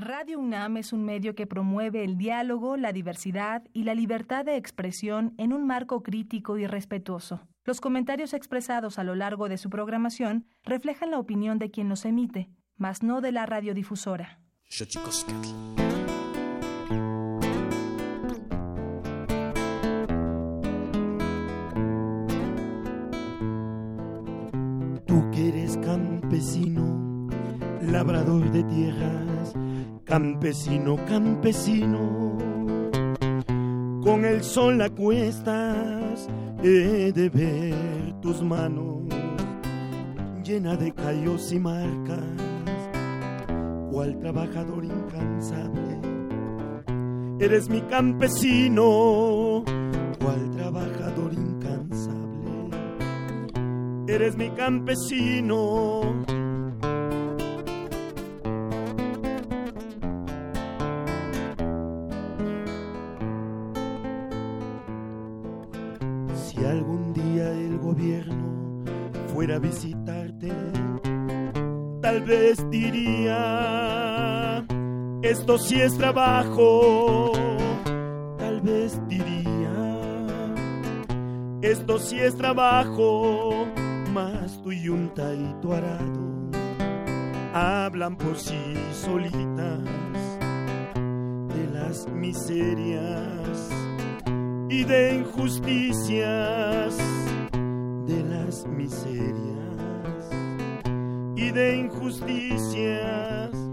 Radio 0.00 0.38
UNAM 0.38 0.76
es 0.76 0.92
un 0.92 1.04
medio 1.04 1.34
que 1.34 1.48
promueve 1.48 2.04
el 2.04 2.16
diálogo, 2.16 2.76
la 2.76 2.92
diversidad 2.92 3.64
y 3.72 3.82
la 3.82 3.96
libertad 3.96 4.44
de 4.44 4.54
expresión 4.54 5.34
en 5.38 5.52
un 5.52 5.66
marco 5.66 6.04
crítico 6.04 6.56
y 6.56 6.68
respetuoso. 6.68 7.40
Los 7.64 7.80
comentarios 7.80 8.32
expresados 8.32 9.00
a 9.00 9.02
lo 9.02 9.16
largo 9.16 9.48
de 9.48 9.58
su 9.58 9.70
programación 9.70 10.46
reflejan 10.62 11.10
la 11.10 11.18
opinión 11.18 11.58
de 11.58 11.72
quien 11.72 11.88
los 11.88 12.04
emite, 12.04 12.48
mas 12.76 13.02
no 13.02 13.20
de 13.20 13.32
la 13.32 13.44
radiodifusora. 13.44 14.40
Tú 25.08 25.30
que 25.32 25.48
eres 25.48 25.76
campesino, 25.78 27.28
labrador 27.82 28.48
de 28.52 28.62
tierras, 28.62 29.54
Campesino, 30.08 30.96
campesino, 31.04 32.38
con 34.02 34.24
el 34.24 34.42
sol 34.42 34.80
a 34.80 34.88
cuestas 34.88 36.26
he 36.62 37.12
de 37.12 37.28
ver 37.28 38.18
tus 38.22 38.42
manos 38.42 39.02
llena 40.42 40.76
de 40.76 40.92
callos 40.92 41.52
y 41.52 41.58
marcas, 41.58 42.24
cual 43.90 44.18
trabajador 44.18 44.86
incansable. 44.86 46.00
Eres 47.38 47.68
mi 47.68 47.82
campesino, 47.82 49.62
cual 50.18 50.50
trabajador 50.56 51.34
incansable. 51.34 52.70
Eres 54.06 54.38
mi 54.38 54.48
campesino 54.52 56.24
esto 75.30 75.58
sí 75.58 75.80
es 75.80 75.96
trabajo, 75.98 77.32
tal 78.38 78.60
vez 78.62 78.98
diría, 79.08 80.08
esto 81.60 81.98
sí 81.98 82.18
es 82.18 82.36
trabajo, 82.36 83.66
más 84.12 84.62
tu 84.62 84.72
yunta 84.72 85.34
y 85.34 85.54
tu 85.60 85.72
arado 85.72 86.28
hablan 87.52 88.16
por 88.16 88.36
sí 88.36 88.74
solitas 88.92 89.84
de 91.54 91.66
las 91.72 92.08
miserias 92.08 93.70
y 94.68 94.84
de 94.84 95.14
injusticias 95.16 96.96
de 98.06 98.22
las 98.24 98.66
miserias 98.66 99.28
y 101.36 101.50
de 101.50 101.76
injusticias. 101.76 103.67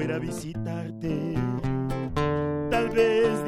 Fuera 0.00 0.16
a 0.16 0.18
visitarte, 0.18 1.34
tal 2.70 2.88
vez 2.88 3.44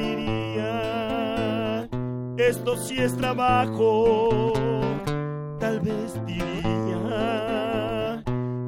esto 2.37 2.77
sí 2.77 2.99
es 2.99 3.17
trabajo, 3.17 4.53
tal 5.59 5.81
vez 5.81 6.21
diría, 6.27 7.03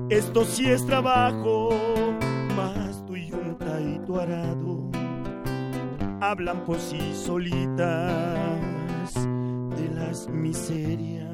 esto 0.08 0.46
sí 0.46 0.70
es 0.70 0.86
trabajo, 0.86 1.68
más 2.56 3.04
tu 3.04 3.16
yunta 3.16 3.78
y 3.82 3.98
tu 4.06 4.18
arado 4.18 4.90
hablan 6.22 6.64
por 6.64 6.78
sí 6.78 7.12
solitas 7.12 7.84
de 9.76 9.90
las 9.94 10.26
miserias 10.30 11.28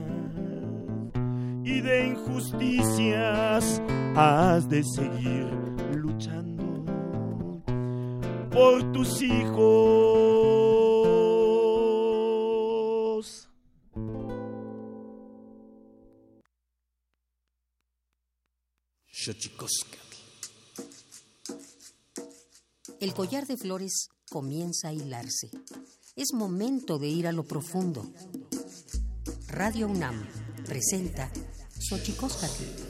y 1.62 1.80
de 1.80 2.08
injusticias, 2.08 3.80
has 4.16 4.68
de 4.68 4.82
seguir 4.82 5.69
por 8.60 8.92
tus 8.92 9.22
hijos 9.22 10.10
El 23.00 23.14
collar 23.14 23.46
de 23.46 23.56
flores 23.56 24.08
comienza 24.30 24.88
a 24.88 24.92
hilarse. 24.92 25.48
Es 26.16 26.34
momento 26.34 26.98
de 26.98 27.08
ir 27.08 27.26
a 27.26 27.32
lo 27.32 27.44
profundo. 27.44 28.12
Radio 29.48 29.86
UNAM 29.88 30.22
presenta 30.66 31.32
Xochicóscatl, 31.78 32.89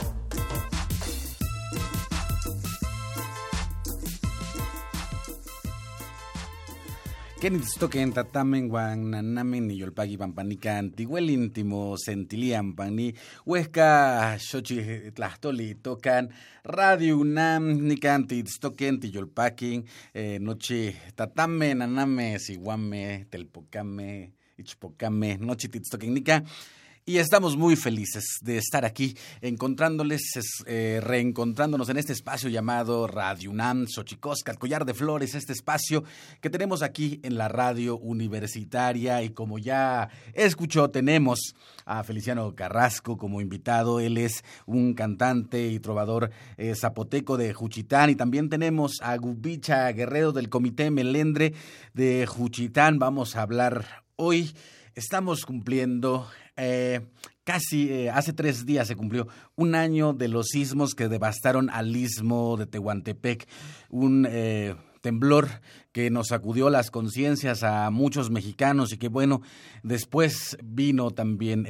Kenitstoken 7.41 8.11
tatamen 8.13 8.67
guan 8.69 9.07
nanamen 9.09 9.65
ni 9.65 9.79
yolpagi 9.79 10.13
pampanica 10.21 10.75
antiguel 10.77 11.31
íntimo 11.33 11.97
sentilian 11.97 12.75
pani 12.77 13.07
huesca 13.47 14.37
xochi 14.37 15.09
tlahtoli 15.17 15.73
tocan 15.81 16.29
radio 16.77 17.17
unam 17.17 17.65
nicanti 17.89 18.43
stoken 18.45 18.99
tiyolpakin 19.01 19.81
eh, 20.13 20.37
nochi 20.37 20.93
tatame 21.17 21.73
naname 21.73 22.37
siguame 22.37 23.25
telpocame 23.31 24.07
ichpocame 24.61 25.39
nochi 25.41 25.67
titstoken 25.73 26.13
nica 26.13 26.43
y 27.05 27.17
estamos 27.17 27.57
muy 27.57 27.75
felices 27.75 28.37
de 28.41 28.57
estar 28.57 28.85
aquí, 28.85 29.17
encontrándoles, 29.41 30.21
eh, 30.67 30.99
reencontrándonos 31.01 31.89
en 31.89 31.97
este 31.97 32.13
espacio 32.13 32.47
llamado 32.49 33.07
Radio 33.07 33.49
UNAM, 33.49 33.87
Xochicosca, 33.87 34.53
Collar 34.53 34.85
de 34.85 34.93
Flores, 34.93 35.33
este 35.33 35.53
espacio 35.53 36.03
que 36.41 36.51
tenemos 36.51 36.83
aquí 36.83 37.19
en 37.23 37.37
la 37.37 37.47
radio 37.47 37.97
universitaria. 37.97 39.23
Y 39.23 39.31
como 39.31 39.57
ya 39.57 40.09
escuchó, 40.33 40.91
tenemos 40.91 41.55
a 41.85 42.03
Feliciano 42.03 42.53
Carrasco 42.55 43.17
como 43.17 43.41
invitado. 43.41 43.99
Él 43.99 44.17
es 44.17 44.43
un 44.67 44.93
cantante 44.93 45.67
y 45.67 45.79
trovador 45.79 46.29
eh, 46.57 46.75
zapoteco 46.75 47.35
de 47.35 47.53
Juchitán. 47.53 48.11
Y 48.11 48.15
también 48.15 48.49
tenemos 48.49 48.99
a 49.01 49.17
Gubicha 49.17 49.91
Guerrero 49.91 50.33
del 50.33 50.49
Comité 50.49 50.91
Melendre 50.91 51.53
de 51.95 52.27
Juchitán. 52.27 52.99
Vamos 52.99 53.35
a 53.35 53.41
hablar 53.41 54.03
hoy. 54.17 54.53
Estamos 54.93 55.45
cumpliendo 55.45 56.27
eh, 56.57 56.99
casi 57.45 57.89
eh, 57.89 58.09
hace 58.09 58.33
tres 58.33 58.65
días 58.65 58.89
se 58.89 58.97
cumplió 58.97 59.25
un 59.55 59.73
año 59.73 60.11
de 60.11 60.27
los 60.27 60.47
sismos 60.47 60.95
que 60.95 61.07
devastaron 61.07 61.69
al 61.69 61.95
istmo 61.95 62.57
de 62.57 62.65
Tehuantepec, 62.65 63.47
un 63.89 64.27
eh, 64.29 64.75
temblor 64.99 65.47
que 65.93 66.09
nos 66.09 66.27
sacudió 66.27 66.69
las 66.69 66.91
conciencias 66.91 67.63
a 67.63 67.89
muchos 67.89 68.31
mexicanos 68.31 68.91
y 68.91 68.97
que 68.97 69.07
bueno, 69.07 69.41
después 69.81 70.57
vino 70.61 71.11
también 71.11 71.65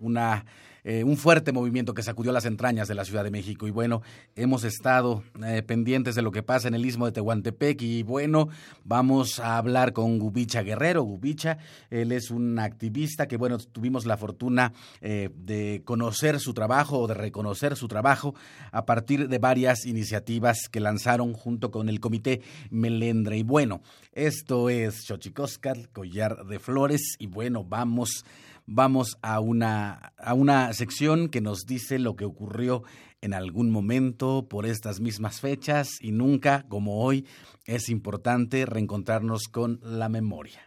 una 0.00 0.46
eh, 0.88 1.02
un 1.02 1.16
fuerte 1.16 1.50
movimiento 1.50 1.94
que 1.94 2.04
sacudió 2.04 2.30
las 2.30 2.44
entrañas 2.44 2.86
de 2.86 2.94
la 2.94 3.04
Ciudad 3.04 3.24
de 3.24 3.32
México. 3.32 3.66
Y 3.66 3.72
bueno, 3.72 4.02
hemos 4.36 4.62
estado 4.62 5.24
eh, 5.44 5.64
pendientes 5.66 6.14
de 6.14 6.22
lo 6.22 6.30
que 6.30 6.44
pasa 6.44 6.68
en 6.68 6.74
el 6.74 6.86
istmo 6.86 7.06
de 7.06 7.12
Tehuantepec. 7.12 7.82
Y 7.82 8.04
bueno, 8.04 8.50
vamos 8.84 9.40
a 9.40 9.58
hablar 9.58 9.92
con 9.92 10.20
Gubicha 10.20 10.62
Guerrero. 10.62 11.02
Gubicha, 11.02 11.58
él 11.90 12.12
es 12.12 12.30
un 12.30 12.60
activista 12.60 13.26
que, 13.26 13.36
bueno, 13.36 13.58
tuvimos 13.58 14.06
la 14.06 14.16
fortuna 14.16 14.72
eh, 15.00 15.30
de 15.34 15.82
conocer 15.84 16.38
su 16.38 16.54
trabajo 16.54 17.00
o 17.00 17.08
de 17.08 17.14
reconocer 17.14 17.74
su 17.74 17.88
trabajo 17.88 18.36
a 18.70 18.86
partir 18.86 19.28
de 19.28 19.38
varias 19.38 19.86
iniciativas 19.86 20.68
que 20.70 20.78
lanzaron 20.78 21.32
junto 21.32 21.72
con 21.72 21.88
el 21.88 21.98
Comité 21.98 22.42
Melendre. 22.70 23.36
Y 23.36 23.42
bueno, 23.42 23.82
esto 24.12 24.70
es 24.70 25.04
Xochicóscar, 25.04 25.88
Collar 25.88 26.46
de 26.46 26.60
Flores. 26.60 27.16
Y 27.18 27.26
bueno, 27.26 27.64
vamos 27.64 28.24
vamos 28.66 29.16
a 29.22 29.40
una, 29.40 30.12
a 30.18 30.34
una 30.34 30.72
sección 30.72 31.28
que 31.28 31.40
nos 31.40 31.66
dice 31.66 31.98
lo 31.98 32.16
que 32.16 32.24
ocurrió 32.24 32.82
en 33.20 33.32
algún 33.34 33.70
momento 33.70 34.46
por 34.48 34.66
estas 34.66 35.00
mismas 35.00 35.40
fechas 35.40 35.98
y 36.00 36.12
nunca, 36.12 36.66
como 36.68 37.02
hoy, 37.02 37.26
es 37.64 37.88
importante 37.88 38.66
reencontrarnos 38.66 39.48
con 39.48 39.80
la 39.82 40.08
memoria. 40.08 40.60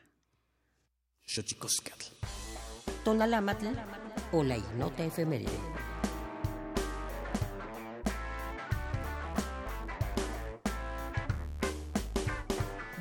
Tonalámatl 3.03 3.67
o 4.31 4.43
la 4.43 4.57
ignota 4.57 5.05
efeméride. 5.05 5.49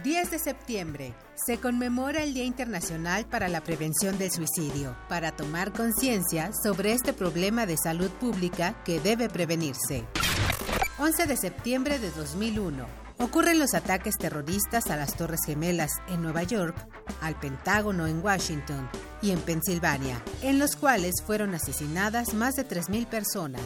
10 0.05 0.31
de 0.31 0.39
septiembre 0.39 1.15
se 1.45 1.59
conmemora 1.59 2.23
el 2.23 2.35
Día 2.35 2.45
Internacional 2.45 3.27
para 3.27 3.49
la 3.49 3.63
Prevención 3.63 4.19
del 4.19 4.31
Suicidio, 4.31 4.97
para 5.09 5.33
tomar 5.33 5.73
conciencia 5.73 6.51
sobre 6.63 6.93
este 6.93 7.13
problema 7.13 7.67
de 7.67 7.77
salud 7.77 8.11
pública 8.11 8.83
que 8.85 9.01
debe 9.01 9.29
prevenirse. 9.29 10.05
11 10.99 11.27
de 11.27 11.37
septiembre 11.37 11.99
de 11.99 12.11
2001. 12.11 12.85
Ocurren 13.19 13.59
los 13.59 13.75
ataques 13.75 14.17
terroristas 14.17 14.91
a 14.91 14.97
las 14.97 15.17
Torres 15.17 15.41
Gemelas 15.45 15.91
en 16.09 16.23
Nueva 16.23 16.45
York, 16.45 16.77
al 17.21 17.39
Pentágono 17.39 18.07
en 18.07 18.23
Washington 18.25 18.89
y 19.21 19.31
en 19.31 19.41
Pensilvania, 19.41 20.23
en 20.43 20.59
los 20.59 20.77
cuales 20.77 21.23
fueron 21.25 21.55
asesinadas 21.55 22.35
más 22.35 22.55
de 22.55 22.67
3.000 22.67 23.07
personas. 23.07 23.63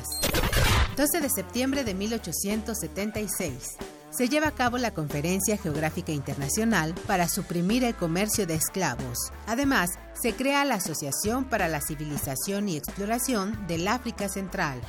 12 0.97 1.21
de 1.21 1.31
septiembre 1.31 1.85
de 1.85 1.95
1876 1.95 3.77
se 4.13 4.29
lleva 4.29 4.49
a 4.49 4.55
cabo 4.55 4.79
la 4.79 4.93
Conferencia 4.93 5.57
Geográfica 5.57 6.13
Internacional 6.13 6.95
para 7.07 7.29
suprimir 7.29 7.83
el 7.85 7.95
comercio 7.95 8.47
de 8.47 8.55
esclavos. 8.55 9.19
Además, 9.47 9.91
se 10.15 10.35
crea 10.35 10.65
la 10.65 10.75
Asociación 10.77 11.45
para 11.45 11.69
la 11.69 11.81
Civilización 11.81 12.69
y 12.69 12.77
Exploración 12.77 13.67
del 13.67 13.89
África 13.89 14.29
Central. 14.29 14.81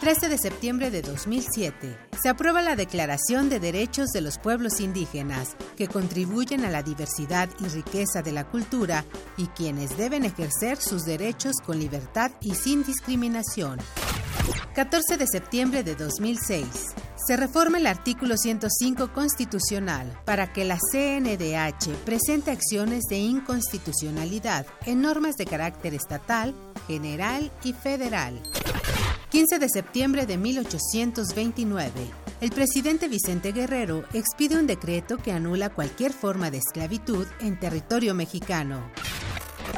13 0.00 0.28
de 0.28 0.38
septiembre 0.38 0.92
de 0.92 1.02
2007, 1.02 1.98
se 2.22 2.28
aprueba 2.28 2.62
la 2.62 2.76
Declaración 2.76 3.48
de 3.48 3.58
Derechos 3.58 4.10
de 4.10 4.20
los 4.20 4.38
Pueblos 4.38 4.78
Indígenas, 4.78 5.56
que 5.76 5.88
contribuyen 5.88 6.64
a 6.64 6.70
la 6.70 6.84
diversidad 6.84 7.48
y 7.58 7.68
riqueza 7.68 8.22
de 8.22 8.30
la 8.30 8.44
cultura 8.44 9.04
y 9.36 9.46
quienes 9.48 9.96
deben 9.96 10.24
ejercer 10.24 10.76
sus 10.76 11.04
derechos 11.04 11.54
con 11.66 11.80
libertad 11.80 12.30
y 12.40 12.54
sin 12.54 12.84
discriminación. 12.84 13.78
14 14.74 15.16
de 15.16 15.26
septiembre 15.26 15.82
de 15.82 15.96
2006, 15.96 16.66
se 17.26 17.36
reforma 17.36 17.78
el 17.78 17.86
artículo 17.86 18.36
105 18.36 19.12
constitucional 19.12 20.20
para 20.24 20.52
que 20.52 20.64
la 20.64 20.78
CNDH 20.78 21.94
presente 22.04 22.50
acciones 22.50 23.04
de 23.10 23.18
inconstitucionalidad 23.18 24.66
en 24.86 25.02
normas 25.02 25.36
de 25.36 25.46
carácter 25.46 25.94
estatal, 25.94 26.54
general 26.86 27.50
y 27.64 27.72
federal. 27.72 28.40
15 29.30 29.58
de 29.58 29.68
septiembre 29.68 30.26
de 30.26 30.38
1829. 30.38 31.92
El 32.40 32.50
presidente 32.50 33.08
Vicente 33.08 33.52
Guerrero 33.52 34.04
expide 34.12 34.58
un 34.58 34.66
decreto 34.66 35.18
que 35.18 35.32
anula 35.32 35.70
cualquier 35.70 36.12
forma 36.12 36.50
de 36.50 36.58
esclavitud 36.58 37.26
en 37.40 37.58
territorio 37.58 38.14
mexicano. 38.14 38.80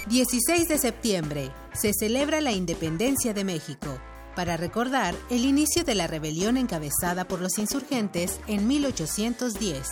16 0.09 0.69
de 0.69 0.79
septiembre. 0.79 1.51
Se 1.73 1.93
celebra 1.93 2.41
la 2.41 2.53
independencia 2.53 3.33
de 3.33 3.45
México 3.45 3.99
para 4.41 4.57
recordar 4.57 5.15
el 5.29 5.45
inicio 5.45 5.85
de 5.85 5.95
la 5.95 6.07
rebelión 6.07 6.57
encabezada 6.57 7.29
por 7.29 7.43
los 7.43 7.59
insurgentes 7.59 8.41
en 8.47 8.67
1810. 8.67 9.87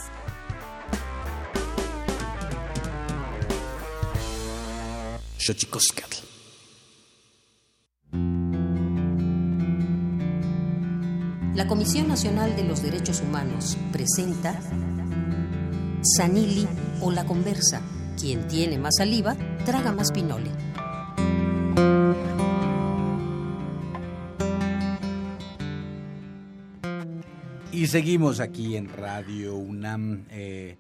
La 11.55 11.67
Comisión 11.67 12.09
Nacional 12.09 12.57
de 12.57 12.65
los 12.65 12.83
Derechos 12.83 13.21
Humanos 13.21 13.77
presenta 13.93 14.59
Sanili 16.17 16.67
o 17.03 17.11
la 17.11 17.27
conversa. 17.27 17.83
Quien 18.19 18.49
tiene 18.49 18.79
más 18.79 18.95
saliva, 18.97 19.37
traga 19.67 19.93
más 19.93 20.11
pinole. 20.11 20.51
Y 27.79 27.87
seguimos 27.87 28.41
aquí 28.41 28.75
en 28.75 28.89
Radio 28.89 29.55
UNAM 29.55 30.25
eh, 30.31 30.79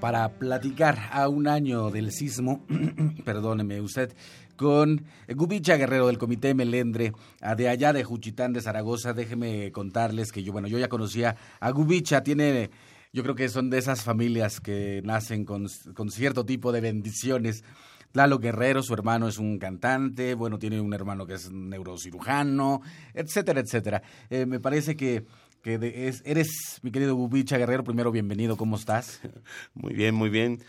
para 0.00 0.38
platicar 0.38 1.10
a 1.12 1.28
un 1.28 1.46
año 1.46 1.90
del 1.90 2.12
sismo, 2.12 2.64
perdóneme 3.26 3.78
usted, 3.82 4.14
con 4.56 5.04
Gubicha 5.28 5.76
Guerrero 5.76 6.06
del 6.06 6.16
Comité 6.16 6.54
Melendre, 6.54 7.12
de 7.58 7.68
allá 7.68 7.92
de 7.92 8.04
Juchitán 8.04 8.54
de 8.54 8.62
Zaragoza. 8.62 9.12
Déjeme 9.12 9.70
contarles 9.70 10.32
que 10.32 10.42
yo, 10.42 10.54
bueno, 10.54 10.66
yo 10.66 10.78
ya 10.78 10.88
conocía 10.88 11.36
a 11.60 11.70
Gubicha, 11.72 12.22
tiene, 12.22 12.70
yo 13.12 13.22
creo 13.22 13.34
que 13.34 13.50
son 13.50 13.68
de 13.68 13.76
esas 13.76 14.02
familias 14.02 14.60
que 14.60 15.02
nacen 15.04 15.44
con, 15.44 15.66
con 15.94 16.10
cierto 16.10 16.46
tipo 16.46 16.72
de 16.72 16.80
bendiciones. 16.80 17.64
Lalo 18.14 18.38
Guerrero, 18.38 18.82
su 18.82 18.94
hermano 18.94 19.28
es 19.28 19.36
un 19.36 19.58
cantante, 19.58 20.34
bueno, 20.34 20.58
tiene 20.58 20.80
un 20.80 20.94
hermano 20.94 21.26
que 21.26 21.34
es 21.34 21.52
neurocirujano, 21.52 22.80
etcétera, 23.12 23.60
etcétera. 23.60 24.02
Eh, 24.30 24.46
me 24.46 24.58
parece 24.58 24.96
que 24.96 25.26
que 25.62 26.08
es, 26.08 26.22
eres, 26.24 26.78
mi 26.82 26.90
querido 26.90 27.16
Bubicha 27.16 27.58
Guerrero, 27.58 27.84
primero 27.84 28.10
bienvenido, 28.10 28.56
¿cómo 28.56 28.76
estás? 28.76 29.20
Muy 29.74 29.94
bien, 29.94 30.14
muy 30.14 30.30
bien. 30.30 30.62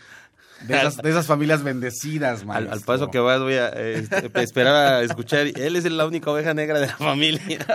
De 0.66 0.76
esas, 0.76 1.26
familias 1.26 1.64
bendecidas, 1.64 2.44
al, 2.48 2.70
al, 2.70 2.80
paso 2.82 3.10
que 3.10 3.18
vas 3.18 3.40
voy 3.40 3.54
a 3.54 3.70
este, 3.70 4.30
esperar 4.42 4.94
a 4.94 5.02
escuchar. 5.02 5.48
Él 5.56 5.74
es 5.74 5.90
la 5.90 6.06
única 6.06 6.30
oveja 6.30 6.54
negra 6.54 6.78
de 6.78 6.86
la 6.86 6.96
familia. 6.96 7.66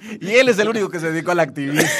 y 0.20 0.30
él 0.30 0.48
es 0.48 0.58
el 0.58 0.68
único 0.70 0.88
que 0.88 1.00
se 1.00 1.12
dedicó 1.12 1.32
al 1.32 1.40
activismo. 1.40 1.90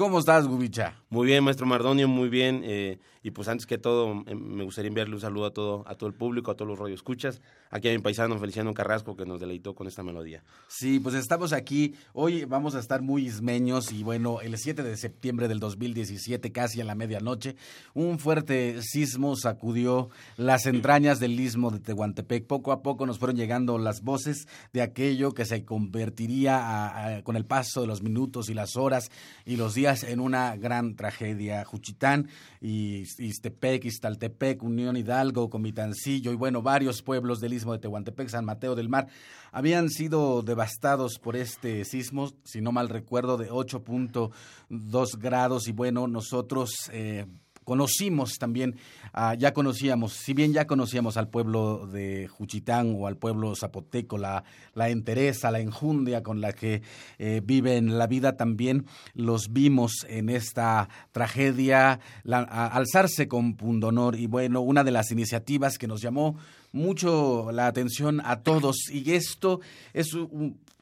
¿Cómo 0.00 0.18
estás, 0.18 0.46
Gubicha? 0.46 0.94
Muy 1.10 1.26
bien, 1.26 1.44
maestro 1.44 1.66
Mardonio, 1.66 2.08
muy 2.08 2.30
bien. 2.30 2.62
Eh, 2.64 2.98
y 3.22 3.32
pues 3.32 3.48
antes 3.48 3.66
que 3.66 3.76
todo, 3.76 4.24
em, 4.26 4.38
me 4.38 4.64
gustaría 4.64 4.88
enviarle 4.88 5.14
un 5.14 5.20
saludo 5.20 5.44
a 5.44 5.50
todo, 5.52 5.84
a 5.86 5.94
todo 5.94 6.08
el 6.08 6.14
público, 6.14 6.50
a 6.50 6.54
todos 6.56 6.70
los 6.70 6.78
radioescuchas, 6.78 7.42
aquí 7.70 7.90
a 7.90 7.92
mi 7.92 7.98
paisano 7.98 8.38
Feliciano 8.38 8.72
Carrasco 8.72 9.14
que 9.14 9.26
nos 9.26 9.40
deleitó 9.40 9.74
con 9.74 9.86
esta 9.86 10.02
melodía. 10.02 10.42
Sí, 10.68 11.00
pues 11.00 11.14
estamos 11.14 11.52
aquí. 11.52 11.96
Hoy 12.14 12.46
vamos 12.46 12.74
a 12.76 12.78
estar 12.78 13.02
muy 13.02 13.26
ismeños 13.26 13.92
y 13.92 14.02
bueno, 14.02 14.40
el 14.40 14.56
7 14.56 14.82
de 14.82 14.96
septiembre 14.96 15.48
del 15.48 15.60
2017, 15.60 16.50
casi 16.50 16.80
a 16.80 16.84
la 16.84 16.94
medianoche, 16.94 17.56
un 17.92 18.18
fuerte 18.18 18.80
sismo 18.80 19.36
sacudió 19.36 20.08
las 20.38 20.64
entrañas 20.64 21.20
del 21.20 21.38
istmo 21.38 21.70
de 21.70 21.80
Tehuantepec. 21.80 22.46
Poco 22.46 22.72
a 22.72 22.80
poco 22.80 23.04
nos 23.04 23.18
fueron 23.18 23.36
llegando 23.36 23.76
las 23.76 24.00
voces 24.00 24.48
de 24.72 24.80
aquello 24.80 25.32
que 25.32 25.44
se 25.44 25.66
convertiría 25.66 27.20
con 27.22 27.36
el 27.36 27.44
paso 27.44 27.82
de 27.82 27.86
los 27.86 28.00
minutos 28.00 28.48
y 28.48 28.54
las 28.54 28.76
horas 28.76 29.10
y 29.44 29.56
los 29.56 29.74
días 29.74 29.89
en 29.90 30.20
una 30.20 30.56
gran 30.56 30.94
tragedia. 30.94 31.64
Juchitán 31.64 32.28
y 32.60 33.04
Istepec, 33.18 33.84
Iztaltepec, 33.84 34.62
Unión 34.62 34.96
Hidalgo, 34.96 35.50
Comitancillo 35.50 36.32
y 36.32 36.36
bueno, 36.36 36.62
varios 36.62 37.02
pueblos 37.02 37.40
del 37.40 37.52
istmo 37.52 37.72
de 37.72 37.80
Tehuantepec, 37.80 38.28
San 38.28 38.44
Mateo 38.44 38.74
del 38.74 38.88
Mar, 38.88 39.08
habían 39.52 39.90
sido 39.90 40.42
devastados 40.42 41.18
por 41.18 41.36
este 41.36 41.84
sismo, 41.84 42.30
si 42.44 42.60
no 42.60 42.72
mal 42.72 42.88
recuerdo, 42.88 43.36
de 43.36 43.50
8.2 43.50 45.18
grados 45.18 45.68
y 45.68 45.72
bueno, 45.72 46.06
nosotros... 46.06 46.90
Eh, 46.92 47.26
conocimos 47.64 48.38
también, 48.38 48.76
ah, 49.12 49.34
ya 49.34 49.52
conocíamos, 49.52 50.14
si 50.14 50.34
bien 50.34 50.52
ya 50.52 50.66
conocíamos 50.66 51.16
al 51.16 51.28
pueblo 51.28 51.86
de 51.86 52.28
Juchitán 52.28 52.96
o 52.98 53.06
al 53.06 53.16
pueblo 53.16 53.54
zapoteco, 53.54 54.18
la, 54.18 54.44
la 54.74 54.88
entereza, 54.88 55.50
la 55.50 55.60
enjundia 55.60 56.22
con 56.22 56.40
la 56.40 56.52
que 56.52 56.82
eh, 57.18 57.40
viven 57.44 57.98
la 57.98 58.06
vida, 58.06 58.36
también 58.36 58.86
los 59.14 59.52
vimos 59.52 60.06
en 60.08 60.30
esta 60.30 60.88
tragedia, 61.12 62.00
alzarse 62.24 63.28
con 63.28 63.54
pundonor 63.54 64.16
y 64.16 64.26
bueno, 64.26 64.60
una 64.60 64.84
de 64.84 64.90
las 64.90 65.10
iniciativas 65.10 65.78
que 65.78 65.86
nos 65.86 66.00
llamó 66.00 66.36
mucho 66.72 67.50
la 67.52 67.66
atención 67.66 68.20
a 68.24 68.42
todos 68.42 68.76
y 68.90 69.12
esto 69.12 69.60
es 69.92 70.16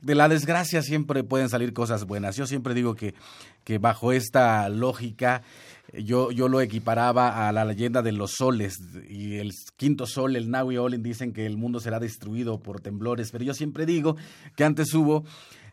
de 0.00 0.14
la 0.14 0.28
desgracia 0.28 0.82
siempre 0.82 1.25
pueden 1.25 1.49
salir 1.49 1.73
cosas 1.73 2.04
buenas. 2.04 2.37
Yo 2.37 2.47
siempre 2.47 2.75
digo 2.75 2.94
que, 2.94 3.14
que 3.64 3.78
bajo 3.78 4.12
esta 4.12 4.68
lógica 4.68 5.42
yo, 5.92 6.30
yo 6.30 6.49
lo 6.49 6.61
equiparaba 6.61 7.49
a 7.49 7.52
la 7.52 7.64
leyenda 7.64 8.02
de 8.02 8.12
los 8.12 8.33
soles 8.33 8.78
y 9.09 9.37
el 9.37 9.52
quinto 9.76 10.07
sol, 10.07 10.37
el 10.37 10.50
Naui 10.50 10.76
Olin, 10.76 11.02
dicen 11.02 11.33
que 11.33 11.47
el 11.47 11.57
mundo 11.57 11.80
será 11.80 11.99
destruido 11.99 12.61
por 12.61 12.80
temblores, 12.80 13.30
pero 13.30 13.45
yo 13.45 13.54
siempre 13.54 13.87
digo 13.87 14.16
que 14.57 14.64
antes 14.64 14.92
hubo 14.95 15.25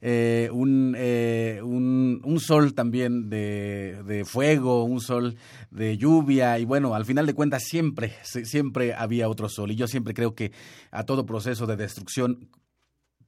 eh, 0.02 0.50
un, 0.52 0.96
eh, 0.98 1.62
un, 1.64 2.22
un, 2.24 2.40
sol 2.40 2.74
también 2.74 3.30
de, 3.30 4.04
de, 4.06 4.24
fuego, 4.24 4.84
un 4.84 5.02
sol 5.02 5.36
de 5.72 5.98
lluvia 5.98 6.60
y 6.60 6.66
bueno, 6.66 6.96
al 6.96 7.06
final 7.06 7.26
de 7.26 7.34
cuentas 7.34 7.64
siempre, 7.64 8.14
siempre 8.24 8.94
había 8.94 9.28
otro 9.28 9.50
sol. 9.50 9.72
Y 9.72 9.76
yo 9.76 9.88
siempre 9.88 10.14
creo 10.14 10.36
que 10.36 10.52
a 10.92 11.06
todo 11.06 11.26
proceso 11.26 11.66
de 11.66 11.76
destrucción 11.76 12.50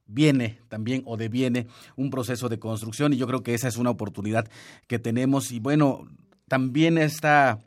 viene 0.06 0.60
también 0.68 1.02
o 1.04 1.16
deviene 1.16 1.66
un 1.96 2.10
proceso 2.10 2.48
de 2.48 2.58
construcción 2.58 3.12
y 3.12 3.16
yo 3.16 3.26
creo 3.26 3.42
que 3.42 3.54
esa 3.54 3.68
es 3.68 3.76
una 3.76 3.90
oportunidad 3.90 4.48
que 4.86 4.98
tenemos. 4.98 5.52
Y 5.52 5.60
bueno, 5.60 6.06
también 6.48 6.98
esta, 6.98 7.58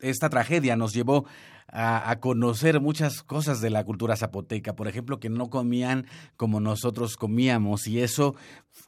esta 0.00 0.28
tragedia 0.28 0.76
nos 0.76 0.92
llevó 0.92 1.24
a, 1.68 2.16
conocer 2.20 2.80
muchas 2.80 3.22
cosas 3.22 3.60
de 3.60 3.70
la 3.70 3.84
cultura 3.84 4.16
zapoteca, 4.16 4.76
por 4.76 4.88
ejemplo, 4.88 5.18
que 5.18 5.28
no 5.28 5.50
comían 5.50 6.06
como 6.36 6.60
nosotros 6.60 7.16
comíamos, 7.16 7.86
y 7.88 8.00
eso 8.00 8.36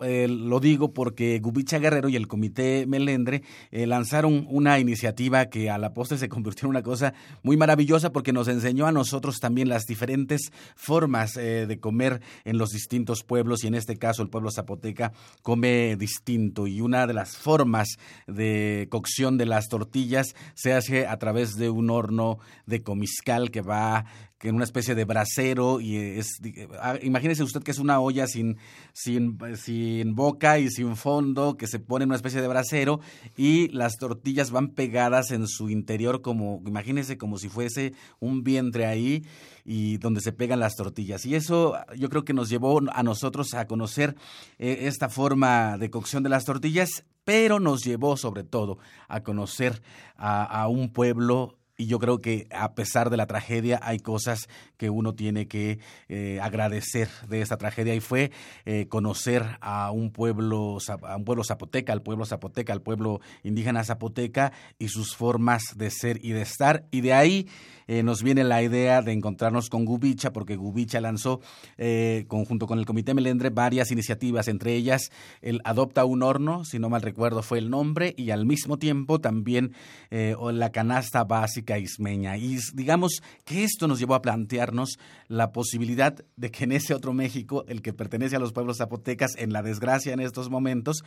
eh, 0.01 0.27
lo 0.29 0.61
digo 0.61 0.93
porque 0.93 1.39
Gubicha 1.39 1.79
Guerrero 1.79 2.09
y 2.09 2.17
el 2.17 2.27
Comité 2.27 2.87
Melendre 2.87 3.43
eh, 3.71 3.87
lanzaron 3.87 4.47
una 4.51 4.79
iniciativa 4.79 5.47
que 5.47 5.71
a 5.71 5.79
la 5.79 5.95
postre 5.95 6.19
se 6.19 6.29
convirtió 6.29 6.67
en 6.67 6.71
una 6.71 6.83
cosa 6.83 7.15
muy 7.43 7.57
maravillosa 7.57 8.13
porque 8.13 8.33
nos 8.33 8.49
enseñó 8.49 8.87
a 8.87 8.93
nosotros 8.93 9.39
también 9.39 9.69
las 9.69 9.85
diferentes 9.85 10.53
formas 10.75 11.37
eh, 11.37 11.67
de 11.67 11.81
comer 11.81 12.21
en 12.45 12.59
los 12.59 12.71
distintos 12.71 13.23
pueblos 13.23 13.65
y 13.65 13.69
en 13.69 13.75
este 13.75 13.97
caso 13.97 14.23
el 14.23 14.29
pueblo 14.29 14.51
zapoteca 14.51 15.13
come 15.43 15.97
distinto 15.97 16.67
y 16.67 16.81
una 16.81 17.07
de 17.07 17.15
las 17.15 17.37
formas 17.37 17.97
de 18.27 18.89
cocción 18.91 19.39
de 19.39 19.47
las 19.47 19.69
tortillas 19.69 20.35
se 20.55 20.75
hace 20.75 21.07
a 21.07 21.17
través 21.17 21.55
de 21.55 21.71
un 21.71 21.91
horno 21.91 22.39
de 22.67 22.83
comiscal 22.83 23.51
que 23.51 23.63
va 23.63 24.05
en 24.43 24.55
una 24.55 24.65
especie 24.65 24.95
de 24.95 25.05
brasero 25.05 25.81
y 25.81 25.97
es 25.97 26.41
ah, 26.81 26.97
imagínese 27.03 27.43
usted 27.43 27.63
que 27.63 27.71
es 27.71 27.79
una 27.79 28.01
olla 28.01 28.27
sin 28.27 28.59
sin 28.93 29.39
sin 29.57 30.15
boca 30.15 30.59
y 30.59 30.71
sin 30.71 30.97
fondo 30.97 31.57
que 31.57 31.67
se 31.67 31.81
pone 31.81 32.05
en 32.05 32.11
una 32.11 32.17
especie 32.17 32.41
de 32.41 32.49
brasero 32.49 33.01
y 33.37 33.69
las 33.69 33.97
tortillas 33.97 34.51
van 34.51 34.69
pegadas 34.69 35.31
en 35.31 35.47
su 35.49 35.71
interior 35.71 36.23
como 36.23 36.63
imagínese 36.67 37.19
como 37.19 37.39
si 37.39 37.49
fuese 37.49 37.95
un 38.21 38.45
vientre 38.45 38.87
ahí 38.87 39.25
y 39.65 39.99
donde 39.99 40.21
se 40.21 40.33
pegan 40.33 40.61
las 40.61 40.77
tortillas. 40.77 41.27
Y 41.27 41.35
eso 41.35 41.75
yo 41.97 42.09
creo 42.09 42.25
que 42.25 42.33
nos 42.33 42.49
llevó 42.49 42.81
a 42.93 43.03
nosotros 43.03 43.53
a 43.55 43.67
conocer 43.67 44.15
eh, 44.59 44.79
esta 44.83 45.09
forma 45.09 45.77
de 45.77 45.91
cocción 45.91 46.23
de 46.23 46.29
las 46.29 46.45
tortillas 46.45 47.05
pero 47.25 47.59
nos 47.59 47.83
llevó 47.83 48.17
sobre 48.17 48.45
todo 48.45 48.79
a 49.09 49.25
conocer 49.25 49.83
a 50.17 50.69
un 50.69 50.93
pueblo 50.93 51.59
y 51.77 51.87
yo 51.87 51.99
creo 51.99 52.21
que 52.21 52.47
a 52.51 52.75
pesar 52.75 53.11
de 53.11 53.17
la 53.17 53.27
tragedia 53.27 53.79
hay 53.83 53.99
cosas 53.99 54.49
que 54.77 54.91
uno 54.91 55.15
tiene 55.15 55.47
que 55.47 55.79
eh, 56.09 56.39
agradecer 56.41 57.09
de 57.29 57.43
esta 57.43 57.57
tragedia 57.57 57.95
y 57.95 58.01
fue 58.01 58.33
eh, 58.65 58.87
conocer 58.89 59.59
a 59.61 59.91
un 59.91 60.11
pueblo 60.11 60.79
a 60.89 61.17
un 61.17 61.25
pueblo 61.25 61.45
zapoteca, 61.45 61.93
al 61.93 62.03
pueblo 62.03 62.25
zapoteca, 62.25 62.73
al 62.73 62.83
pueblo 62.83 63.21
indígena 63.43 63.85
zapoteca 63.85 64.53
y 64.79 64.89
sus 64.89 65.15
formas 65.15 65.63
de 65.77 65.91
ser 65.91 66.25
y 66.25 66.33
de 66.33 66.43
estar. 66.43 66.85
Y 66.91 67.01
de 67.01 67.13
ahí 67.13 67.49
eh, 67.87 68.03
nos 68.03 68.23
viene 68.23 68.45
la 68.45 68.63
idea 68.63 69.03
de 69.03 69.13
encontrarnos 69.13 69.69
con 69.69 69.85
Gubicha, 69.85 70.33
porque 70.33 70.57
Gubicha 70.57 71.01
lanzó, 71.01 71.41
eh, 71.79 72.25
conjunto 72.29 72.67
con 72.67 72.79
el 72.79 72.87
Comité 72.87 73.15
Melendre, 73.15 73.51
varias 73.51 73.91
iniciativas, 73.91 74.49
entre 74.49 74.75
ellas 74.75 75.11
el 75.41 75.61
Adopta 75.65 76.05
un 76.05 76.23
Horno, 76.23 76.65
si 76.65 76.79
no 76.79 76.89
mal 76.89 77.03
recuerdo 77.03 77.43
fue 77.43 77.59
el 77.59 77.71
nombre, 77.71 78.15
y 78.17 78.31
al 78.31 78.47
mismo 78.47 78.79
tiempo 78.79 79.21
también 79.21 79.73
eh, 80.11 80.35
la 80.53 80.71
canasta 80.71 81.25
básica 81.25 81.79
ismeña. 81.79 82.37
Y 82.37 82.59
digamos 82.75 83.23
que 83.45 83.65
esto 83.65 83.89
nos 83.89 83.99
llevó 83.99 84.15
a 84.15 84.23
plantearnos 84.23 84.99
la 85.29 85.53
posibilidad 85.53 86.15
de 86.37 86.51
que 86.51 86.65
en 86.65 86.73
ese 86.73 86.95
otro 86.95 87.13
México, 87.13 87.65
el 87.69 87.83
que 87.83 87.93
pertenece 87.93 88.37
a 88.37 88.41
los 88.41 88.53
pueblos 88.53 88.79
zapotecas, 88.79 89.37
en 89.37 89.53
la 89.53 89.63
desgracia 89.63 90.13
en 90.13 90.21
estos 90.21 90.51
momentos, 90.51 91.05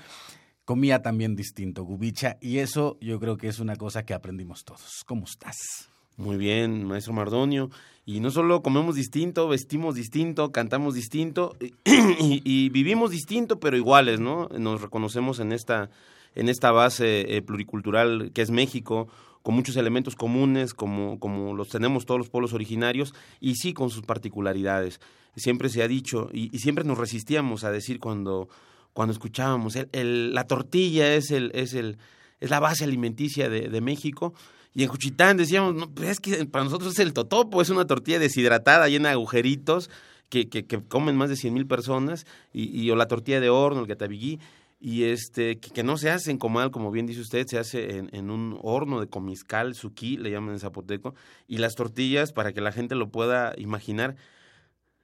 comía 0.65 1.01
también 1.01 1.35
distinto, 1.35 1.83
Gubicha, 1.83 2.37
y 2.41 2.59
eso 2.59 2.97
yo 3.01 3.19
creo 3.19 3.37
que 3.37 3.47
es 3.47 3.59
una 3.59 3.75
cosa 3.75 4.03
que 4.03 4.13
aprendimos 4.13 4.63
todos. 4.63 5.03
¿Cómo 5.05 5.25
estás? 5.25 5.88
Muy 6.19 6.35
bien, 6.35 6.83
maestro 6.83 7.13
Mardonio. 7.13 7.69
Y 8.05 8.19
no 8.19 8.29
solo 8.29 8.61
comemos 8.61 8.95
distinto, 8.95 9.47
vestimos 9.47 9.95
distinto, 9.95 10.51
cantamos 10.51 10.93
distinto 10.93 11.55
y, 11.85 12.67
vivimos 12.71 13.11
distinto, 13.11 13.61
pero 13.61 13.77
iguales, 13.77 14.19
¿no? 14.19 14.49
Nos 14.49 14.81
reconocemos 14.81 15.39
en 15.39 15.53
esta, 15.53 15.89
en 16.35 16.49
esta 16.49 16.71
base 16.71 17.37
eh, 17.37 17.41
pluricultural 17.41 18.31
que 18.33 18.41
es 18.41 18.51
México, 18.51 19.07
con 19.43 19.55
muchos 19.55 19.77
elementos 19.77 20.15
comunes, 20.15 20.73
como, 20.73 21.21
como 21.21 21.53
los 21.53 21.69
tenemos 21.69 22.05
todos 22.05 22.17
los 22.17 22.29
pueblos 22.29 22.51
originarios, 22.51 23.13
y 23.39 23.55
sí 23.55 23.71
con 23.71 23.89
sus 23.89 24.03
particularidades. 24.03 24.99
Siempre 25.37 25.69
se 25.69 25.83
ha 25.83 25.87
dicho, 25.87 26.29
y, 26.33 26.49
siempre 26.59 26.83
nos 26.83 26.97
resistíamos 26.97 27.63
a 27.63 27.71
decir 27.71 28.01
cuando, 28.01 28.49
cuando 28.91 29.13
escuchábamos, 29.13 29.77
el, 29.93 30.33
la 30.33 30.47
tortilla 30.47 31.15
es, 31.15 31.31
el, 31.31 31.51
es, 31.53 31.73
el, 31.75 31.97
es 32.41 32.49
la 32.49 32.59
base 32.59 32.83
alimenticia 32.83 33.47
de 33.47 33.79
México 33.79 34.33
y 34.79 34.83
en 34.83 34.87
Juchitán 34.87 35.35
decíamos, 35.35 35.75
no, 35.75 35.93
pues 35.93 36.07
es 36.07 36.19
que 36.21 36.45
para 36.45 36.63
nosotros 36.63 36.93
es 36.93 36.99
el 36.99 37.11
totopo, 37.11 37.61
es 37.61 37.69
una 37.69 37.85
tortilla 37.85 38.17
deshidratada, 38.17 38.87
llena 38.87 39.09
de 39.09 39.15
agujeritos, 39.15 39.89
que, 40.29 40.47
que, 40.47 40.65
que 40.65 40.81
comen 40.81 41.17
más 41.17 41.27
de 41.27 41.35
cien 41.35 41.53
mil 41.53 41.67
personas, 41.67 42.25
y, 42.53 42.89
o 42.89 42.95
la 42.95 43.09
tortilla 43.09 43.41
de 43.41 43.49
horno, 43.49 43.81
el 43.81 43.87
gatabigui, 43.87 44.39
y 44.79 45.03
este, 45.03 45.59
que, 45.59 45.83
no 45.83 45.97
se 45.97 46.11
hace 46.11 46.31
en 46.31 46.37
comal, 46.37 46.71
como 46.71 46.91
bien 46.91 47.07
dice 47.07 47.19
usted, 47.19 47.45
se 47.45 47.59
hace 47.59 47.97
en, 47.97 48.09
en 48.13 48.29
un 48.29 48.57
horno 48.61 49.01
de 49.01 49.07
comiscal, 49.07 49.75
suquí, 49.75 50.15
le 50.15 50.31
llaman 50.31 50.53
en 50.53 50.59
zapoteco, 50.61 51.13
y 51.45 51.57
las 51.57 51.75
tortillas, 51.75 52.31
para 52.31 52.53
que 52.53 52.61
la 52.61 52.71
gente 52.71 52.95
lo 52.95 53.09
pueda 53.09 53.53
imaginar, 53.57 54.15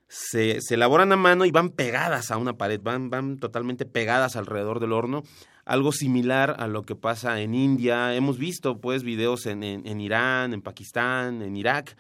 se, 0.08 0.62
se 0.62 0.76
elaboran 0.76 1.12
a 1.12 1.18
mano 1.18 1.44
y 1.44 1.52
van 1.52 1.70
pegadas 1.70 2.32
a 2.32 2.38
una 2.38 2.54
pared, 2.54 2.80
van, 2.82 3.10
van 3.10 3.40
totalmente 3.40 3.86
pegadas 3.86 4.38
alrededor 4.38 4.80
del 4.80 4.94
horno 4.94 5.24
algo 5.66 5.92
similar 5.92 6.56
a 6.60 6.68
lo 6.68 6.84
que 6.84 6.96
pasa 6.96 7.42
en 7.42 7.56
India. 7.56 8.16
Hemos 8.16 8.38
visto 8.38 8.80
pues 8.80 9.04
videos 9.04 9.48
en, 9.48 9.64
en, 9.64 10.00
Irán, 10.00 10.54
en 10.54 10.62
Pakistán, 10.62 11.42
en 11.42 11.58
Irak, 11.58 11.98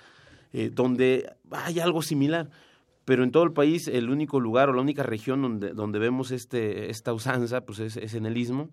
eh, 0.54 0.70
donde 0.72 1.34
hay 1.52 1.80
algo 1.80 2.02
similar. 2.02 2.50
Pero 3.06 3.24
en 3.24 3.32
todo 3.32 3.44
el 3.44 3.54
país, 3.54 3.88
el 3.88 4.10
único 4.10 4.40
lugar 4.40 4.70
o 4.70 4.74
la 4.74 4.82
única 4.82 5.04
región 5.04 5.42
donde, 5.42 5.74
donde 5.74 6.00
vemos 6.00 6.32
este, 6.32 6.90
esta 6.90 7.14
usanza 7.14 7.62
pues 7.62 7.80
es, 7.80 7.98
es 7.98 8.14
en 8.14 8.26
el 8.26 8.38
istmo. 8.38 8.70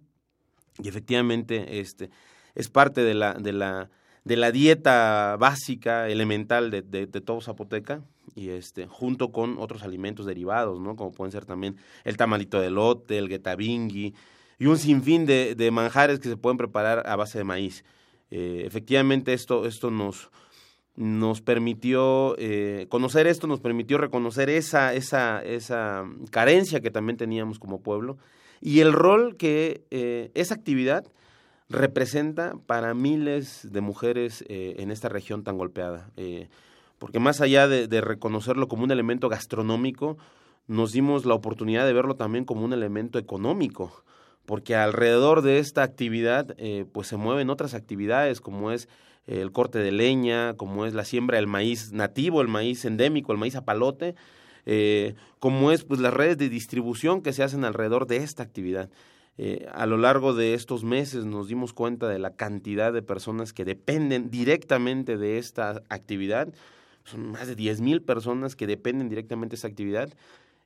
Y 0.82 0.88
efectivamente 0.88 1.80
este, 1.80 2.10
es 2.54 2.68
parte 2.68 3.02
de 3.02 3.14
la, 3.14 3.34
de 3.34 3.52
la, 3.52 3.90
de 4.24 4.36
la 4.36 4.52
dieta 4.52 5.36
básica, 5.38 6.08
elemental 6.08 6.70
de, 6.70 6.82
de, 6.82 7.06
de, 7.06 7.20
todo 7.20 7.40
Zapoteca, 7.40 8.02
y 8.34 8.50
este, 8.50 8.86
junto 8.86 9.32
con 9.32 9.58
otros 9.58 9.82
alimentos 9.82 10.24
derivados, 10.24 10.80
¿no? 10.80 10.96
Como 10.96 11.12
pueden 11.12 11.32
ser 11.32 11.44
también 11.44 11.76
el 12.04 12.16
tamalito 12.16 12.58
de 12.58 12.70
lote, 12.70 13.18
el 13.18 13.28
guetabingui, 13.28 14.14
y 14.62 14.66
un 14.66 14.78
sinfín 14.78 15.26
de, 15.26 15.70
manjares 15.72 16.20
que 16.20 16.28
se 16.28 16.36
pueden 16.36 16.56
preparar 16.56 17.02
a 17.06 17.16
base 17.16 17.36
de 17.36 17.42
maíz. 17.42 17.84
Eh, 18.30 18.62
efectivamente, 18.64 19.32
esto, 19.32 19.66
esto 19.66 19.90
nos, 19.90 20.30
nos 20.94 21.40
permitió 21.40 22.36
eh, 22.38 22.86
conocer 22.88 23.26
esto, 23.26 23.48
nos 23.48 23.58
permitió 23.58 23.98
reconocer 23.98 24.50
esa, 24.50 24.94
esa, 24.94 25.42
esa 25.42 26.04
carencia 26.30 26.78
que 26.78 26.92
también 26.92 27.16
teníamos 27.16 27.58
como 27.58 27.80
pueblo 27.80 28.18
y 28.60 28.78
el 28.78 28.92
rol 28.92 29.36
que 29.36 29.82
eh, 29.90 30.30
esa 30.34 30.54
actividad 30.54 31.10
representa 31.68 32.54
para 32.64 32.94
miles 32.94 33.66
de 33.68 33.80
mujeres 33.80 34.44
en 34.48 34.92
esta 34.92 35.08
región 35.08 35.42
tan 35.42 35.58
golpeada. 35.58 36.12
porque 37.00 37.18
más 37.18 37.40
allá 37.40 37.66
de, 37.66 38.00
reconocerlo 38.00 38.68
como 38.68 38.84
un 38.84 38.92
elemento 38.92 39.28
gastronómico, 39.28 40.18
nos 40.68 40.92
dimos 40.92 41.24
la 41.24 41.34
oportunidad 41.34 41.84
de 41.84 41.94
verlo 41.94 42.14
también 42.14 42.44
como 42.44 42.64
un 42.64 42.72
elemento 42.72 43.18
económico 43.18 44.04
porque 44.46 44.74
alrededor 44.74 45.42
de 45.42 45.58
esta 45.58 45.82
actividad 45.82 46.54
eh, 46.58 46.84
pues 46.92 47.08
se 47.08 47.16
mueven 47.16 47.50
otras 47.50 47.74
actividades 47.74 48.40
como 48.40 48.72
es 48.72 48.88
el 49.26 49.52
corte 49.52 49.78
de 49.78 49.92
leña, 49.92 50.54
como 50.54 50.84
es 50.84 50.94
la 50.94 51.04
siembra 51.04 51.36
del 51.36 51.46
maíz 51.46 51.92
nativo, 51.92 52.40
el 52.40 52.48
maíz 52.48 52.84
endémico, 52.84 53.32
el 53.32 53.38
maíz 53.38 53.54
apalote, 53.54 54.14
eh, 54.66 55.14
como 55.38 55.70
es 55.70 55.84
pues 55.84 56.00
las 56.00 56.12
redes 56.12 56.38
de 56.38 56.48
distribución 56.48 57.22
que 57.22 57.32
se 57.32 57.42
hacen 57.42 57.64
alrededor 57.64 58.06
de 58.06 58.16
esta 58.16 58.42
actividad. 58.42 58.90
Eh, 59.38 59.66
a 59.72 59.86
lo 59.86 59.96
largo 59.96 60.34
de 60.34 60.54
estos 60.54 60.84
meses 60.84 61.24
nos 61.24 61.48
dimos 61.48 61.72
cuenta 61.72 62.08
de 62.08 62.18
la 62.18 62.36
cantidad 62.36 62.92
de 62.92 63.02
personas 63.02 63.52
que 63.52 63.64
dependen 63.64 64.30
directamente 64.30 65.16
de 65.16 65.38
esta 65.38 65.82
actividad. 65.88 66.52
Son 67.04 67.32
más 67.32 67.46
de 67.46 67.54
10 67.54 67.80
mil 67.80 68.02
personas 68.02 68.56
que 68.56 68.66
dependen 68.66 69.08
directamente 69.08 69.52
de 69.52 69.56
esta 69.56 69.68
actividad 69.68 70.10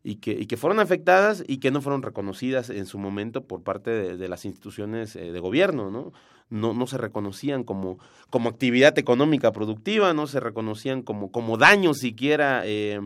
y 0.06 0.16
que, 0.16 0.30
y 0.30 0.46
que 0.46 0.56
fueron 0.56 0.78
afectadas 0.78 1.42
y 1.48 1.58
que 1.58 1.72
no 1.72 1.82
fueron 1.82 2.02
reconocidas 2.02 2.70
en 2.70 2.86
su 2.86 2.96
momento 2.96 3.42
por 3.44 3.64
parte 3.64 4.16
de, 4.16 4.28
las 4.28 4.44
instituciones 4.44 5.16
eh, 5.16 5.32
de 5.32 5.40
gobierno, 5.40 5.90
¿no? 5.90 6.12
No, 6.48 6.74
no 6.74 6.86
se 6.86 6.96
reconocían 6.96 7.64
como, 7.64 7.98
como 8.30 8.48
actividad 8.48 8.96
económica 9.00 9.50
productiva, 9.50 10.14
no 10.14 10.28
se 10.28 10.38
reconocían 10.38 11.02
como, 11.02 11.32
como 11.32 11.56
daño 11.56 11.92
siquiera, 11.92 12.62
eh, 12.64 13.00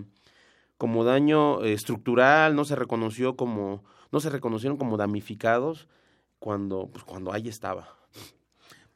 como 0.77 1.03
daño 1.05 1.65
estructural, 1.65 2.55
no 2.55 2.67
se 2.67 2.77
reconoció 2.77 3.35
como, 3.35 3.83
no 4.13 4.21
se 4.21 4.29
reconocieron 4.29 4.77
como 4.77 4.99
damnificados 4.99 5.89
cuando, 6.39 6.91
pues, 6.93 7.03
cuando 7.05 7.33
ahí 7.33 7.49
estaba. 7.49 7.97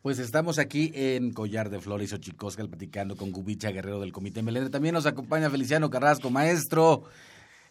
Pues 0.02 0.18
estamos 0.18 0.58
aquí 0.58 0.92
en 0.94 1.32
Collar 1.32 1.70
de 1.70 1.80
Flores 1.80 2.12
Ochicoscal 2.12 2.68
platicando 2.68 3.16
con 3.16 3.32
Gubicha 3.32 3.70
Guerrero 3.70 4.00
del 4.00 4.12
Comité 4.12 4.42
Melende. 4.42 4.68
También 4.68 4.92
nos 4.92 5.06
acompaña 5.06 5.49
Feliciano 5.49 5.88
Carrasco, 5.88 6.28
maestro 6.28 7.04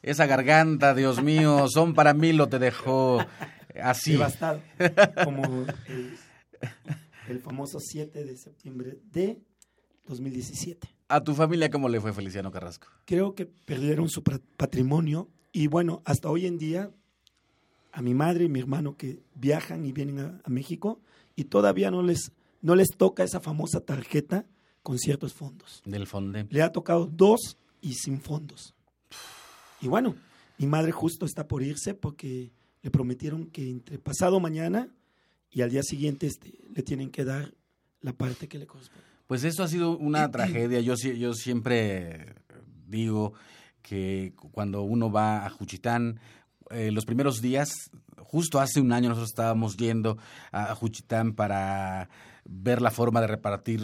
esa 0.03 0.25
garganta, 0.25 0.93
Dios 0.93 1.23
mío, 1.23 1.67
son 1.69 1.93
para 1.93 2.13
mí 2.13 2.33
lo 2.33 2.49
te 2.49 2.59
dejó 2.59 3.19
así. 3.81 4.11
Devastado, 4.11 4.61
como 5.23 5.65
el, 7.27 7.39
famoso 7.39 7.79
7 7.79 8.23
de 8.25 8.37
septiembre 8.37 8.99
de 9.11 9.41
2017. 10.07 10.89
¿A 11.07 11.23
tu 11.23 11.33
familia 11.33 11.69
cómo 11.69 11.87
le 11.87 12.01
fue 12.01 12.13
Feliciano 12.13 12.51
Carrasco? 12.51 12.87
Creo 13.05 13.33
que 13.33 13.45
perdieron 13.45 14.09
su 14.09 14.23
patrimonio 14.23 15.29
y 15.53 15.67
bueno, 15.67 16.01
hasta 16.05 16.29
hoy 16.29 16.47
en 16.47 16.57
día 16.57 16.91
a 17.93 18.01
mi 18.01 18.13
madre 18.13 18.45
y 18.45 18.49
mi 18.49 18.59
hermano 18.59 18.97
que 18.97 19.21
viajan 19.35 19.85
y 19.85 19.93
vienen 19.93 20.19
a, 20.19 20.49
México 20.49 20.99
y 21.35 21.45
todavía 21.45 21.91
no 21.91 22.01
les, 22.01 22.31
no 22.61 22.75
les 22.75 22.89
toca 22.89 23.23
esa 23.23 23.39
famosa 23.39 23.79
tarjeta 23.79 24.45
con 24.81 24.99
ciertos 24.99 25.33
fondos. 25.33 25.81
Del 25.85 26.07
Fonde. 26.07 26.45
Le 26.49 26.61
ha 26.61 26.71
tocado 26.71 27.05
dos 27.05 27.57
y 27.79 27.93
sin 27.93 28.19
fondos. 28.19 28.73
Y 29.83 29.89
bueno, 29.89 30.15
mi 30.57 30.65
madre 30.65 30.93
justo 30.93 31.25
está 31.25 31.45
por 31.45 31.61
irse 31.61 31.93
porque 31.93 32.53
le 32.81 32.89
prometieron 32.89 33.47
que 33.47 33.69
entre 33.69 33.99
pasado 33.99 34.39
mañana 34.39 34.87
y 35.51 35.61
al 35.61 35.71
día 35.71 35.83
siguiente 35.83 36.25
este, 36.25 36.53
le 36.73 36.83
tienen 36.83 37.11
que 37.11 37.25
dar 37.25 37.53
la 37.99 38.13
parte 38.13 38.47
que 38.47 38.57
le 38.57 38.65
corresponde. 38.65 39.03
Pues 39.27 39.43
esto 39.43 39.61
ha 39.61 39.67
sido 39.67 39.97
una 39.97 40.31
tragedia. 40.31 40.79
Yo, 40.79 40.95
yo 40.95 41.33
siempre 41.33 42.35
digo 42.87 43.33
que 43.81 44.33
cuando 44.53 44.83
uno 44.83 45.11
va 45.11 45.45
a 45.45 45.49
Juchitán, 45.49 46.21
eh, 46.69 46.91
los 46.91 47.03
primeros 47.03 47.41
días, 47.41 47.69
justo 48.17 48.61
hace 48.61 48.79
un 48.79 48.93
año 48.93 49.09
nosotros 49.09 49.31
estábamos 49.31 49.75
yendo 49.75 50.17
a 50.53 50.73
Juchitán 50.75 51.33
para 51.33 52.09
ver 52.45 52.81
la 52.81 52.91
forma 52.91 53.21
de 53.21 53.27
repartir 53.27 53.81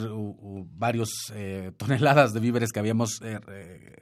varios 0.77 1.31
eh, 1.33 1.71
toneladas 1.77 2.33
de 2.33 2.39
víveres 2.39 2.71
que 2.71 2.79
habíamos 2.79 3.21
eh, 3.21 3.39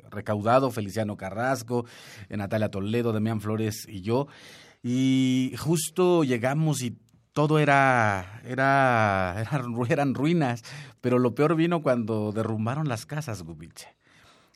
recaudado, 0.09 0.71
Feliciano 0.71 1.17
Carrasco, 1.17 1.85
Natalia 2.29 2.69
Toledo, 2.69 3.13
Demián 3.13 3.41
Flores 3.41 3.85
y 3.87 4.01
yo. 4.01 4.27
Y 4.83 5.53
justo 5.57 6.23
llegamos 6.23 6.81
y 6.81 6.97
todo 7.33 7.59
era, 7.59 8.41
era, 8.45 9.45
eran 9.89 10.15
ruinas, 10.15 10.63
pero 11.01 11.19
lo 11.19 11.35
peor 11.35 11.55
vino 11.55 11.83
cuando 11.83 12.31
derrumbaron 12.31 12.87
las 12.87 13.05
casas, 13.05 13.43
Gubiche. 13.43 13.95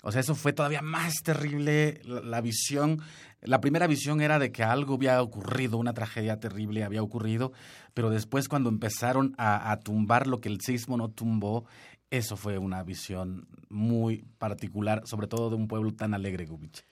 O 0.01 0.12
sea, 0.12 0.22
eso 0.22 0.36
fue 0.36 0.51
todavía 0.51 0.81
más 0.81 1.22
terrible 1.24 2.01
la, 2.03 2.41
visión. 2.41 3.01
La 3.41 3.62
primera 3.62 3.86
visión 3.86 4.22
era 4.22 4.39
de 4.39 4.51
que 4.51 4.63
algo 4.63 4.96
había 4.96 5.22
ocurrido, 5.22 5.77
una 5.77 5.93
tragedia 5.93 6.39
terrible 6.39 6.84
había 6.84 7.03
ocurrido, 7.03 7.51
pero 7.93 8.10
después 8.10 8.48
cuando 8.48 8.70
empezaron 8.70 9.36
a, 9.38 9.77
tumbar 9.84 10.25
lo 10.25 10.41
que 10.41 10.50
el 10.50 10.60
sismo 10.62 10.98
no 10.98 11.10
tumbó, 11.10 11.65
eso 12.10 12.36
fue 12.36 12.58
una 12.58 12.84
visión 12.84 13.48
muy 13.70 14.25
particular, 14.39 15.03
sobre 15.05 15.27
todo 15.27 15.50
de 15.51 15.55
un 15.55 15.67
pueblo 15.67 15.93
tan 15.93 16.13
alegre, 16.13 16.46
Gubich. 16.46 16.84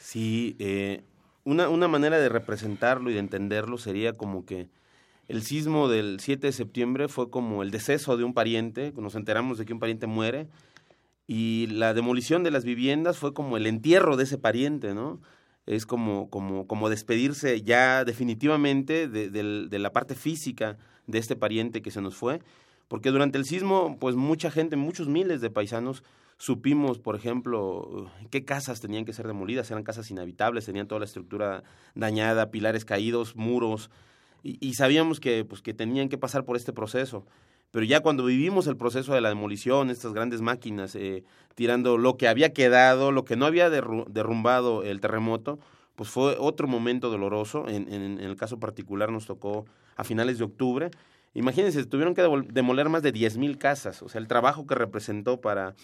Sí, 0.00 0.56
eh, 0.58 1.04
una, 1.44 1.68
una 1.68 1.88
manera 1.88 2.18
de 2.18 2.28
representarlo 2.28 3.10
y 3.10 3.14
de 3.14 3.20
entenderlo 3.20 3.76
sería 3.76 4.14
como 4.14 4.46
que 4.46 4.68
el 5.28 5.42
sismo 5.42 5.88
del 5.88 6.20
7 6.20 6.46
de 6.46 6.52
septiembre 6.52 7.08
fue 7.08 7.30
como 7.30 7.62
el 7.62 7.70
deceso 7.70 8.16
de 8.16 8.24
un 8.24 8.32
pariente, 8.32 8.92
nos 8.96 9.14
enteramos 9.14 9.58
de 9.58 9.66
que 9.66 9.72
un 9.72 9.80
pariente 9.80 10.06
muere, 10.06 10.48
y 11.26 11.66
la 11.68 11.94
demolición 11.94 12.44
de 12.44 12.50
las 12.50 12.64
viviendas 12.64 13.18
fue 13.18 13.34
como 13.34 13.56
el 13.56 13.66
entierro 13.66 14.16
de 14.16 14.24
ese 14.24 14.38
pariente, 14.38 14.94
¿no? 14.94 15.20
Es 15.66 15.84
como, 15.84 16.30
como, 16.30 16.68
como 16.68 16.88
despedirse 16.88 17.62
ya 17.62 18.04
definitivamente 18.04 19.08
de, 19.08 19.30
de, 19.30 19.78
la 19.80 19.92
parte 19.92 20.14
física 20.14 20.78
de 21.08 21.18
este 21.18 21.34
pariente 21.34 21.82
que 21.82 21.90
se 21.90 22.00
nos 22.00 22.14
fue, 22.14 22.40
porque 22.86 23.10
durante 23.10 23.36
el 23.38 23.44
sismo, 23.44 23.96
pues 23.98 24.14
mucha 24.14 24.52
gente, 24.52 24.76
muchos 24.76 25.08
miles 25.08 25.40
de 25.40 25.50
paisanos 25.50 26.04
supimos, 26.36 27.00
por 27.00 27.16
ejemplo, 27.16 28.08
qué 28.30 28.44
casas 28.44 28.80
tenían 28.80 29.04
que 29.04 29.12
ser 29.12 29.26
demolidas, 29.26 29.68
eran 29.72 29.82
casas 29.82 30.08
inhabitables, 30.12 30.66
tenían 30.66 30.86
toda 30.86 31.00
la 31.00 31.06
estructura 31.06 31.64
dañada, 31.96 32.52
pilares 32.52 32.84
caídos, 32.84 33.34
muros, 33.34 33.90
y, 34.44 34.64
y 34.64 34.74
sabíamos 34.74 35.18
que, 35.18 35.44
pues, 35.44 35.62
que 35.62 35.74
tenían 35.74 36.08
que 36.08 36.18
pasar 36.18 36.44
por 36.44 36.56
este 36.56 36.72
proceso 36.72 37.26
pero 37.70 37.84
ya 37.84 38.00
cuando 38.00 38.24
vivimos 38.24 38.66
el 38.66 38.76
proceso 38.76 39.14
de 39.14 39.20
la 39.20 39.28
demolición, 39.28 39.90
estas 39.90 40.12
grandes 40.12 40.40
máquinas 40.40 40.94
eh, 40.94 41.24
tirando 41.54 41.98
lo 41.98 42.16
que 42.16 42.28
había 42.28 42.52
quedado, 42.52 43.12
lo 43.12 43.24
que 43.24 43.36
no 43.36 43.46
había 43.46 43.70
derrumbado 43.70 44.82
el 44.82 45.00
terremoto, 45.00 45.58
pues 45.96 46.10
fue 46.10 46.36
otro 46.38 46.68
momento 46.68 47.10
doloroso. 47.10 47.66
En, 47.68 47.92
en, 47.92 48.20
el 48.20 48.36
caso 48.36 48.60
particular 48.60 49.10
nos 49.10 49.26
tocó 49.26 49.64
a 49.96 50.04
finales 50.04 50.38
de 50.38 50.44
octubre. 50.44 50.90
Imagínense, 51.34 51.84
tuvieron 51.86 52.14
que 52.14 52.22
demoler 52.52 52.88
más 52.88 53.02
de 53.02 53.12
10.000 53.12 53.58
casas. 53.58 54.02
O 54.02 54.08
sea, 54.08 54.20
el 54.20 54.28
trabajo 54.28 54.66
que 54.66 54.74
representó 54.74 55.40
para, 55.40 55.74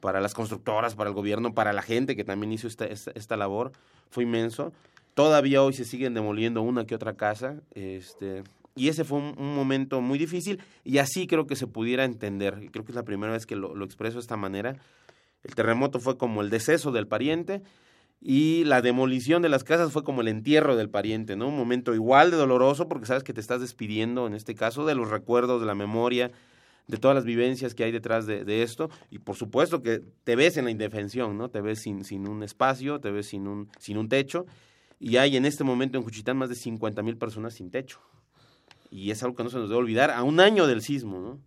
para 0.00 0.20
las 0.20 0.34
constructoras, 0.34 0.94
para 0.94 1.10
el 1.10 1.14
gobierno, 1.14 1.54
para 1.54 1.72
la 1.72 1.82
gente 1.82 2.16
que 2.16 2.24
también 2.24 2.52
hizo 2.52 2.68
esta, 2.68 2.86
esta, 2.86 3.10
esta 3.14 3.36
labor 3.36 3.72
fue 4.10 4.24
inmenso. 4.24 4.72
Todavía 5.14 5.62
hoy 5.62 5.72
se 5.72 5.84
siguen 5.84 6.14
demoliendo 6.14 6.62
una 6.62 6.86
que 6.86 6.94
otra 6.94 7.14
casa. 7.14 7.56
Este, 7.74 8.44
y 8.76 8.88
ese 8.88 9.04
fue 9.04 9.18
un, 9.18 9.56
momento 9.56 10.02
muy 10.02 10.18
difícil 10.18 10.62
y 10.84 10.98
así 10.98 11.26
creo 11.26 11.46
que 11.46 11.56
se 11.56 11.66
pudiera 11.66 12.04
entender. 12.04 12.68
Creo 12.70 12.84
que 12.84 12.92
es 12.92 12.96
la 12.96 13.04
primera 13.04 13.32
vez 13.32 13.46
que 13.46 13.56
lo, 13.56 13.82
expreso 13.82 14.16
de 14.16 14.20
esta 14.20 14.36
manera. 14.36 14.76
El 15.42 15.54
terremoto 15.54 15.98
fue 15.98 16.18
como 16.18 16.42
el 16.42 16.50
deceso 16.50 16.92
del 16.92 17.08
pariente 17.08 17.62
y 18.20 18.64
la 18.64 18.82
demolición 18.82 19.40
de 19.40 19.48
las 19.48 19.64
casas 19.64 19.92
fue 19.92 20.04
como 20.04 20.20
el 20.20 20.28
entierro 20.28 20.76
del 20.76 20.90
pariente, 20.90 21.36
¿no? 21.36 21.48
Un 21.48 21.56
momento 21.56 21.94
igual 21.94 22.30
de 22.30 22.36
doloroso 22.36 22.86
porque 22.86 23.06
sabes 23.06 23.22
que 23.22 23.32
te 23.32 23.40
estás 23.40 23.62
despidiendo, 23.62 24.26
en 24.26 24.34
este 24.34 24.54
caso, 24.54 24.84
de 24.84 24.94
los 24.94 25.08
recuerdos, 25.08 25.60
de 25.60 25.66
la 25.66 25.74
memoria, 25.74 26.30
de 26.86 26.98
todas 26.98 27.14
las 27.14 27.24
vivencias 27.24 27.74
que 27.74 27.84
hay 27.84 27.92
detrás 27.92 28.26
de, 28.26 28.62
esto 28.62 28.90
y 29.10 29.18
por 29.18 29.36
supuesto 29.36 29.82
que 29.82 30.02
te 30.24 30.36
ves 30.36 30.58
en 30.58 30.66
la 30.66 30.70
indefensión, 30.70 31.38
¿no? 31.38 31.48
Te 31.48 31.62
ves 31.62 31.80
sin, 31.80 32.04
sin 32.04 32.28
un 32.28 32.42
espacio, 32.42 33.00
te 33.00 33.10
ves 33.10 33.28
sin 33.28 33.46
un, 33.48 33.70
sin 33.78 33.96
un 33.96 34.10
techo 34.10 34.44
y 35.00 35.16
hay 35.16 35.36
en 35.38 35.46
este 35.46 35.64
momento 35.64 35.96
en 35.96 36.04
Juchitán 36.04 36.36
más 36.36 36.50
de 36.50 36.56
50 36.56 37.02
mil 37.02 37.16
personas 37.16 37.54
sin 37.54 37.70
techo 37.70 38.00
y 38.90 39.10
es 39.10 39.22
algo 39.22 39.36
que 39.36 39.44
no 39.44 39.50
se 39.50 39.58
nos 39.58 39.68
debe 39.68 39.80
olvidar 39.80 40.10
a 40.10 40.22
un 40.22 40.40
año 40.40 40.66
del 40.66 40.82
sismo, 40.82 41.20
¿no? 41.20 41.40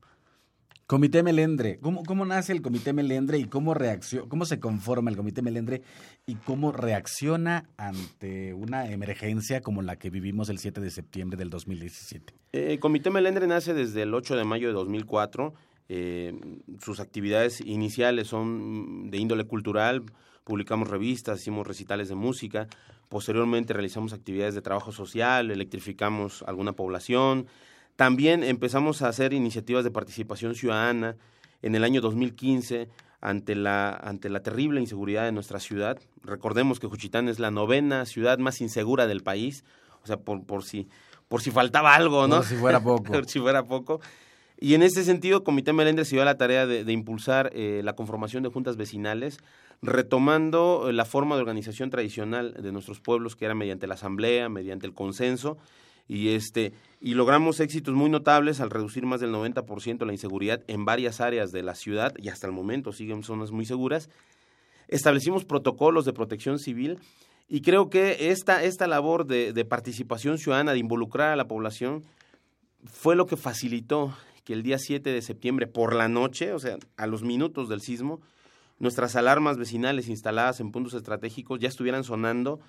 Comité 0.90 1.22
Melendre, 1.22 1.78
¿cómo, 1.78 2.02
cómo 2.02 2.26
nace 2.26 2.52
el 2.52 2.64
Comité 2.64 2.94
Melendre 2.94 3.38
y 3.38 3.44
cómo, 3.46 3.76
reacciona, 3.76 4.28
cómo 4.28 4.46
se 4.46 4.60
conforma 4.60 5.12
el 5.12 5.18
Comité 5.18 5.44
Melendre 5.44 5.84
y 6.26 6.34
cómo 6.34 6.72
reacciona 6.72 7.70
ante 7.78 8.56
una 8.56 8.90
emergencia 8.90 9.62
como 9.62 9.84
la 9.84 9.98
que 9.98 10.10
vivimos 10.10 10.50
el 10.50 10.58
7 10.58 10.82
de 10.82 10.90
septiembre 10.90 11.38
del 11.38 11.52
2017? 11.52 12.34
Eh, 12.54 12.72
el 12.72 12.80
Comité 12.80 13.12
Melendre 13.12 13.46
nace 13.46 13.76
desde 13.76 14.02
el 14.02 14.16
8 14.16 14.36
de 14.36 14.46
mayo 14.46 14.68
de 14.68 14.74
2004. 14.74 15.54
Eh, 15.90 16.34
sus 16.82 17.00
actividades 17.00 17.62
iniciales 17.62 18.28
son 18.28 19.12
de 19.12 19.20
índole 19.20 19.44
cultural, 19.44 20.02
publicamos 20.44 20.90
revistas, 20.90 21.42
hicimos 21.42 21.68
recitales 21.68 22.10
de 22.10 22.16
música, 22.16 22.68
posteriormente 23.10 23.74
realizamos 23.74 24.14
actividades 24.14 24.56
de 24.56 24.62
trabajo 24.62 24.92
social, 24.92 25.52
electrificamos 25.52 26.44
alguna 26.48 26.74
población, 26.74 27.48
también 27.96 28.44
empezamos 28.44 29.02
a 29.02 29.10
hacer 29.10 29.34
iniciativas 29.34 29.84
de 29.84 29.92
participación 29.92 30.56
ciudadana 30.56 31.18
en 31.62 31.76
el 31.76 31.84
año 31.84 32.00
2015 32.00 32.88
ante 33.20 33.56
la, 33.56 33.92
ante 33.92 34.30
la 34.30 34.42
terrible 34.42 34.80
inseguridad 34.80 35.26
de 35.26 35.32
nuestra 35.32 35.60
ciudad. 35.60 36.00
Recordemos 36.24 36.80
que 36.80 36.88
Juchitán 36.88 37.28
es 37.28 37.40
la 37.40 37.52
novena 37.52 38.06
ciudad 38.06 38.38
más 38.38 38.62
insegura 38.62 39.08
del 39.08 39.22
país, 39.22 39.66
o 40.04 40.08
sea, 40.08 40.18
por, 40.18 40.46
por, 40.46 40.64
si, 40.64 40.88
por 41.28 41.42
si 41.42 41.52
faltaba 41.52 41.96
algo, 41.96 42.28
¿no? 42.28 42.38
Por 42.38 42.46
si 42.46 42.56
fuera 42.56 42.82
poco. 42.82 43.04
por 43.12 43.26
si 43.28 43.40
fuera 43.40 43.64
poco. 43.64 44.00
Y 44.62 44.74
en 44.74 44.84
ese 44.84 45.06
sentido, 45.06 45.46
Comité 45.46 45.72
Melendres 45.72 46.10
se 46.10 46.16
dio 46.16 46.22
a 46.22 46.26
la 46.26 46.38
tarea 46.38 46.68
de, 46.68 46.92
impulsar 46.92 47.50
eh, 47.54 47.80
la 47.84 47.94
conformación 47.94 48.44
de 48.44 48.50
juntas 48.50 48.76
vecinales 48.76 49.38
retomando 49.82 50.90
eh, 50.90 50.94
la 50.94 51.06
forma 51.06 51.36
de 51.36 51.42
organización 51.42 51.90
tradicional 51.90 52.54
de 52.54 52.72
nuestros 52.74 53.00
pueblos, 53.00 53.38
que 53.38 53.46
era 53.46 53.56
mediante 53.56 53.88
la 53.88 53.94
asamblea, 53.94 54.50
mediante 54.50 54.86
el 54.86 54.94
consenso, 54.94 55.58
y 56.10 56.30
este 56.30 56.74
y 57.00 57.14
logramos 57.14 57.62
éxitos 57.62 57.94
muy 57.94 58.10
notables 58.10 58.60
al 58.60 58.72
reducir 58.72 59.06
más 59.06 59.22
del 59.22 59.32
90% 59.32 60.06
la 60.06 60.12
inseguridad 60.12 60.62
en 60.68 60.84
varias 60.84 61.22
áreas 61.22 61.52
de 61.52 61.64
la 61.64 61.76
ciudad 61.76 62.14
y 62.18 62.28
hasta 62.28 62.48
el 62.48 62.52
momento 62.52 62.92
siguen 62.92 63.24
zonas 63.24 63.52
muy 63.52 63.66
seguras. 63.66 64.10
Establecimos 64.90 65.46
protocolos 65.46 66.04
de 66.04 66.12
protección 66.12 66.60
civil 66.60 66.98
y 67.48 67.62
creo 67.62 67.90
que 67.90 68.32
esta, 68.32 68.64
esta 68.64 68.88
labor 68.88 69.28
de 69.28 69.66
participación 69.66 70.40
ciudadana, 70.40 70.74
de 70.74 70.80
involucrar 70.80 71.32
a 71.32 71.36
la 71.36 71.48
población, 71.48 72.04
fue 72.86 73.16
lo 73.16 73.26
que 73.26 73.38
facilitó 73.38 74.14
que 74.50 74.54
el 74.54 74.64
día 74.64 74.80
7 74.80 75.12
de 75.12 75.22
septiembre 75.22 75.68
por 75.68 75.94
la 75.94 76.08
noche, 76.08 76.54
o 76.54 76.58
sea, 76.58 76.80
a 76.98 77.06
los 77.06 77.22
minutos 77.22 77.70
del 77.70 77.82
sismo, 77.82 78.20
nuestras 78.80 79.16
alarmas 79.16 79.60
vecinales 79.60 80.10
instaladas 80.10 80.60
en 80.60 80.72
puntos 80.72 80.96
estratégicos 80.96 81.60
ya 81.60 81.68
estuvieran 81.68 82.04
sonando, 82.04 82.60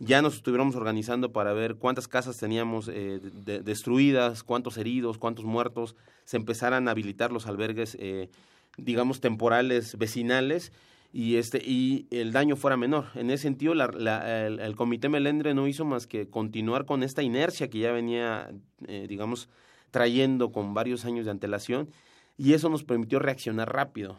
ya 0.00 0.20
nos 0.20 0.34
estuviéramos 0.34 0.76
organizando 0.76 1.32
para 1.32 1.54
ver 1.54 1.76
cuántas 1.76 2.08
casas 2.08 2.36
teníamos 2.36 2.90
eh, 2.92 3.20
destruidas, 3.64 4.42
cuántos 4.42 4.76
heridos, 4.76 5.16
cuántos 5.16 5.46
muertos, 5.46 5.96
se 6.26 6.36
empezaran 6.36 6.88
a 6.88 6.90
habilitar 6.90 7.32
los 7.32 7.46
albergues, 7.46 7.96
eh, 7.98 8.28
digamos, 8.76 9.22
temporales 9.22 9.96
vecinales 9.96 10.72
y 11.10 11.36
este 11.36 11.62
y 11.64 12.06
el 12.10 12.32
daño 12.32 12.54
fuera 12.54 12.76
menor. 12.76 13.06
En 13.14 13.30
ese 13.30 13.44
sentido, 13.44 13.72
el, 13.72 14.76
Comité 14.76 15.08
Melendre 15.08 15.54
no 15.54 15.66
hizo 15.68 15.86
más 15.86 16.06
que 16.06 16.28
continuar 16.28 16.84
con 16.84 17.02
esta 17.02 17.22
inercia 17.22 17.70
que 17.70 17.78
ya 17.78 17.92
venía, 17.92 18.50
eh, 18.86 19.06
digamos, 19.08 19.48
trayendo 19.90 20.52
con 20.52 20.74
varios 20.74 21.04
años 21.04 21.24
de 21.24 21.30
antelación 21.30 21.90
y 22.36 22.54
eso 22.54 22.68
nos 22.68 22.84
permitió 22.84 23.18
reaccionar 23.18 23.72
rápido 23.72 24.18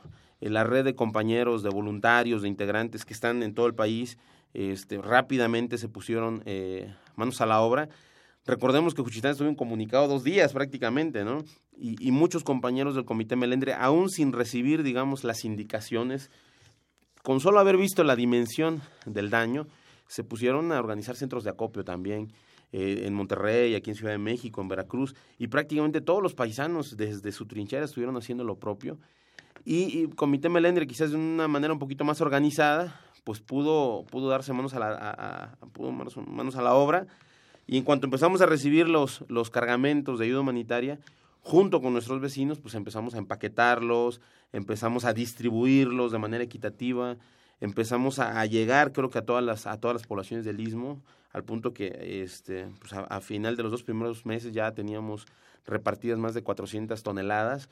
la 0.49 0.63
red 0.63 0.83
de 0.83 0.95
compañeros, 0.95 1.61
de 1.61 1.69
voluntarios, 1.69 2.41
de 2.41 2.47
integrantes 2.47 3.05
que 3.05 3.13
están 3.13 3.43
en 3.43 3.53
todo 3.53 3.67
el 3.67 3.75
país, 3.75 4.17
este, 4.53 4.97
rápidamente 4.97 5.77
se 5.77 5.87
pusieron 5.87 6.41
eh, 6.45 6.93
manos 7.15 7.41
a 7.41 7.45
la 7.45 7.61
obra. 7.61 7.89
Recordemos 8.45 8.95
que 8.95 9.03
Juchitán 9.03 9.31
estuvo 9.31 9.55
comunicado 9.55 10.07
dos 10.07 10.23
días 10.23 10.51
prácticamente, 10.51 11.23
¿no? 11.23 11.43
Y, 11.77 11.95
y, 12.05 12.11
muchos 12.11 12.43
compañeros 12.43 12.95
del 12.95 13.05
Comité 13.05 13.35
Melendre, 13.35 13.73
aún 13.73 14.09
sin 14.09 14.33
recibir, 14.33 14.81
digamos, 14.81 15.23
las 15.23 15.45
indicaciones, 15.45 16.31
con 17.21 17.39
solo 17.39 17.59
haber 17.59 17.77
visto 17.77 18.03
la 18.03 18.15
dimensión 18.15 18.81
del 19.05 19.29
daño, 19.29 19.67
se 20.07 20.23
pusieron 20.23 20.71
a 20.71 20.79
organizar 20.79 21.15
centros 21.15 21.43
de 21.43 21.51
acopio 21.51 21.83
también. 21.83 22.33
Eh, 22.73 23.03
en 23.05 23.13
Monterrey, 23.13 23.75
aquí 23.75 23.89
en 23.89 23.97
Ciudad 23.97 24.13
de 24.13 24.17
México, 24.17 24.61
en 24.61 24.69
Veracruz, 24.69 25.13
y 25.37 25.47
prácticamente 25.47 25.99
todos 25.99 26.23
los 26.23 26.33
paisanos 26.33 26.95
desde 26.95 27.33
su 27.33 27.45
trinchera 27.45 27.83
estuvieron 27.83 28.15
haciendo 28.15 28.45
lo 28.45 28.59
propio 28.59 28.97
Y, 29.65 30.07
Comité 30.15 30.47
Melendre, 30.47 30.87
quizás 30.87 31.11
de 31.11 31.17
una 31.17 31.49
manera 31.49 31.73
un 31.73 31.79
poquito 31.79 32.05
más 32.05 32.21
organizada, 32.21 32.97
pues 33.25 33.41
pudo, 33.41 34.05
pudo 34.09 34.29
darse 34.29 34.53
manos 34.53 34.73
a 34.73 34.79
la, 34.79 35.57
manos, 36.27 36.55
a 36.55 36.61
la 36.61 36.73
obra. 36.73 37.07
Y 37.67 37.77
en 37.77 37.83
cuanto 37.83 38.07
empezamos 38.07 38.39
a 38.39 38.45
recibir 38.45 38.87
los, 38.87 39.25
los 39.27 39.49
cargamentos 39.49 40.17
de 40.17 40.25
ayuda 40.25 40.39
humanitaria, 40.39 40.97
junto 41.41 41.81
con 41.81 41.91
nuestros 41.91 42.21
vecinos, 42.21 42.59
pues 42.59 42.73
empezamos 42.75 43.15
a 43.15 43.17
empaquetarlos, 43.17 44.21
empezamos 44.53 45.03
a 45.03 45.11
distribuirlos 45.13 46.13
de 46.13 46.19
manera 46.19 46.43
equitativa, 46.43 47.17
empezamos 47.61 48.17
a, 48.19 48.45
llegar, 48.47 48.91
creo 48.91 49.09
que 49.09 49.19
a 49.19 49.25
todas 49.25 49.43
las, 49.43 49.67
a 49.67 49.79
todas 49.79 49.95
las 49.95 50.07
poblaciones 50.07 50.45
del 50.45 50.59
Istmo, 50.59 51.01
al 51.31 51.43
punto 51.43 51.73
que 51.73 52.23
este, 52.23 52.67
pues 52.79 52.91
a, 52.93 53.21
final 53.21 53.55
de 53.55 53.63
los 53.63 53.71
dos 53.71 53.83
primeros 53.83 54.25
meses 54.25 54.51
ya 54.51 54.73
teníamos 54.73 55.27
repartidas 55.65 56.17
más 56.17 56.33
de 56.33 56.41
400 56.41 57.01
toneladas, 57.03 57.69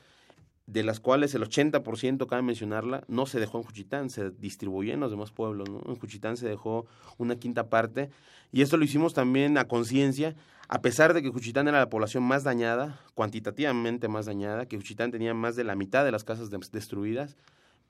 de 0.66 0.84
las 0.84 1.00
cuales 1.00 1.34
el 1.34 1.42
80%, 1.42 2.26
cabe 2.28 2.42
mencionarla, 2.42 3.02
no 3.08 3.26
se 3.26 3.40
dejó 3.40 3.58
en 3.58 3.64
Juchitán, 3.64 4.08
se 4.08 4.30
distribuyó 4.30 4.94
en 4.94 5.00
los 5.00 5.10
demás 5.10 5.32
pueblos. 5.32 5.68
¿no? 5.68 5.82
En 5.84 5.96
Juchitán 5.96 6.36
se 6.36 6.48
dejó 6.48 6.86
una 7.18 7.34
quinta 7.34 7.68
parte, 7.68 8.10
y 8.52 8.62
esto 8.62 8.76
lo 8.76 8.84
hicimos 8.84 9.12
también 9.12 9.58
a 9.58 9.66
conciencia, 9.66 10.36
a 10.68 10.80
pesar 10.82 11.14
de 11.14 11.22
que 11.22 11.30
Juchitán 11.30 11.66
era 11.66 11.80
la 11.80 11.90
población 11.90 12.22
más 12.22 12.44
dañada, 12.44 13.00
cuantitativamente 13.14 14.06
más 14.06 14.26
dañada, 14.26 14.66
que 14.66 14.76
Juchitán 14.76 15.10
tenía 15.10 15.34
más 15.34 15.56
de 15.56 15.64
la 15.64 15.74
mitad 15.74 16.04
de 16.04 16.12
las 16.12 16.22
casas 16.22 16.48
destruidas, 16.70 17.36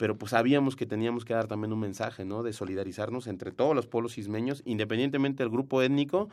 pero 0.01 0.17
pues 0.17 0.31
sabíamos 0.31 0.77
que 0.77 0.87
teníamos 0.87 1.27
que 1.27 1.35
dar 1.35 1.47
también 1.47 1.75
un 1.75 1.79
mensaje, 1.79 2.25
¿no? 2.25 2.43
De 2.43 2.55
solidarizarnos 2.55 3.27
entre 3.27 3.53
todos 3.53 3.77
los 3.77 3.87
pueblos 3.87 4.17
ismeños, 4.17 4.63
independientemente 4.65 5.43
del 5.43 5.51
grupo 5.51 5.83
étnico 5.83 6.31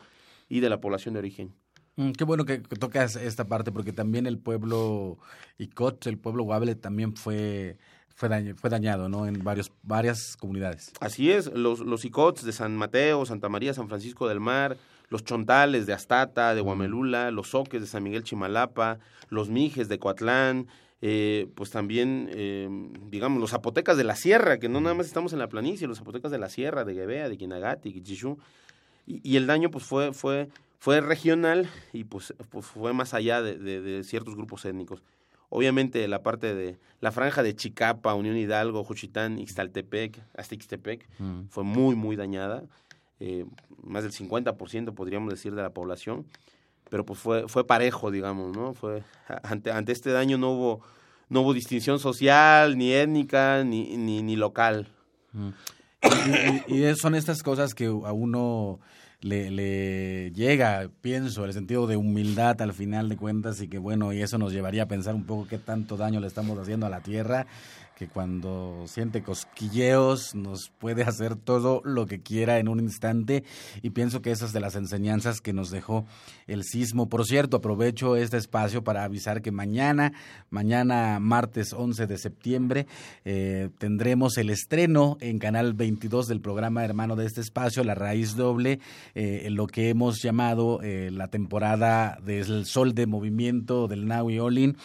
y 0.47 0.61
de 0.61 0.69
la 0.69 0.79
población 0.79 1.15
de 1.15 1.19
origen. 1.19 1.53
Mm, 1.97 2.11
qué 2.11 2.23
bueno 2.23 2.45
que, 2.45 2.59
tocas 2.59 3.17
esta 3.17 3.49
parte, 3.49 3.73
porque 3.73 3.91
también 3.91 4.25
el 4.25 4.37
pueblo 4.37 5.17
Icot, 5.57 6.07
el 6.07 6.17
pueblo 6.17 6.43
Guable, 6.43 6.75
también 6.75 7.13
fue 7.17 7.77
fue, 8.15 8.53
fue 8.55 8.69
dañado, 8.69 9.09
¿no? 9.09 9.27
En 9.27 9.43
varios, 9.43 9.73
varias 9.83 10.37
comunidades. 10.37 10.93
Así 11.01 11.29
es, 11.29 11.51
los, 11.51 11.81
los 11.81 12.05
Icots 12.05 12.45
de 12.45 12.53
San 12.53 12.77
Mateo, 12.77 13.25
Santa 13.25 13.49
María, 13.49 13.73
San 13.73 13.89
Francisco 13.89 14.29
del 14.29 14.39
Mar, 14.39 14.77
los 15.09 15.25
chontales 15.25 15.85
de 15.85 15.91
Astata, 15.91 16.55
de 16.55 16.61
Guamelula, 16.61 17.31
los 17.31 17.49
soques 17.49 17.81
de 17.81 17.87
San 17.87 18.03
Miguel 18.03 18.23
Chimalapa, 18.23 18.99
los 19.29 19.49
mijes 19.49 19.89
de 19.89 19.99
Coatlán, 19.99 20.67
eh, 21.01 21.47
pues 21.55 21.69
también, 21.69 22.29
eh, 22.33 22.67
digamos, 23.09 23.39
los 23.39 23.51
zapotecas 23.51 23.97
de 23.97 24.03
la 24.03 24.15
sierra, 24.15 24.59
que 24.59 24.69
no 24.69 24.81
nada 24.81 24.95
más 24.95 25.05
estamos 25.05 25.33
en 25.33 25.39
la 25.39 25.47
planicie, 25.47 25.87
los 25.87 25.99
zapotecas 25.99 26.31
de 26.31 26.39
la 26.39 26.49
sierra, 26.49 26.83
de 26.83 26.93
Guevea, 26.93 27.29
de 27.29 27.37
Quinagati, 27.37 27.93
Quichichú, 27.93 28.37
y, 29.05 29.21
y, 29.23 29.37
el 29.37 29.47
daño 29.47 29.71
pues 29.71 29.85
fue, 29.85 30.11
fue, 30.11 30.49
fue 30.79 31.01
regional 31.01 31.69
y 31.93 32.03
pues, 32.03 32.33
pues 32.49 32.65
fue 32.65 32.93
más 32.93 33.13
allá 33.13 33.41
de, 33.41 33.57
de, 33.57 34.03
ciertos 34.03 34.35
grupos 34.35 34.65
étnicos. 34.65 35.03
Obviamente 35.49 36.05
la 36.07 36.23
parte 36.23 36.53
de 36.53 36.77
la 36.99 37.11
franja 37.11 37.41
de 37.41 37.55
Chicapa, 37.55 38.13
Unión 38.13 38.35
Hidalgo, 38.35 38.83
Juchitán, 38.83 39.39
Ixtaltepec, 39.39 40.19
hasta 40.35 40.55
Ixtepec, 40.55 41.07
fue 41.49 41.63
muy, 41.63 41.95
muy 41.95 42.15
dañada. 42.17 42.63
Eh, 43.19 43.45
más 43.81 44.03
del 44.03 44.11
50% 44.11 44.93
podríamos 44.93 45.31
decir 45.33 45.55
de 45.55 45.61
la 45.61 45.71
población, 45.71 46.25
pero 46.89 47.05
pues 47.05 47.19
fue, 47.19 47.47
fue 47.47 47.65
parejo, 47.65 48.11
digamos, 48.11 48.55
¿no? 48.55 48.73
Fue, 48.73 49.03
ante, 49.43 49.71
ante 49.71 49.91
este 49.91 50.11
daño 50.11 50.37
no 50.37 50.51
hubo, 50.51 50.81
no 51.29 51.41
hubo 51.41 51.53
distinción 51.53 51.99
social, 51.99 52.77
ni 52.77 52.91
étnica, 52.91 53.63
ni, 53.63 53.97
ni, 53.97 54.21
ni 54.21 54.35
local. 54.35 54.87
Y, 56.67 56.75
y, 56.75 56.95
son 56.95 57.15
estas 57.15 57.43
cosas 57.43 57.73
que 57.73 57.85
a 57.85 58.11
uno 58.11 58.79
le, 59.21 59.51
le 59.51 60.31
llega, 60.31 60.89
pienso, 61.01 61.45
el 61.45 61.53
sentido 61.53 61.87
de 61.87 61.97
humildad 61.97 62.61
al 62.61 62.73
final 62.73 63.09
de 63.09 63.17
cuentas 63.17 63.61
y 63.61 63.67
que 63.67 63.77
bueno, 63.77 64.13
y 64.13 64.21
eso 64.21 64.37
nos 64.37 64.53
llevaría 64.53 64.83
a 64.83 64.87
pensar 64.87 65.15
un 65.15 65.25
poco 65.25 65.47
qué 65.47 65.57
tanto 65.57 65.97
daño 65.97 66.19
le 66.19 66.27
estamos 66.27 66.57
haciendo 66.57 66.85
a 66.85 66.89
la 66.89 67.01
tierra 67.01 67.47
que 67.97 68.07
cuando 68.07 68.83
siente 68.85 69.23
cosquilleos 69.23 70.35
nos 70.35 70.69
puede 70.77 71.01
hacer 71.01 71.35
todo 71.35 71.81
lo 71.83 72.05
que 72.05 72.21
quiera 72.21 72.59
en 72.59 72.67
un 72.67 72.79
instante 72.79 73.43
y 73.81 73.89
pienso 73.89 74.21
que 74.21 74.29
esas 74.29 74.53
de 74.53 74.59
las 74.59 74.75
enseñanzas 74.75 75.41
que 75.41 75.51
nos 75.51 75.71
dejó 75.71 76.05
el 76.45 76.63
sismo. 76.63 77.09
Por 77.09 77.25
cierto, 77.25 77.57
aprovecho 77.57 78.15
este 78.15 78.37
espacio 78.37 78.83
para 78.83 79.03
avisar 79.03 79.41
que 79.41 79.51
mañana, 79.51 80.13
mañana 80.51 81.19
martes 81.19 81.73
11 81.73 82.05
de 82.05 82.17
septiembre, 82.19 82.85
eh, 83.25 83.69
tendremos 83.79 84.37
el 84.37 84.51
estreno 84.51 85.17
en 85.19 85.39
Canal 85.39 85.73
22 85.73 86.27
del 86.27 86.39
programa 86.39 86.85
hermano 86.85 87.15
de 87.15 87.25
este 87.25 87.41
espacio, 87.41 87.83
La 87.83 87.95
Raíz 87.95 88.35
Doble, 88.35 88.79
eh, 89.15 89.47
lo 89.49 89.65
que 89.65 89.89
hemos 89.89 90.21
llamado 90.21 90.83
eh, 90.83 91.09
la 91.11 91.29
temporada 91.29 92.19
del 92.23 92.67
Sol 92.67 92.93
de 92.93 93.07
Movimiento 93.07 93.87
del 93.87 94.05
Now 94.05 94.29
y 94.29 94.37
Olin 94.37 94.77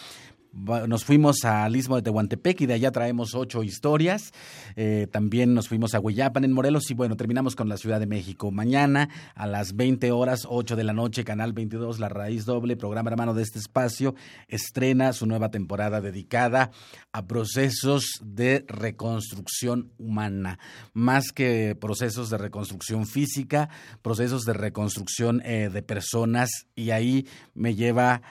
nos 0.53 1.03
fuimos 1.03 1.43
al 1.45 1.75
Istmo 1.75 1.95
de 1.95 2.03
Tehuantepec 2.03 2.61
y 2.61 2.65
de 2.67 2.75
allá 2.75 2.91
traemos 2.91 3.33
ocho 3.33 3.63
historias. 3.63 4.31
Eh, 4.75 5.07
también 5.11 5.53
nos 5.53 5.67
fuimos 5.67 5.95
a 5.95 5.99
Hueyapan 5.99 6.43
en 6.43 6.53
Morelos 6.53 6.89
y 6.91 6.93
bueno, 6.93 7.17
terminamos 7.17 7.55
con 7.55 7.69
la 7.69 7.77
Ciudad 7.77 7.99
de 7.99 8.05
México. 8.05 8.51
Mañana 8.51 9.09
a 9.35 9.47
las 9.47 9.75
20 9.75 10.11
horas, 10.11 10.41
8 10.47 10.75
de 10.75 10.83
la 10.83 10.93
noche, 10.93 11.23
Canal 11.23 11.53
22, 11.53 11.99
La 11.99 12.09
Raíz 12.09 12.45
Doble, 12.45 12.77
programa 12.77 13.09
hermano 13.09 13.33
de 13.33 13.41
este 13.41 13.57
espacio, 13.57 14.13
estrena 14.47 15.11
su 15.13 15.25
nueva 15.25 15.49
temporada 15.49 16.01
dedicada 16.01 16.71
a 17.11 17.25
procesos 17.25 18.19
de 18.23 18.63
reconstrucción 18.67 19.91
humana. 19.97 20.59
Más 20.93 21.31
que 21.31 21.75
procesos 21.79 22.29
de 22.29 22.37
reconstrucción 22.37 23.07
física, 23.07 23.69
procesos 24.01 24.43
de 24.43 24.53
reconstrucción 24.53 25.41
eh, 25.45 25.69
de 25.73 25.81
personas 25.81 26.49
y 26.75 26.91
ahí 26.91 27.27
me 27.55 27.73
lleva 27.75 28.21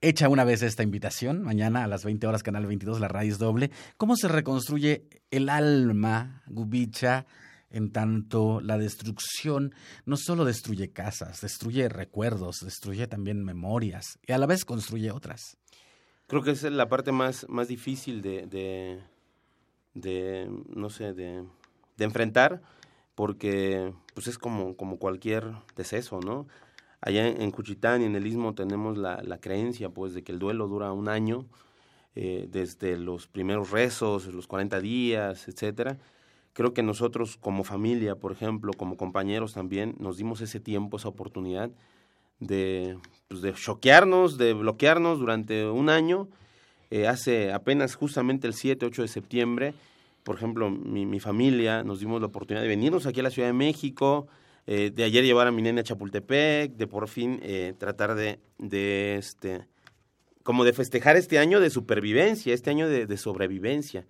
Echa 0.00 0.28
una 0.28 0.44
vez 0.44 0.62
esta 0.62 0.84
invitación, 0.84 1.42
mañana 1.42 1.82
a 1.82 1.88
las 1.88 2.04
20 2.04 2.24
horas, 2.28 2.44
Canal 2.44 2.66
22, 2.66 3.00
La 3.00 3.08
Raíz 3.08 3.36
Doble. 3.36 3.72
¿Cómo 3.96 4.14
se 4.14 4.28
reconstruye 4.28 5.08
el 5.32 5.48
alma, 5.48 6.44
Gubicha, 6.46 7.26
en 7.68 7.90
tanto 7.90 8.60
la 8.60 8.78
destrucción 8.78 9.74
no 10.06 10.16
solo 10.16 10.44
destruye 10.44 10.92
casas, 10.92 11.40
destruye 11.40 11.88
recuerdos, 11.88 12.60
destruye 12.62 13.08
también 13.08 13.44
memorias 13.44 14.20
y 14.24 14.30
a 14.30 14.38
la 14.38 14.46
vez 14.46 14.64
construye 14.64 15.10
otras? 15.10 15.56
Creo 16.28 16.42
que 16.42 16.52
es 16.52 16.62
la 16.62 16.88
parte 16.88 17.10
más, 17.10 17.48
más 17.48 17.66
difícil 17.66 18.22
de, 18.22 18.46
de, 18.46 19.02
de 19.94 20.48
no 20.68 20.90
sé, 20.90 21.12
de, 21.12 21.42
de 21.96 22.04
enfrentar, 22.04 22.62
porque 23.16 23.92
pues 24.14 24.28
es 24.28 24.38
como, 24.38 24.76
como 24.76 25.00
cualquier 25.00 25.54
deceso, 25.74 26.20
¿no? 26.20 26.46
Allá 27.00 27.28
en, 27.28 27.50
Cuchitán 27.52 28.02
y 28.02 28.06
en 28.06 28.16
el 28.16 28.26
Istmo 28.26 28.54
tenemos 28.54 28.98
la, 28.98 29.22
la, 29.22 29.38
creencia 29.38 29.88
pues 29.88 30.14
de 30.14 30.24
que 30.24 30.32
el 30.32 30.38
duelo 30.38 30.66
dura 30.66 30.92
un 30.92 31.08
año, 31.08 31.46
eh, 32.16 32.48
desde 32.50 32.96
los 32.96 33.28
primeros 33.28 33.70
rezos, 33.70 34.26
los 34.26 34.48
40 34.48 34.80
días, 34.80 35.46
etcétera. 35.46 35.98
Creo 36.52 36.74
que 36.74 36.82
nosotros 36.82 37.36
como 37.36 37.62
familia, 37.62 38.16
por 38.16 38.32
ejemplo, 38.32 38.72
como 38.72 38.96
compañeros 38.96 39.54
también, 39.54 39.94
nos 40.00 40.16
dimos 40.16 40.40
ese 40.40 40.58
tiempo, 40.58 40.96
esa 40.96 41.08
oportunidad 41.08 41.70
de, 42.40 42.98
pues, 43.28 43.42
de 43.42 43.52
choquearnos, 43.54 44.36
de 44.36 44.54
bloquearnos 44.54 45.20
durante 45.20 45.68
un 45.68 45.88
año. 45.88 46.26
Eh, 46.90 47.06
hace 47.06 47.52
apenas 47.52 47.94
justamente 47.94 48.48
el 48.48 48.54
7, 48.54 48.86
8 48.86 49.02
de 49.02 49.08
septiembre, 49.08 49.74
por 50.24 50.36
ejemplo, 50.36 50.70
mi, 50.70 51.06
mi 51.06 51.20
familia 51.20 51.84
nos 51.84 52.00
dimos 52.00 52.20
la 52.20 52.26
oportunidad 52.26 52.62
de 52.62 52.68
venirnos 52.68 53.06
aquí 53.06 53.20
a 53.20 53.22
la 53.22 53.30
Ciudad 53.30 53.48
de 53.48 53.54
México, 53.54 54.26
eh, 54.70 54.90
de 54.94 55.02
ayer 55.02 55.24
llevar 55.24 55.46
a 55.46 55.50
mi 55.50 55.62
nene 55.62 55.80
a 55.80 55.82
Chapultepec, 55.82 56.72
de 56.72 56.86
por 56.86 57.08
fin 57.08 57.40
eh, 57.42 57.72
tratar 57.78 58.14
de, 58.14 58.38
de, 58.58 59.16
este, 59.16 59.66
como 60.42 60.62
de 60.62 60.74
festejar 60.74 61.16
este 61.16 61.38
año 61.38 61.58
de 61.58 61.70
supervivencia, 61.70 62.52
este 62.52 62.68
año 62.68 62.86
de, 62.86 63.16
sobrevivencia. 63.16 64.06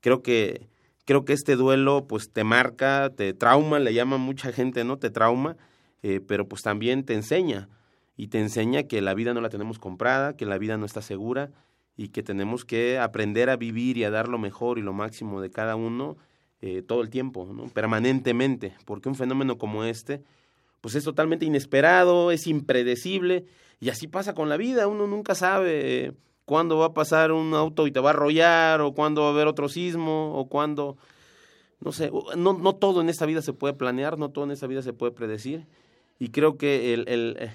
Creo 0.00 0.22
que, 0.22 0.68
creo 1.06 1.24
que 1.24 1.32
este 1.32 1.56
duelo 1.56 2.06
pues 2.06 2.30
te 2.30 2.44
marca, 2.44 3.08
te 3.16 3.32
trauma, 3.32 3.78
le 3.78 3.94
llama 3.94 4.18
mucha 4.18 4.52
gente, 4.52 4.84
¿no? 4.84 4.98
Te 4.98 5.08
trauma, 5.08 5.56
eh, 6.02 6.20
pero 6.20 6.46
pues 6.46 6.60
también 6.60 7.06
te 7.06 7.14
enseña 7.14 7.70
y 8.18 8.26
te 8.28 8.38
enseña 8.38 8.82
que 8.82 9.00
la 9.00 9.14
vida 9.14 9.32
no 9.32 9.40
la 9.40 9.48
tenemos 9.48 9.78
comprada, 9.78 10.36
que 10.36 10.44
la 10.44 10.58
vida 10.58 10.76
no 10.76 10.84
está 10.84 11.00
segura 11.00 11.52
y 11.96 12.08
que 12.08 12.22
tenemos 12.22 12.66
que 12.66 12.98
aprender 12.98 13.48
a 13.48 13.56
vivir 13.56 13.96
y 13.96 14.04
a 14.04 14.10
dar 14.10 14.28
lo 14.28 14.36
mejor 14.36 14.78
y 14.78 14.82
lo 14.82 14.92
máximo 14.92 15.40
de 15.40 15.48
cada 15.48 15.74
uno 15.74 16.18
eh, 16.66 16.82
todo 16.82 17.00
el 17.00 17.10
tiempo, 17.10 17.46
permanentemente, 17.72 18.74
porque 18.84 19.08
un 19.08 19.14
fenómeno 19.14 19.56
como 19.56 19.84
este, 19.84 20.22
pues 20.80 20.96
es 20.96 21.04
totalmente 21.04 21.44
inesperado, 21.44 22.32
es 22.32 22.48
impredecible, 22.48 23.44
y 23.78 23.90
así 23.90 24.08
pasa 24.08 24.34
con 24.34 24.48
la 24.48 24.56
vida, 24.56 24.88
uno 24.88 25.06
nunca 25.06 25.36
sabe 25.36 26.12
cuándo 26.44 26.76
va 26.78 26.86
a 26.86 26.94
pasar 26.94 27.30
un 27.30 27.54
auto 27.54 27.86
y 27.86 27.92
te 27.92 28.00
va 28.00 28.10
a 28.10 28.14
arrollar, 28.14 28.80
o 28.80 28.94
cuándo 28.94 29.22
va 29.22 29.28
a 29.28 29.30
haber 29.30 29.46
otro 29.46 29.68
sismo, 29.68 30.36
o 30.36 30.48
cuándo, 30.48 30.96
no 31.78 31.92
sé, 31.92 32.10
no, 32.36 32.74
todo 32.74 33.00
en 33.00 33.08
esta 33.08 33.26
vida 33.26 33.42
se 33.42 33.52
puede 33.52 33.74
planear, 33.74 34.18
no 34.18 34.30
todo 34.30 34.44
en 34.44 34.50
esta 34.50 34.66
vida 34.66 34.82
se 34.82 34.92
puede 34.92 35.12
predecir, 35.12 35.66
y 36.18 36.30
creo 36.30 36.56
que 36.56 36.94
el, 36.94 37.48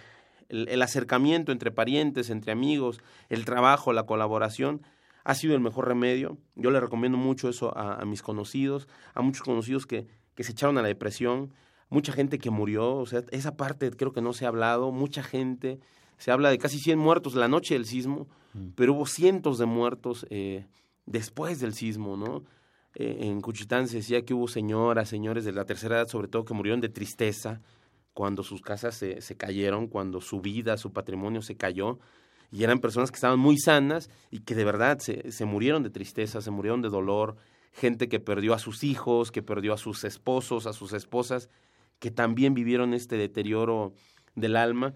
el 0.47 0.82
acercamiento 0.82 1.52
entre 1.52 1.71
parientes, 1.71 2.30
entre 2.30 2.54
amigos, 2.54 3.02
el 3.28 3.43
trabajo, 3.43 3.91
la 3.91 4.06
colaboración, 4.06 4.82
ha 5.24 5.36
sido 5.36 5.56
el 5.56 5.62
mejor 5.62 5.88
remedio. 5.88 6.38
Yo 6.56 6.72
le 6.72 6.80
recomiendo 6.80 7.18
mucho 7.18 7.50
eso 7.50 7.76
a, 7.78 8.04
mis 8.06 8.22
conocidos, 8.22 8.88
a 9.14 9.22
muchos 9.22 9.44
conocidos 9.44 9.86
que, 9.86 10.08
que, 10.36 10.44
se 10.44 10.52
echaron 10.52 10.78
a 10.78 10.82
la 10.82 10.88
depresión, 10.88 11.54
mucha 11.90 12.14
gente 12.14 12.40
que 12.40 12.50
murió, 12.50 12.96
o 12.96 13.06
sea, 13.06 13.24
esa 13.32 13.56
parte 13.58 13.92
creo 13.92 14.14
que 14.14 14.22
no 14.22 14.34
se 14.34 14.46
ha 14.46 14.50
hablado, 14.50 14.92
mucha 14.92 15.24
gente, 15.24 15.80
se 16.18 16.32
habla 16.32 16.50
de 16.50 16.58
casi 16.58 16.80
100 16.80 16.98
muertos 16.98 17.36
la 17.36 17.48
noche 17.48 17.74
del 17.74 17.86
sismo, 17.86 18.28
mm. 18.54 18.70
pero 18.76 18.94
hubo 18.94 19.06
cientos 19.06 19.58
de 19.58 19.66
muertos 19.66 20.26
eh, 20.30 20.68
después 21.06 21.60
del 21.60 21.74
sismo, 21.74 22.18
¿no? 22.18 22.44
Eh, 22.96 23.20
en 23.22 23.42
Cuchitán 23.42 23.88
se 23.88 23.98
decía 23.98 24.24
que 24.24 24.34
hubo 24.34 24.48
señoras, 24.48 25.10
señores 25.10 25.46
de 25.46 25.54
la 25.54 25.66
tercera 25.66 25.98
edad, 25.98 26.08
sobre 26.08 26.28
todo, 26.28 26.46
que 26.46 26.54
murieron 26.54 26.82
de 26.82 26.90
tristeza 26.90 27.62
cuando 28.14 28.44
sus 28.44 28.62
casas 28.62 28.96
se, 28.96 29.22
se 29.22 29.38
cayeron, 29.38 29.88
cuando 29.88 30.20
su 30.20 30.42
vida, 30.42 30.78
su 30.78 30.92
patrimonio 30.92 31.42
se 31.42 31.56
cayó, 31.56 32.00
y 32.52 32.66
eran 32.66 32.80
personas 32.80 33.12
que 33.12 33.16
estaban 33.16 33.40
muy 33.40 33.58
sanas 33.58 34.10
y 34.30 34.40
que 34.40 34.56
de 34.56 34.66
verdad 34.66 35.00
se, 35.00 35.32
se 35.32 35.46
murieron 35.46 35.84
de 35.84 35.90
tristeza, 35.90 36.42
se 36.42 36.52
murieron 36.52 36.82
de 36.82 36.90
dolor, 36.90 37.38
gente 37.72 38.10
que 38.10 38.20
perdió 38.20 38.54
a 38.54 38.60
sus 38.60 38.84
hijos, 38.84 39.32
que 39.32 39.42
perdió 39.42 39.74
a 39.74 39.78
sus 39.78 40.04
esposos, 40.04 40.68
a 40.68 40.74
sus 40.74 40.92
esposas, 40.92 41.50
que 42.00 42.12
también 42.12 42.54
vivieron 42.54 42.94
este 42.94 43.16
deterioro 43.16 43.94
del 44.36 44.58
alma. 44.58 44.94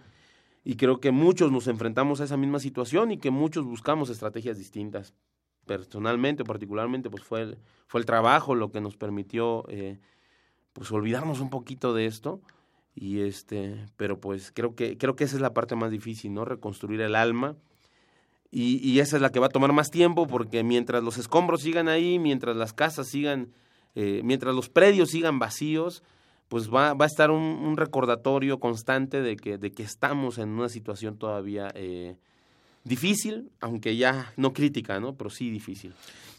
Y 0.65 0.75
creo 0.75 0.99
que 0.99 1.11
muchos 1.11 1.51
nos 1.51 1.67
enfrentamos 1.67 2.19
a 2.19 2.25
esa 2.25 2.35
misma 2.35 2.59
situación 2.59 3.11
y 3.11 3.17
que 3.17 3.31
muchos 3.31 3.65
buscamos 3.65 4.09
estrategias 4.09 4.57
distintas. 4.57 5.13
Personalmente 5.65 6.43
o 6.43 6.45
particularmente 6.45 7.09
pues 7.09 7.23
fue 7.23 7.41
el, 7.43 7.57
fue 7.87 8.01
el 8.01 8.05
trabajo 8.05 8.53
lo 8.53 8.71
que 8.71 8.81
nos 8.81 8.97
permitió 8.97 9.63
eh, 9.69 9.99
pues 10.73 10.91
olvidarnos 10.91 11.39
un 11.39 11.49
poquito 11.49 11.93
de 11.93 12.05
esto 12.05 12.41
y 12.95 13.19
este 13.19 13.75
pero 13.97 14.19
pues 14.19 14.51
creo 14.53 14.75
que 14.75 14.97
creo 14.97 15.15
que 15.15 15.25
esa 15.25 15.35
es 15.35 15.41
la 15.41 15.53
parte 15.53 15.75
más 15.75 15.91
difícil 15.91 16.33
no 16.33 16.45
reconstruir 16.45 17.01
el 17.01 17.15
alma 17.15 17.55
y, 18.51 18.77
y 18.77 18.99
esa 18.99 19.17
es 19.17 19.21
la 19.21 19.31
que 19.31 19.39
va 19.39 19.47
a 19.47 19.49
tomar 19.49 19.73
más 19.73 19.91
tiempo 19.91 20.27
porque 20.27 20.63
mientras 20.63 21.03
los 21.03 21.17
escombros 21.17 21.61
sigan 21.61 21.89
ahí 21.89 22.19
mientras 22.19 22.55
las 22.55 22.73
casas 22.73 23.07
sigan 23.07 23.49
eh, 23.95 24.21
mientras 24.23 24.55
los 24.55 24.69
predios 24.69 25.09
sigan 25.09 25.39
vacíos 25.39 26.03
pues 26.47 26.73
va, 26.73 26.93
va 26.93 27.05
a 27.05 27.07
estar 27.07 27.31
un, 27.31 27.75
recordatorio 27.75 28.59
constante 28.59 29.21
de 29.21 29.35
que 29.35 29.57
de 29.57 29.71
que 29.71 29.83
estamos 29.83 30.37
en 30.37 30.49
una 30.49 30.69
situación 30.69 31.17
todavía 31.17 31.71
eh, 31.75 32.15
difícil, 32.85 33.51
aunque 33.59 33.97
ya 33.97 34.31
no 34.37 34.53
crítica, 34.53 34.99
¿no? 35.01 35.15
Pero 35.15 35.29
sí 35.29 35.49
difícil. 35.49 35.93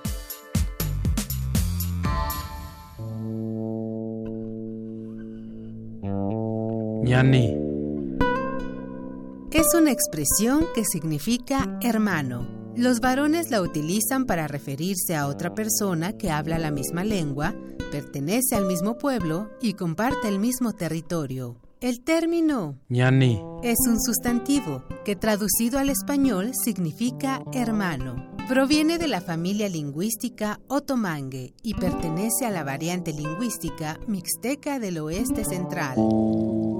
Es 9.50 9.74
una 9.74 9.92
expresión 9.92 10.66
que 10.74 10.84
significa 10.84 11.78
hermano. 11.82 12.46
Los 12.76 13.00
varones 13.00 13.50
la 13.50 13.60
utilizan 13.60 14.24
para 14.24 14.46
referirse 14.46 15.16
a 15.16 15.26
otra 15.26 15.54
persona 15.54 16.12
que 16.12 16.30
habla 16.30 16.58
la 16.58 16.70
misma 16.70 17.04
lengua, 17.04 17.54
pertenece 17.90 18.54
al 18.54 18.66
mismo 18.66 18.98
pueblo 18.98 19.50
y 19.60 19.74
comparte 19.74 20.28
el 20.28 20.38
mismo 20.38 20.74
territorio. 20.74 21.56
El 21.80 22.00
término 22.00 22.76
ñani 22.88 23.40
es 23.62 23.76
un 23.88 24.00
sustantivo 24.00 24.82
que 25.04 25.14
traducido 25.14 25.78
al 25.78 25.90
español 25.90 26.50
significa 26.64 27.40
hermano. 27.52 28.36
Proviene 28.48 28.98
de 28.98 29.06
la 29.06 29.20
familia 29.20 29.68
lingüística 29.68 30.58
otomangue 30.66 31.54
y 31.62 31.74
pertenece 31.74 32.46
a 32.46 32.50
la 32.50 32.64
variante 32.64 33.12
lingüística 33.12 34.00
mixteca 34.08 34.80
del 34.80 34.98
oeste 34.98 35.44
central. 35.44 35.94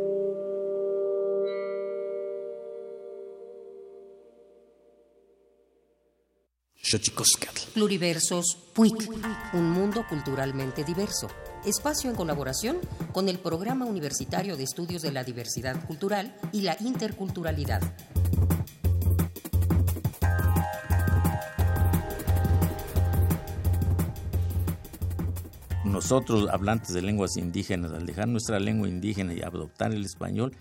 Pluriversos 7.75 8.57
PUIC, 8.73 9.11
un 9.53 9.71
mundo 9.71 10.07
culturalmente 10.09 10.83
diverso. 10.83 11.29
Espacio 11.64 12.11
en 12.11 12.16
colaboración 12.16 12.79
con 13.12 13.29
el 13.29 13.38
Programa 13.38 13.85
Universitario 13.85 14.57
de 14.57 14.64
Estudios 14.64 15.03
de 15.03 15.12
la 15.12 15.25
Diversidad 15.25 15.85
Cultural 15.87 16.35
y 16.53 16.62
la 16.62 16.77
Interculturalidad. 16.81 17.83
Nosotros, 25.85 26.49
hablantes 26.51 26.94
de 26.94 27.03
lenguas 27.03 27.37
indígenas, 27.37 27.92
al 27.92 28.07
dejar 28.07 28.29
nuestra 28.29 28.61
lengua 28.61 28.88
indígena 28.88 29.35
y 29.35 29.40
adoptar 29.40 29.92
el 29.92 30.05
español, 30.05 30.55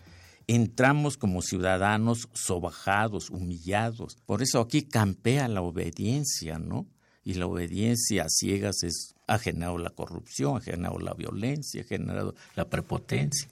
entramos 0.47 1.17
como 1.17 1.41
ciudadanos 1.41 2.29
sobajados, 2.33 3.29
humillados. 3.29 4.17
Por 4.25 4.41
eso 4.41 4.59
aquí 4.61 4.83
campea 4.83 5.47
la 5.47 5.61
obediencia, 5.61 6.57
¿no? 6.57 6.87
Y 7.23 7.35
la 7.35 7.45
obediencia 7.45 8.23
a 8.23 8.29
ciegas 8.29 8.83
es, 8.83 9.16
ha 9.27 9.37
generado 9.37 9.77
la 9.77 9.89
corrupción, 9.89 10.57
ha 10.57 10.61
generado 10.61 10.99
la 10.99 11.13
violencia, 11.13 11.81
ha 11.81 11.85
generado 11.85 12.33
la 12.55 12.69
prepotencia. 12.69 13.49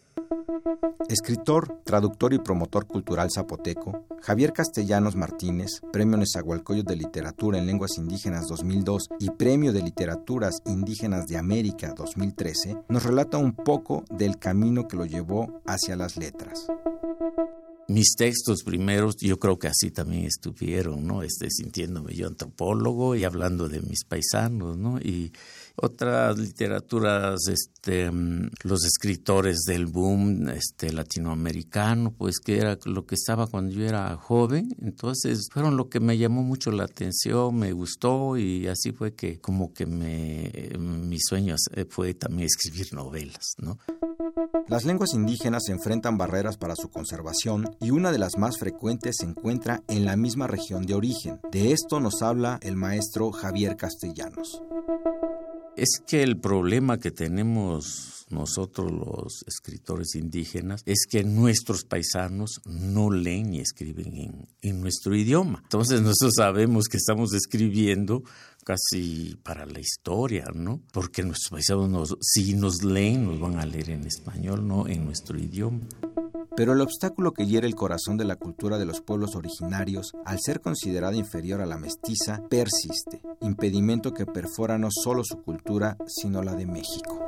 Escritor, 1.07 1.81
traductor 1.83 2.33
y 2.33 2.39
promotor 2.39 2.87
cultural 2.87 3.29
zapoteco, 3.29 4.05
Javier 4.21 4.53
Castellanos 4.53 5.15
Martínez, 5.15 5.81
Premio 5.93 6.17
Nezahualcóyotl 6.17 6.87
de 6.87 6.95
Literatura 6.95 7.59
en 7.59 7.67
Lenguas 7.67 7.97
Indígenas 7.97 8.47
2002 8.47 9.09
y 9.19 9.29
Premio 9.29 9.71
de 9.71 9.83
Literaturas 9.83 10.63
Indígenas 10.65 11.27
de 11.27 11.37
América 11.37 11.93
2013, 11.95 12.77
nos 12.89 13.03
relata 13.03 13.37
un 13.37 13.53
poco 13.53 14.03
del 14.09 14.39
camino 14.39 14.87
que 14.87 14.97
lo 14.97 15.05
llevó 15.05 15.61
hacia 15.67 15.95
las 15.95 16.17
letras. 16.17 16.67
Mis 17.87 18.15
textos 18.15 18.63
primeros, 18.63 19.15
yo 19.17 19.37
creo 19.37 19.59
que 19.59 19.67
así 19.67 19.91
también 19.91 20.25
estuvieron, 20.25 21.05
¿no? 21.05 21.21
Este, 21.21 21.51
sintiéndome 21.51 22.15
yo 22.15 22.25
antropólogo 22.25 23.15
y 23.15 23.25
hablando 23.25 23.69
de 23.69 23.79
mis 23.81 24.03
paisanos, 24.05 24.75
¿no? 24.75 24.97
Y 24.97 25.31
otras 25.75 26.37
literaturas, 26.37 27.47
este, 27.47 28.09
los 28.63 28.85
escritores 28.85 29.61
del 29.67 29.85
boom 29.85 30.49
este, 30.49 30.91
latinoamericano, 30.91 32.11
pues 32.11 32.39
que 32.39 32.57
era 32.57 32.77
lo 32.85 33.05
que 33.05 33.15
estaba 33.15 33.47
cuando 33.47 33.73
yo 33.73 33.85
era 33.85 34.15
joven, 34.15 34.75
entonces 34.81 35.49
fueron 35.51 35.77
lo 35.77 35.89
que 35.89 35.99
me 35.99 36.17
llamó 36.17 36.43
mucho 36.43 36.71
la 36.71 36.85
atención, 36.85 37.55
me 37.55 37.71
gustó 37.73 38.37
y 38.37 38.67
así 38.67 38.91
fue 38.91 39.13
que 39.13 39.39
como 39.39 39.73
que 39.73 39.85
me, 39.85 40.51
mis 40.79 41.23
sueños 41.27 41.65
fue 41.89 42.13
también 42.13 42.45
escribir 42.55 42.93
novelas, 42.93 43.55
¿no? 43.57 43.77
Las 44.67 44.83
lenguas 44.83 45.13
indígenas 45.13 45.69
enfrentan 45.69 46.17
barreras 46.17 46.57
para 46.57 46.75
su 46.75 46.89
conservación 46.89 47.75
y 47.79 47.91
una 47.91 48.11
de 48.11 48.17
las 48.17 48.37
más 48.37 48.57
frecuentes 48.57 49.17
se 49.19 49.25
encuentra 49.25 49.83
en 49.87 50.05
la 50.05 50.15
misma 50.15 50.47
región 50.47 50.85
de 50.87 50.95
origen. 50.95 51.39
De 51.51 51.71
esto 51.71 51.99
nos 51.99 52.23
habla 52.23 52.59
el 52.63 52.75
maestro 52.75 53.31
Javier 53.31 53.77
Castellanos. 53.77 54.63
Es 55.77 55.99
que 56.07 56.23
el 56.23 56.39
problema 56.39 56.99
que 56.99 57.11
tenemos 57.11 58.25
nosotros 58.29 58.91
los 58.91 59.43
escritores 59.45 60.15
indígenas 60.15 60.81
es 60.85 61.05
que 61.09 61.23
nuestros 61.23 61.83
paisanos 61.83 62.61
no 62.65 63.11
leen 63.11 63.51
ni 63.51 63.59
escriben 63.59 64.15
en, 64.15 64.47
en, 64.61 64.81
nuestro 64.81 65.15
idioma. 65.15 65.59
Entonces 65.63 66.01
nosotros 66.01 66.33
sabemos 66.37 66.85
que 66.85 66.97
estamos 66.97 67.33
escribiendo 67.33 68.23
casi 68.63 69.37
para 69.43 69.65
la 69.65 69.79
historia, 69.79 70.45
¿no? 70.53 70.81
Porque 70.91 71.23
nuestros 71.23 71.51
paisanos, 71.51 71.89
nos, 71.89 72.17
si 72.21 72.53
nos 72.53 72.83
leen, 72.83 73.25
nos 73.25 73.39
van 73.39 73.59
a 73.59 73.65
leer 73.65 73.91
en 73.91 74.07
español, 74.07 74.67
no 74.67 74.87
en 74.87 75.05
nuestro 75.05 75.37
idioma. 75.37 75.81
Pero 76.55 76.71
el 76.71 76.81
obstáculo 76.81 77.33
que 77.33 77.45
hiere 77.45 77.67
el 77.67 77.75
corazón 77.75 78.17
de 78.17 78.23
la 78.23 78.37
cultura 78.37 78.77
de 78.77 78.85
los 78.85 79.01
pueblos 79.01 79.35
originarios, 79.35 80.13
al 80.25 80.39
ser 80.39 80.61
considerada 80.61 81.15
inferior 81.15 81.61
a 81.61 81.65
la 81.65 81.77
mestiza, 81.77 82.41
persiste, 82.49 83.21
impedimento 83.41 84.13
que 84.13 84.25
perfora 84.25 84.77
no 84.77 84.87
solo 84.89 85.23
su 85.25 85.41
cultura, 85.41 85.97
sino 86.07 86.41
la 86.43 86.55
de 86.55 86.65
México. 86.65 87.25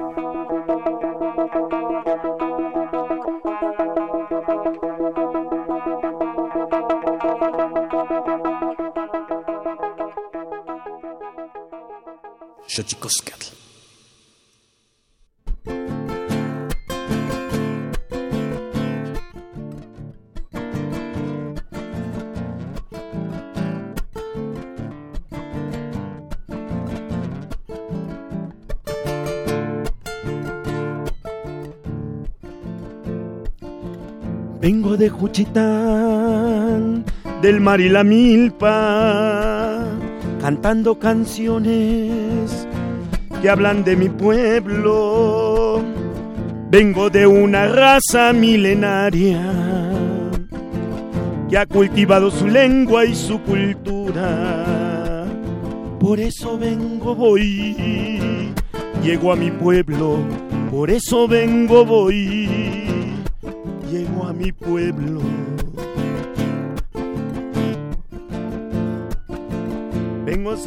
de 35.05 35.09
Juchitán, 35.09 37.05
del 37.39 37.61
mar 37.61 37.79
y 37.79 37.89
la 37.89 38.03
milpa, 38.03 39.85
cantando 40.41 40.97
canciones 40.97 42.67
que 43.39 43.47
hablan 43.47 43.83
de 43.83 43.95
mi 43.97 44.09
pueblo. 44.09 45.83
Vengo 46.71 47.11
de 47.11 47.27
una 47.27 47.67
raza 47.67 48.33
milenaria 48.33 49.43
que 51.47 51.57
ha 51.59 51.67
cultivado 51.67 52.31
su 52.31 52.47
lengua 52.47 53.05
y 53.05 53.13
su 53.13 53.39
cultura. 53.41 55.27
Por 55.99 56.19
eso 56.19 56.57
vengo, 56.57 57.13
voy, 57.13 58.51
llego 59.03 59.31
a 59.31 59.35
mi 59.35 59.51
pueblo, 59.51 60.17
por 60.71 60.89
eso 60.89 61.27
vengo, 61.27 61.85
voy 61.85 62.44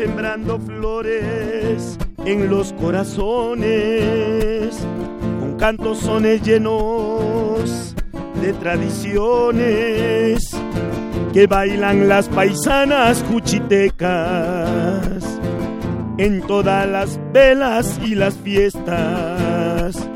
sembrando 0.08 0.58
flores 0.58 1.98
en 2.24 2.48
los 2.48 2.72
corazones, 2.72 4.74
con 5.38 5.58
cantos 5.58 5.98
sones 5.98 6.40
llenos 6.40 7.94
de 8.40 8.54
tradiciones 8.54 10.56
que 11.34 11.46
bailan 11.46 12.08
las 12.08 12.26
paisanas 12.30 13.22
cuchitecas 13.24 14.18
en 16.16 16.40
todas 16.40 16.88
las 16.88 17.20
velas 17.30 18.00
y 18.02 18.14
las 18.14 18.34
fiestas. 18.38 20.08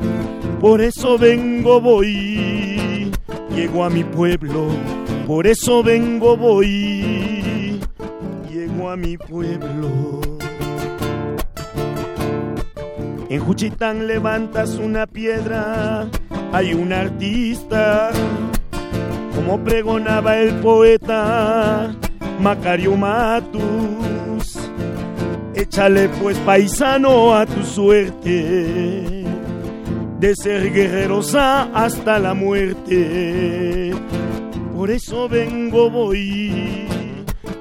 Por 0.59 0.81
eso 0.81 1.19
vengo, 1.19 1.79
voy 1.79 3.11
llego 3.55 3.85
a 3.85 3.91
mi 3.91 4.03
pueblo, 4.03 4.69
por 5.27 5.45
eso 5.45 5.83
vengo, 5.83 6.35
voy, 6.35 7.22
mi 8.95 9.17
pueblo. 9.17 10.21
En 13.29 13.39
Juchitán 13.39 14.07
levantas 14.07 14.75
una 14.75 15.07
piedra, 15.07 16.07
hay 16.51 16.73
un 16.73 16.93
artista, 16.93 18.11
como 19.35 19.63
pregonaba 19.63 20.37
el 20.37 20.53
poeta 20.55 21.95
Macario 22.39 22.95
Matus. 22.95 24.59
Échale 25.55 26.09
pues 26.21 26.37
paisano 26.39 27.33
a 27.33 27.45
tu 27.45 27.63
suerte 27.63 29.23
de 30.19 30.35
ser 30.35 30.71
guerrerosa 30.71 31.63
hasta 31.73 32.19
la 32.19 32.33
muerte. 32.33 33.93
Por 34.75 34.91
eso 34.91 35.27
vengo, 35.29 35.89
voy, 35.89 36.87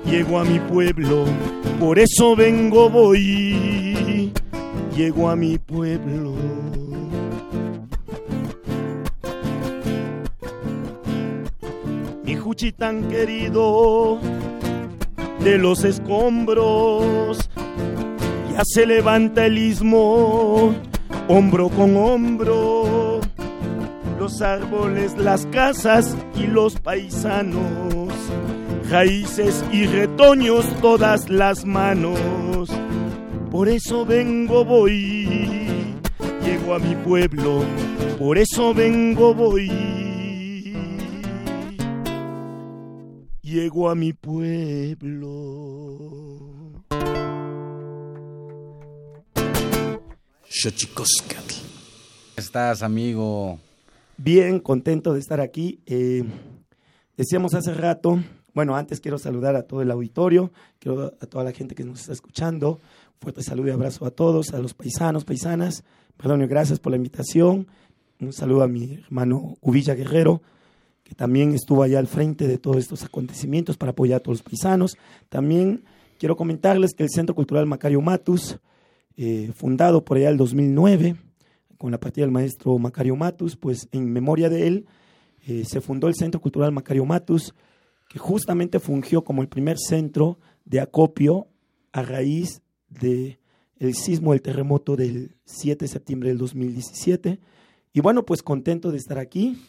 llego 0.05 0.39
a 0.39 0.45
mi 0.45 0.59
pueblo, 0.59 1.25
por 1.81 1.99
eso 1.99 2.37
vengo, 2.37 2.91
voy, 2.91 4.33
llego 4.97 5.29
a 5.29 5.37
mi 5.37 5.59
pueblo. 5.59 6.35
Mi 12.25 12.37
Juchi 12.37 12.73
tan 12.73 13.09
querido 13.09 14.19
de 15.43 15.59
los 15.59 15.85
escombros, 15.85 17.49
ya 18.53 18.63
se 18.65 18.87
levanta 18.87 19.47
el 19.47 19.59
istmo 19.59 20.75
hombro 21.29 21.69
con 21.69 21.97
hombro, 21.97 23.21
los 24.19 24.43
árboles, 24.43 25.17
las 25.17 25.47
casas 25.47 26.17
y 26.37 26.47
los 26.47 26.79
paisanos, 26.79 28.13
raíces 28.93 29.65
y 29.73 29.87
retoños, 29.87 30.67
todas 30.83 31.31
las 31.31 31.65
manos. 31.65 32.69
Por 33.51 33.71
eso 33.71 34.05
vengo, 34.05 34.67
voy, 34.67 35.65
llego 36.45 36.75
a 36.75 36.79
mi 36.79 36.95
pueblo, 36.97 37.65
por 38.19 38.37
eso 38.37 38.75
vengo, 38.75 39.35
voy. 39.35 39.71
Llego 43.41 43.89
a 43.89 43.95
mi 43.95 44.13
pueblo. 44.13 45.29
Xochicoscatl. 50.49 51.55
¿Estás, 52.37 52.83
amigo? 52.83 53.59
Bien, 54.19 54.61
contento 54.61 55.15
de 55.15 55.21
estar 55.21 55.41
aquí. 55.41 55.81
Eh, 55.87 56.25
decíamos 57.17 57.55
hace 57.55 57.73
rato, 57.75 58.19
bueno, 58.55 58.77
antes 58.77 59.01
quiero 59.01 59.19
saludar 59.19 59.57
a 59.57 59.63
todo 59.63 59.83
el 59.83 59.91
auditorio, 59.91 60.53
quiero 60.79 61.15
a 61.21 61.27
toda 61.27 61.45
la 61.45 61.53
gente 61.53 61.75
que 61.75 61.85
nos 61.85 62.01
está 62.01 62.13
escuchando. 62.13 62.81
Fuerte 63.21 63.43
saludo 63.43 63.69
y 63.69 63.71
abrazo 63.71 64.05
a 64.05 64.11
todos, 64.11 64.53
a 64.53 64.59
los 64.59 64.75
paisanos, 64.75 65.25
paisanas. 65.25 65.85
Perdón, 66.17 66.47
gracias 66.49 66.79
por 66.79 66.91
la 66.91 66.97
invitación. 66.97 67.67
Un 68.21 68.33
saludo 68.33 68.63
a 68.63 68.69
mi 68.69 68.95
hermano 68.95 69.57
Uvilla 69.61 69.95
Guerrero, 69.95 70.43
que 71.03 71.15
también 71.15 71.55
estuvo 71.55 71.83
allá 71.83 71.99
al 71.99 72.07
frente 72.07 72.47
de 72.47 72.59
todos 72.59 72.77
estos 72.77 73.03
acontecimientos 73.03 73.77
para 73.77 73.93
apoyar 73.93 74.19
a 74.19 74.23
todos 74.23 74.39
los 74.39 74.43
paisanos. 74.43 74.97
También 75.29 75.85
quiero 76.19 76.37
comentarles 76.37 76.95
que 76.95 77.03
el 77.03 77.11
Centro 77.11 77.35
Cultural 77.35 77.67
Macario 77.67 78.01
Matus 78.01 78.59
eh, 79.17 79.51
fundado 79.55 80.05
por 80.05 80.17
allá 80.17 80.31
el 80.31 80.37
2009 80.37 81.17
con 81.77 81.91
la 81.91 81.99
partida 81.99 82.25
del 82.25 82.33
maestro 82.33 82.79
Macario 82.79 83.17
Matus, 83.17 83.57
pues 83.57 83.89
en 83.93 84.13
memoria 84.13 84.49
de 84.49 84.67
él 84.69 84.87
eh, 85.47 85.65
se 85.67 85.81
fundó 85.81 86.07
el 86.07 86.15
Centro 86.15 86.41
Cultural 86.41 86.71
Macario 86.73 87.05
Matus, 87.05 87.55
que 88.13 88.19
justamente 88.19 88.79
fungió 88.79 89.25
como 89.25 89.41
el 89.41 89.49
primer 89.49 89.79
centro 89.79 90.39
de 90.67 90.81
acopio 90.81 91.49
a 91.93 92.03
raíz 92.03 92.61
del 92.91 93.39
el 93.79 93.95
sismo 93.95 94.33
del 94.33 94.43
terremoto 94.43 94.97
del 94.97 95.35
7 95.47 95.87
de 95.87 95.89
septiembre 95.89 96.29
del 96.29 96.37
2017. 96.37 97.41
Y 97.95 98.01
bueno, 98.01 98.27
pues 98.27 98.43
contento 98.43 98.91
de 98.91 98.99
estar 98.99 99.19
aquí. 99.19 99.63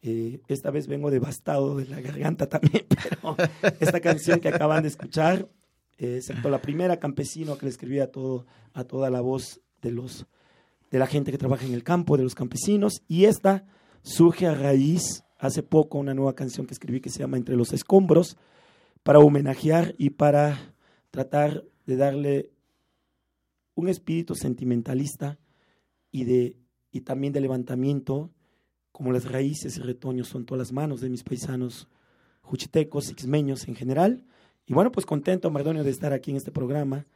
Eh, 0.00 0.40
esta 0.48 0.70
vez 0.70 0.86
vengo 0.86 1.10
devastado 1.10 1.76
de 1.76 1.84
la 1.84 2.00
garganta 2.00 2.48
también, 2.48 2.86
pero 2.88 3.36
esta 3.78 4.00
canción 4.00 4.40
que 4.40 4.48
acaban 4.48 4.82
de 4.82 4.88
escuchar, 4.88 5.46
eh, 5.98 6.16
excepto 6.16 6.48
la 6.48 6.62
primera, 6.62 6.98
Campesino, 6.98 7.58
que 7.58 7.66
le 7.66 7.70
escribí 7.70 8.00
a, 8.00 8.10
todo, 8.10 8.46
a 8.72 8.84
toda 8.84 9.10
la 9.10 9.20
voz 9.20 9.60
de, 9.82 9.92
los, 9.92 10.26
de 10.90 10.98
la 10.98 11.06
gente 11.06 11.32
que 11.32 11.38
trabaja 11.38 11.66
en 11.66 11.74
el 11.74 11.84
campo, 11.84 12.16
de 12.16 12.22
los 12.22 12.34
campesinos, 12.34 13.02
y 13.08 13.26
esta 13.26 13.66
surge 14.02 14.46
a 14.46 14.54
raíz, 14.54 15.23
hace 15.46 15.62
poco, 15.62 15.98
una 15.98 16.14
nueva 16.14 16.34
canción 16.34 16.66
que 16.66 16.74
escribí 16.74 17.00
que 17.00 17.10
se 17.10 17.20
llama 17.20 17.36
Entre 17.36 17.56
los 17.56 17.72
Escombros, 17.72 18.36
para 19.02 19.18
homenajear 19.18 19.94
y 19.98 20.10
para 20.10 20.74
tratar 21.10 21.64
de 21.86 21.96
darle 21.96 22.50
un 23.74 23.88
espíritu 23.88 24.34
sentimentalista 24.34 25.38
y, 26.10 26.24
de, 26.24 26.56
y 26.90 27.02
también 27.02 27.32
de 27.32 27.40
levantamiento, 27.40 28.30
como 28.92 29.12
las 29.12 29.30
raíces 29.30 29.76
y 29.76 29.80
retoños 29.80 30.28
son 30.28 30.46
todas 30.46 30.60
las 30.60 30.72
manos 30.72 31.00
de 31.00 31.10
mis 31.10 31.24
paisanos 31.24 31.88
juchitecos, 32.40 33.12
xmeños 33.16 33.68
en 33.68 33.74
general. 33.74 34.24
Y 34.66 34.72
bueno, 34.72 34.92
pues 34.92 35.04
contento, 35.04 35.50
Mardonio, 35.50 35.84
de 35.84 35.90
estar 35.90 36.12
aquí 36.12 36.30
en 36.30 36.36
este 36.36 36.52
programa. 36.52 37.06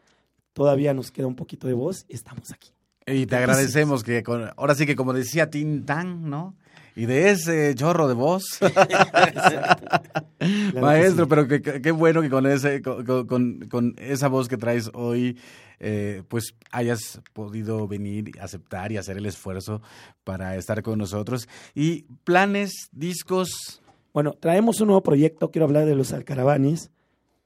Todavía 0.52 0.92
nos 0.92 1.10
queda 1.10 1.28
un 1.28 1.36
poquito 1.36 1.68
de 1.68 1.74
voz 1.74 2.04
estamos 2.08 2.50
aquí. 2.52 2.77
Y 3.10 3.26
te 3.26 3.36
agradecemos 3.36 4.02
que 4.02 4.22
ahora 4.56 4.74
sí 4.74 4.86
que 4.86 4.96
como 4.96 5.12
decía 5.12 5.50
Tintán, 5.50 6.28
¿no? 6.28 6.54
Y 6.94 7.06
de 7.06 7.30
ese 7.30 7.74
chorro 7.76 8.08
de 8.08 8.14
voz. 8.14 8.42
Maestro, 10.80 11.28
pero 11.28 11.46
qué 11.46 11.90
bueno 11.92 12.22
que 12.22 12.28
con 12.28 12.44
ese 12.46 12.82
con, 12.82 13.68
con, 13.68 13.94
esa 13.98 14.26
voz 14.26 14.48
que 14.48 14.56
traes 14.56 14.90
hoy 14.94 15.38
eh, 15.80 16.24
pues 16.26 16.56
hayas 16.72 17.20
podido 17.32 17.86
venir, 17.86 18.32
aceptar 18.40 18.90
y 18.90 18.96
hacer 18.96 19.16
el 19.16 19.26
esfuerzo 19.26 19.80
para 20.24 20.56
estar 20.56 20.82
con 20.82 20.98
nosotros. 20.98 21.48
Y 21.74 22.02
planes, 22.24 22.88
discos. 22.90 23.80
Bueno, 24.12 24.32
traemos 24.32 24.80
un 24.80 24.88
nuevo 24.88 25.02
proyecto, 25.02 25.52
quiero 25.52 25.66
hablar 25.66 25.86
de 25.86 25.94
los 25.94 26.12
Alcaravanes, 26.12 26.90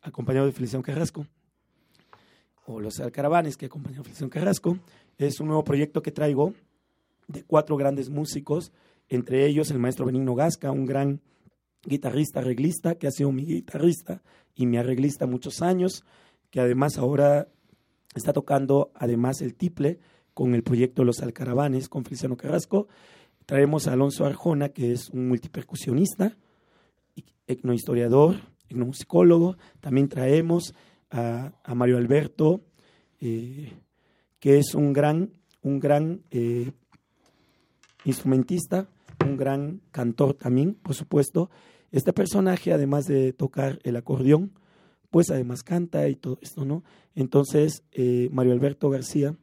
acompañado 0.01 0.47
de 0.47 0.53
Feliciano 0.53 0.83
Carrasco. 0.83 1.27
O 2.65 2.81
los 2.81 3.01
Alcaravanes 3.01 3.59
que 3.59 3.67
acompañan 3.67 4.01
a 4.01 4.05
Feliciano 4.05 4.31
Carrasco. 4.31 4.79
Es 5.19 5.41
un 5.41 5.49
nuevo 5.49 5.65
proyecto 5.65 6.03
que 6.03 6.13
traigo 6.13 6.55
de 7.29 7.45
cuatro 7.45 7.77
grandes 7.77 8.11
músicos, 8.11 8.73
entre 9.09 9.47
ellos 9.47 9.71
el 9.71 9.79
maestro 9.79 10.07
Benigno 10.07 10.35
Gasca, 10.35 10.71
un 10.71 10.87
gran 10.87 11.21
guitarrista, 11.85 12.41
arreglista, 12.41 12.95
que 12.95 13.07
ha 13.07 13.11
sido 13.11 13.33
mi 13.33 13.45
guitarrista 13.45 14.23
y 14.55 14.67
mi 14.67 14.77
arreglista 14.77 15.27
muchos 15.27 15.63
años, 15.63 16.05
que 16.51 16.61
además 16.61 16.99
ahora 16.99 17.49
Está 18.15 18.33
tocando 18.33 18.93
además 18.95 19.41
el 19.41 19.55
tiple 19.55 19.99
con 20.35 20.55
el 20.55 20.63
proyecto 20.63 21.05
Los 21.05 21.21
Alcaravanes 21.21 21.89
con 21.89 22.05
Feliciano 22.05 22.37
Carrasco. 22.37 22.89
Traemos 23.47 23.87
a 23.87 23.95
Alonso 23.95 24.27
Arjona, 24.27 24.69
que 24.69 24.93
es 24.93 25.09
un 25.11 25.29
multipercusionista, 25.29 26.37
etnohistoriador, 27.47 28.37
etnomusicólogo. 28.69 29.57
También 29.81 30.09
traemos 30.09 30.75
a, 31.11 31.53
Mario 31.75 31.97
Alberto, 31.97 32.61
eh, 33.21 33.73
que 34.43 34.59
es 34.59 34.75
un 34.75 34.93
gran, 34.93 35.31
un 35.63 35.79
gran 35.79 36.25
eh, 36.33 36.73
instrumentista, 38.05 38.89
un 39.25 39.37
gran 39.37 39.81
cantor 39.93 40.35
también, 40.35 40.75
por 40.75 40.97
supuesto. 40.97 41.49
Este 41.93 42.13
personaje, 42.13 42.73
además 42.73 43.05
de 43.05 43.33
tocar 43.33 43.79
el 43.85 43.95
acordeón, 43.95 44.51
pues 45.11 45.31
además 45.31 45.63
canta 45.63 46.09
y 46.09 46.17
todo 46.17 46.41
esto, 46.43 46.65
¿no? 46.65 46.83
Entonces, 47.15 47.85
eh, 47.93 48.31
Mario 48.33 48.53
Alberto 48.53 48.91
García 48.91 49.37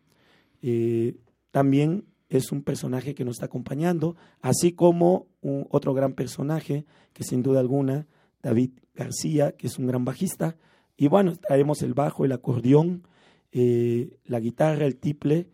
eh, 0.61 1.15
también 1.51 2.03
es 2.27 2.51
un 2.51 2.61
personaje 2.61 3.15
que 3.15 3.23
nos 3.23 3.37
está 3.37 3.45
acompañando, 3.45 4.17
así 4.41 4.73
como 4.73 5.27
un, 5.39 5.65
otro 5.69 5.93
gran 5.93 6.11
personaje, 6.11 6.85
que 7.13 7.23
sin 7.23 7.41
duda 7.41 7.61
alguna, 7.61 8.05
David 8.43 8.71
García, 8.95 9.53
que 9.53 9.67
es 9.67 9.79
un 9.79 9.87
gran 9.87 10.03
bajista. 10.03 10.57
Y 10.97 11.07
bueno, 11.07 11.37
traemos 11.37 11.83
el 11.83 11.93
bajo, 11.93 12.25
el 12.25 12.33
acordeón, 12.33 13.03
eh, 13.51 14.17
la 14.25 14.39
guitarra, 14.39 14.85
el 14.85 14.97
tiple, 14.97 15.47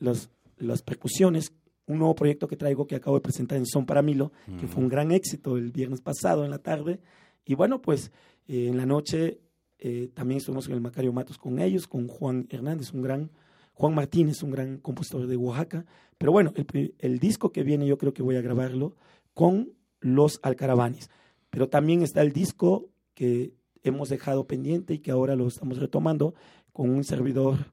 los, 0.00 0.30
las 0.58 0.82
percusiones, 0.82 1.52
un 1.88 1.98
nuevo 1.98 2.14
proyecto 2.14 2.46
que 2.46 2.56
traigo 2.56 2.86
que 2.86 2.94
acabo 2.94 3.16
de 3.16 3.22
presentar 3.22 3.58
en 3.58 3.66
Son 3.66 3.86
para 3.86 4.02
Milo, 4.02 4.30
que 4.60 4.68
fue 4.68 4.82
un 4.82 4.88
gran 4.88 5.10
éxito 5.10 5.56
el 5.56 5.72
viernes 5.72 6.00
pasado 6.00 6.44
en 6.44 6.50
la 6.50 6.58
tarde. 6.58 7.00
Y 7.44 7.54
bueno, 7.54 7.80
pues 7.80 8.12
eh, 8.46 8.68
en 8.68 8.76
la 8.76 8.84
noche 8.84 9.40
eh, 9.78 10.10
también 10.12 10.38
estuvimos 10.38 10.66
en 10.68 10.74
el 10.74 10.80
Macario 10.80 11.12
Matos 11.12 11.38
con 11.38 11.58
ellos, 11.58 11.86
con 11.86 12.06
Juan 12.06 12.46
Hernández, 12.50 12.92
un 12.92 13.02
gran, 13.02 13.30
Juan 13.72 13.94
Martínez, 13.94 14.42
un 14.42 14.50
gran 14.50 14.78
compositor 14.78 15.26
de 15.26 15.36
Oaxaca. 15.36 15.86
Pero 16.18 16.30
bueno, 16.30 16.52
el, 16.56 16.94
el 16.98 17.18
disco 17.18 17.52
que 17.52 17.62
viene 17.62 17.86
yo 17.86 17.96
creo 17.96 18.12
que 18.12 18.22
voy 18.22 18.36
a 18.36 18.42
grabarlo 18.42 18.94
con 19.32 19.72
los 20.00 20.40
Alcaravanes. 20.42 21.08
Pero 21.48 21.70
también 21.70 22.02
está 22.02 22.20
el 22.20 22.32
disco 22.32 22.90
que 23.14 23.54
hemos 23.82 24.10
dejado 24.10 24.46
pendiente 24.46 24.94
y 24.94 24.98
que 24.98 25.10
ahora 25.10 25.36
lo 25.36 25.46
estamos 25.46 25.78
retomando 25.78 26.34
con 26.78 26.90
un 26.90 27.02
servidor 27.02 27.72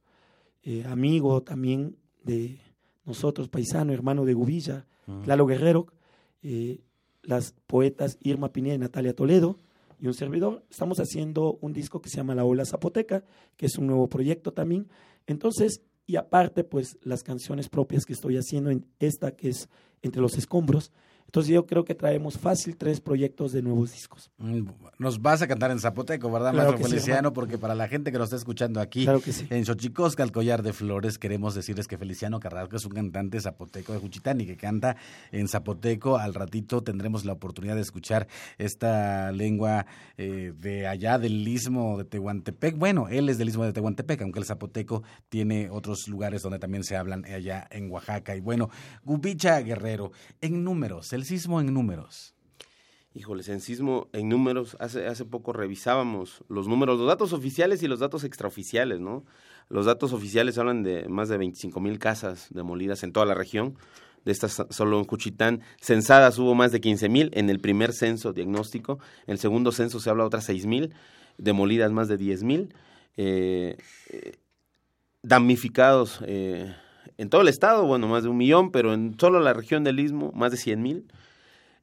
eh, 0.64 0.84
amigo 0.88 1.44
también 1.44 1.96
de 2.24 2.60
nosotros, 3.06 3.50
paisano, 3.50 3.94
hermano 3.94 4.26
de 4.26 4.34
Gubilla, 4.34 4.88
Lalo 5.28 5.46
Guerrero, 5.46 5.86
las 7.22 7.54
poetas 7.68 8.18
Irma 8.22 8.52
Pineda 8.52 8.74
y 8.74 8.80
Natalia 8.80 9.14
Toledo, 9.14 9.60
y 10.00 10.08
un 10.08 10.16
servidor. 10.16 10.64
Estamos 10.72 11.00
haciendo 11.00 11.60
un 11.62 11.72
disco 11.72 12.02
que 12.02 12.10
se 12.10 12.18
llama 12.18 12.34
La 12.34 12.46
Ola 12.46 12.66
Zapoteca, 12.66 13.24
que 13.58 13.68
es 13.68 13.78
un 13.78 13.86
nuevo 13.86 14.10
proyecto 14.10 14.54
también. 14.54 14.88
Entonces, 15.28 15.84
y 16.08 16.16
aparte, 16.16 16.64
pues 16.64 16.98
las 17.04 17.22
canciones 17.22 17.70
propias 17.70 18.06
que 18.06 18.14
estoy 18.14 18.38
haciendo 18.38 18.72
en 18.72 18.88
esta 18.98 19.36
que 19.36 19.50
es 19.50 19.70
Entre 20.02 20.20
los 20.20 20.36
Escombros, 20.36 20.92
entonces 21.36 21.54
yo 21.54 21.66
creo 21.66 21.84
que 21.84 21.94
traemos 21.94 22.38
fácil 22.38 22.78
tres 22.78 23.02
proyectos 23.02 23.52
de 23.52 23.62
nuevos 23.62 23.92
discos. 23.92 24.32
Mm, 24.38 24.70
nos 25.00 25.22
vas 25.22 25.42
a 25.42 25.48
cantar 25.48 25.70
en 25.70 25.80
zapoteco, 25.80 26.32
¿verdad, 26.32 26.54
maestro 26.54 26.78
Feliciano? 26.78 27.34
porque 27.34 27.58
para 27.58 27.76
la 27.76 27.90
gente 27.90 28.10
que 28.10 28.18
nos 28.18 28.28
está 28.28 28.38
escuchando 28.38 28.80
aquí 28.80 29.06
en 29.50 29.66
Xochicosca, 29.66 30.24
el 30.24 30.32
collar 30.32 30.64
de 30.64 30.72
flores, 30.72 31.18
queremos 31.18 31.54
decirles 31.54 31.90
que 31.90 31.98
Feliciano 31.98 32.40
Carrasco 32.40 32.78
es 32.78 32.86
un 32.86 32.94
cantante 32.94 33.42
zapoteco 33.42 33.92
de 33.92 34.00
Juchitán 34.00 34.40
y 34.40 34.46
que 34.46 34.56
canta 34.56 34.96
en 35.34 35.50
zapoteco. 35.50 36.18
Al 36.18 36.34
ratito 36.34 36.84
tendremos 36.84 37.26
la 37.26 37.34
oportunidad 37.34 37.76
de 37.76 37.82
escuchar 37.82 38.30
esta 38.58 39.34
lengua 39.34 39.88
eh, 40.16 40.54
de 40.58 40.88
allá 40.88 41.20
del 41.20 41.46
istmo 41.46 41.98
de 41.98 42.06
Tehuantepec. 42.06 42.78
Bueno, 42.78 43.10
él 43.10 43.28
es 43.28 43.38
del 43.38 43.50
istmo 43.50 43.66
de 43.66 43.74
Tehuantepec, 43.74 44.22
aunque 44.22 44.40
el 44.40 44.46
zapoteco 44.46 45.04
tiene 45.28 45.70
otros 45.70 46.08
lugares 46.08 46.44
donde 46.44 46.60
también 46.60 46.86
se 46.86 46.96
hablan 46.96 47.26
allá 47.26 47.68
en 47.72 47.92
Oaxaca. 47.92 48.38
Y 48.38 48.40
bueno, 48.40 48.70
Gubicha 49.04 49.60
Guerrero, 49.60 50.14
en 50.40 50.64
números, 50.64 51.12
el 51.12 51.25
sismo 51.26 51.60
en 51.60 51.74
números. 51.74 52.34
Híjoles, 53.14 53.48
en 53.48 53.62
sismo 53.62 54.10
en 54.12 54.28
números, 54.28 54.76
hace, 54.80 55.08
hace 55.08 55.24
poco 55.24 55.54
revisábamos 55.54 56.44
los 56.50 56.68
números, 56.68 56.98
los 57.00 57.08
datos 57.08 57.32
oficiales 57.32 57.82
y 57.82 57.88
los 57.88 58.00
datos 58.00 58.26
extraoficiales, 58.26 59.00
¿no? 59.00 59.26
Los 59.70 59.86
datos 59.86 60.14
oficiales 60.14 60.58
hablan 60.58 60.84
de 60.84 61.08
más 61.08 61.30
de 61.30 61.38
25 61.38 61.80
mil 61.80 61.98
casas 61.98 62.48
demolidas 62.50 63.04
en 63.04 63.14
toda 63.14 63.26
la 63.26 63.34
región. 63.34 63.78
De 64.26 64.32
estas, 64.32 64.66
solo 64.70 65.00
en 65.00 65.06
Cuchitán, 65.06 65.62
censadas 65.80 66.40
hubo 66.40 66.56
más 66.56 66.72
de 66.72 66.82
15 66.82 67.10
mil 67.10 67.32
en 67.34 67.50
el 67.50 67.60
primer 67.60 67.94
censo 67.94 68.34
diagnóstico. 68.34 69.00
En 69.28 69.34
el 69.34 69.40
segundo 69.40 69.72
censo 69.72 70.00
se 70.00 70.10
habla 70.10 70.24
de 70.24 70.28
otras 70.28 70.46
6 70.46 70.66
mil, 70.66 70.94
demolidas 71.38 71.92
más 71.92 72.08
de 72.08 72.18
10 72.18 72.44
mil. 72.44 72.74
Eh, 73.18 73.78
eh, 74.10 74.38
damnificados 75.22 76.20
eh, 76.28 76.76
en 77.18 77.30
todo 77.30 77.42
el 77.42 77.48
estado, 77.48 77.86
bueno, 77.86 78.08
más 78.08 78.24
de 78.24 78.30
un 78.30 78.38
millón, 78.38 78.72
pero 78.72 78.94
en 78.94 79.18
solo 79.20 79.40
la 79.40 79.54
región 79.54 79.84
del 79.84 80.00
Istmo, 80.00 80.32
más 80.34 80.52
de 80.52 80.58
100 80.58 80.82
mil. 80.82 81.06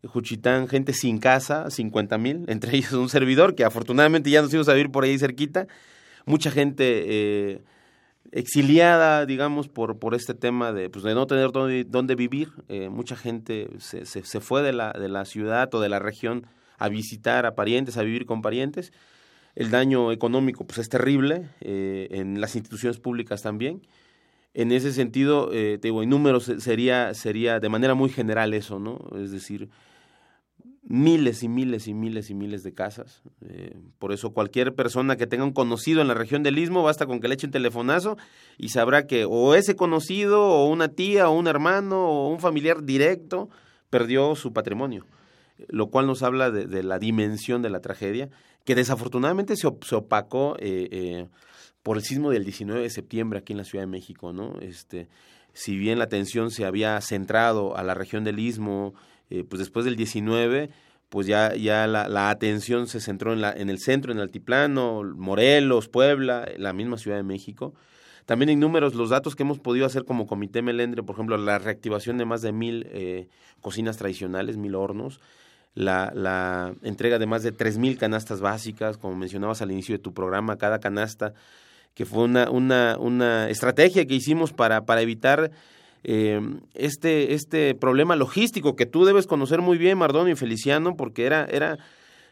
Juchitán, 0.04 0.66
gente 0.66 0.92
sin 0.92 1.18
casa, 1.18 1.70
50 1.70 2.18
mil, 2.18 2.44
entre 2.48 2.76
ellos 2.76 2.92
un 2.92 3.08
servidor 3.08 3.54
que 3.54 3.64
afortunadamente 3.64 4.30
ya 4.30 4.42
nos 4.42 4.52
íbamos 4.52 4.68
a 4.68 4.74
vivir 4.74 4.90
por 4.90 5.04
ahí 5.04 5.18
cerquita. 5.18 5.66
Mucha 6.26 6.50
gente 6.50 7.04
eh, 7.06 7.62
exiliada, 8.30 9.26
digamos, 9.26 9.68
por, 9.68 9.98
por 9.98 10.14
este 10.14 10.34
tema 10.34 10.72
de, 10.72 10.90
pues, 10.90 11.04
de 11.04 11.14
no 11.14 11.26
tener 11.26 11.50
dónde, 11.52 12.14
vivir. 12.14 12.50
Eh, 12.68 12.88
mucha 12.88 13.16
gente 13.16 13.68
se, 13.78 14.04
se, 14.04 14.40
fue 14.40 14.62
de 14.62 14.72
la, 14.72 14.92
de 14.92 15.08
la 15.08 15.24
ciudad 15.24 15.72
o 15.74 15.80
de 15.80 15.88
la 15.88 15.98
región 15.98 16.46
a 16.78 16.88
visitar 16.88 17.46
a 17.46 17.54
parientes, 17.54 17.96
a 17.96 18.02
vivir 18.02 18.26
con 18.26 18.42
parientes. 18.42 18.92
El 19.54 19.70
daño 19.70 20.12
económico 20.12 20.64
pues, 20.64 20.78
es 20.78 20.88
terrible, 20.88 21.48
eh, 21.60 22.08
en 22.10 22.40
las 22.40 22.56
instituciones 22.56 22.98
públicas 22.98 23.42
también 23.42 23.82
en 24.54 24.72
ese 24.72 24.92
sentido, 24.92 25.50
eh, 25.52 25.78
te 25.80 25.88
digo, 25.88 26.02
en 26.02 26.10
números 26.10 26.50
sería, 26.58 27.14
sería 27.14 27.58
de 27.58 27.68
manera 27.68 27.94
muy 27.94 28.10
general 28.10 28.52
eso, 28.54 28.78
¿no? 28.78 28.98
Es 29.16 29.30
decir, 29.30 29.70
miles 30.82 31.42
y 31.42 31.48
miles 31.48 31.86
y 31.86 31.94
miles 31.94 32.28
y 32.28 32.34
miles 32.34 32.62
de 32.62 32.74
casas. 32.74 33.22
Eh, 33.40 33.78
por 33.98 34.12
eso 34.12 34.32
cualquier 34.32 34.74
persona 34.74 35.16
que 35.16 35.26
tenga 35.26 35.44
un 35.44 35.52
conocido 35.52 36.02
en 36.02 36.08
la 36.08 36.14
región 36.14 36.42
del 36.42 36.58
Istmo, 36.58 36.82
basta 36.82 37.06
con 37.06 37.20
que 37.20 37.28
le 37.28 37.34
eche 37.34 37.46
un 37.46 37.52
telefonazo 37.52 38.16
y 38.58 38.70
sabrá 38.70 39.06
que 39.06 39.24
o 39.24 39.54
ese 39.54 39.76
conocido, 39.76 40.42
o 40.42 40.68
una 40.68 40.88
tía, 40.88 41.28
o 41.28 41.32
un 41.32 41.46
hermano, 41.46 42.08
o 42.08 42.28
un 42.28 42.40
familiar 42.40 42.82
directo 42.82 43.48
perdió 43.90 44.34
su 44.34 44.52
patrimonio. 44.52 45.06
Lo 45.68 45.88
cual 45.88 46.06
nos 46.06 46.22
habla 46.22 46.50
de, 46.50 46.82
la 46.82 46.98
dimensión 46.98 47.62
de 47.62 47.70
la 47.70 47.80
tragedia, 47.80 48.30
que 48.64 48.74
desafortunadamente 48.74 49.54
se, 49.56 49.68
opacó 49.94 50.56
eh, 50.58 50.88
eh, 50.90 51.28
por 51.82 51.96
el 51.96 52.02
sismo 52.02 52.30
del 52.30 52.44
19 52.44 52.82
de 52.82 52.90
septiembre 52.90 53.38
aquí 53.38 53.52
en 53.52 53.58
la 53.58 53.64
Ciudad 53.64 53.82
de 53.82 53.90
México. 53.90 54.32
¿no? 54.32 54.58
Este, 54.60 55.08
si 55.52 55.76
bien 55.76 55.98
la 55.98 56.04
atención 56.04 56.50
se 56.50 56.64
había 56.64 57.00
centrado 57.00 57.76
a 57.76 57.82
la 57.82 57.94
región 57.94 58.24
del 58.24 58.38
Istmo, 58.38 58.94
eh, 59.30 59.44
pues 59.44 59.58
después 59.60 59.84
del 59.84 59.96
19, 59.96 60.70
pues 61.08 61.26
ya, 61.26 61.54
ya 61.54 61.86
la, 61.86 62.30
atención 62.30 62.86
se 62.86 63.00
centró 63.00 63.32
en, 63.32 63.42
la, 63.42 63.52
en 63.52 63.68
el 63.68 63.78
centro, 63.78 64.12
en 64.12 64.18
el 64.18 64.22
altiplano, 64.22 65.02
Morelos, 65.14 65.88
Puebla, 65.88 66.48
la 66.56 66.72
misma 66.72 66.96
Ciudad 66.96 67.18
de 67.18 67.22
México. 67.22 67.74
También 68.24 68.48
en 68.48 68.60
números, 68.60 68.94
los 68.94 69.10
datos 69.10 69.34
que 69.34 69.42
hemos 69.42 69.58
podido 69.58 69.84
hacer 69.84 70.04
como 70.04 70.26
Comité 70.26 70.62
Melendre, 70.62 71.02
por 71.02 71.16
ejemplo, 71.16 71.36
la 71.36 71.58
reactivación 71.58 72.18
de 72.18 72.24
más 72.24 72.40
de 72.40 72.52
mil 72.52 72.86
eh, 72.90 73.28
cocinas 73.60 73.96
tradicionales, 73.96 74.56
mil 74.56 74.74
hornos, 74.74 75.20
la, 75.74 76.12
la 76.14 76.74
entrega 76.82 77.18
de 77.18 77.26
más 77.26 77.42
de 77.42 77.52
tres 77.52 77.78
mil 77.78 77.98
canastas 77.98 78.40
básicas, 78.40 78.96
como 78.96 79.16
mencionabas 79.16 79.60
al 79.60 79.72
inicio 79.72 79.94
de 79.94 80.02
tu 80.02 80.14
programa, 80.14 80.56
cada 80.56 80.78
canasta, 80.78 81.34
que 81.94 82.06
fue 82.06 82.24
una, 82.24 82.50
una, 82.50 82.96
una 82.98 83.48
estrategia 83.50 84.06
que 84.06 84.14
hicimos 84.14 84.52
para, 84.52 84.84
para 84.84 85.02
evitar 85.02 85.50
eh, 86.04 86.40
este, 86.74 87.34
este 87.34 87.74
problema 87.74 88.16
logístico 88.16 88.74
que 88.74 88.86
tú 88.86 89.04
debes 89.04 89.26
conocer 89.26 89.60
muy 89.60 89.78
bien, 89.78 89.98
Mardonio 89.98 90.32
y 90.32 90.36
Feliciano, 90.36 90.96
porque 90.96 91.26
era, 91.26 91.44
era 91.44 91.78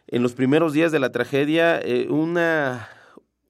en 0.09 0.23
los 0.23 0.33
primeros 0.33 0.73
días 0.73 0.91
de 0.93 0.99
la 0.99 1.11
tragedia 1.11 1.81
eh, 1.81 2.09
una, 2.11 2.89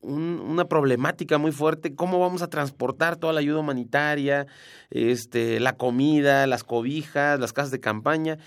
una 0.03 0.67
problemática 0.67 1.39
muy 1.39 1.53
fuerte, 1.53 1.95
cómo 1.95 2.19
vamos 2.19 2.43
a 2.43 2.51
transportar 2.51 3.17
toda 3.17 3.33
la 3.33 3.41
ayuda 3.41 3.61
humanitaria, 3.61 4.47
este, 4.91 5.59
la 5.61 5.77
comida, 5.77 6.47
las 6.47 6.65
cobijas, 6.65 7.41
las 7.41 7.53
casas 7.53 7.71
de 7.71 7.81
campaña. 7.81 8.39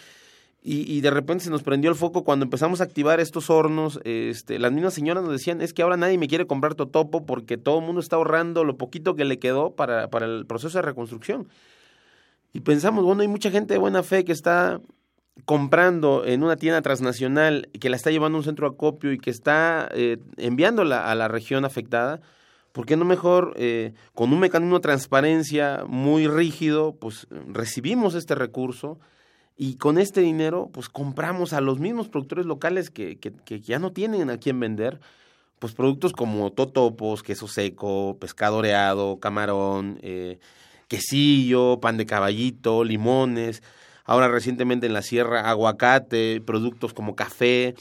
Y, 0.65 1.01
de 1.01 1.11
repente 1.11 1.43
se 1.43 1.49
nos 1.49 1.61
prendió 1.61 1.89
el 1.89 1.97
foco 1.97 2.23
cuando 2.23 2.45
empezamos 2.45 2.79
a 2.79 2.85
activar 2.85 3.19
estos 3.19 3.49
hornos. 3.49 3.99
Este, 4.05 4.59
las 4.59 4.71
mismas 4.71 4.93
señoras 4.93 5.21
nos 5.21 5.33
decían, 5.33 5.59
es 5.59 5.73
que 5.73 5.81
ahora 5.81 5.97
nadie 5.97 6.17
me 6.17 6.29
quiere 6.29 6.47
comprar 6.47 6.73
totopo 6.73 7.25
porque 7.25 7.57
todo 7.57 7.79
el 7.79 7.85
mundo 7.85 7.99
está 7.99 8.15
ahorrando 8.15 8.63
lo 8.63 8.77
poquito 8.77 9.13
que 9.13 9.25
le 9.25 9.39
quedó 9.39 9.71
para, 9.75 10.07
para 10.07 10.25
el 10.25 10.45
proceso 10.45 10.77
de 10.77 10.83
reconstrucción. 10.83 11.49
Y 12.53 12.61
pensamos, 12.61 13.03
bueno, 13.03 13.23
hay 13.23 13.27
mucha 13.27 13.51
gente 13.51 13.73
de 13.73 13.77
buena 13.77 14.03
fe 14.03 14.23
que 14.23 14.31
está 14.31 14.79
comprando 15.43 16.23
en 16.25 16.43
una 16.43 16.55
tienda 16.55 16.81
transnacional, 16.81 17.67
que 17.81 17.89
la 17.89 17.97
está 17.97 18.11
llevando 18.11 18.37
a 18.37 18.39
un 18.39 18.45
centro 18.45 18.69
de 18.69 18.75
acopio 18.75 19.11
y 19.11 19.17
que 19.17 19.31
está 19.31 19.89
eh, 19.91 20.17
enviándola 20.37 21.11
a 21.11 21.15
la 21.15 21.27
región 21.27 21.65
afectada. 21.65 22.21
¿Por 22.71 22.85
qué 22.85 22.95
no 22.95 23.03
mejor 23.03 23.53
eh, 23.57 23.93
con 24.13 24.31
un 24.31 24.39
mecanismo 24.39 24.75
de 24.75 24.81
transparencia 24.81 25.83
muy 25.87 26.27
rígido, 26.27 26.95
pues 26.95 27.27
recibimos 27.47 28.15
este 28.15 28.33
recurso? 28.33 28.97
Y 29.55 29.75
con 29.75 29.97
este 29.97 30.21
dinero 30.21 30.69
pues 30.73 30.89
compramos 30.89 31.53
a 31.53 31.61
los 31.61 31.79
mismos 31.79 32.09
productores 32.09 32.45
locales 32.45 32.89
que, 32.89 33.17
que, 33.17 33.61
ya 33.61 33.79
no 33.79 33.91
tienen 33.91 34.29
a 34.29 34.37
quién 34.37 34.59
vender 34.59 34.99
pues 35.59 35.73
productos 35.73 36.11
como 36.11 36.51
totopos, 36.51 37.23
queso 37.23 37.47
seco, 37.47 38.17
pescado 38.19 38.57
oreado, 38.57 39.19
camarón, 39.19 39.97
eh, 40.01 40.39
quesillo, 40.89 41.79
pan 41.79 41.95
de 41.95 42.05
caballito, 42.05 42.83
limones, 42.83 43.63
ahora 44.03 44.27
recientemente 44.27 44.87
en 44.87 44.93
la 44.93 45.01
sierra 45.01 45.49
aguacate, 45.49 46.41
productos 46.41 46.93
como 46.93 47.15
café. 47.15 47.75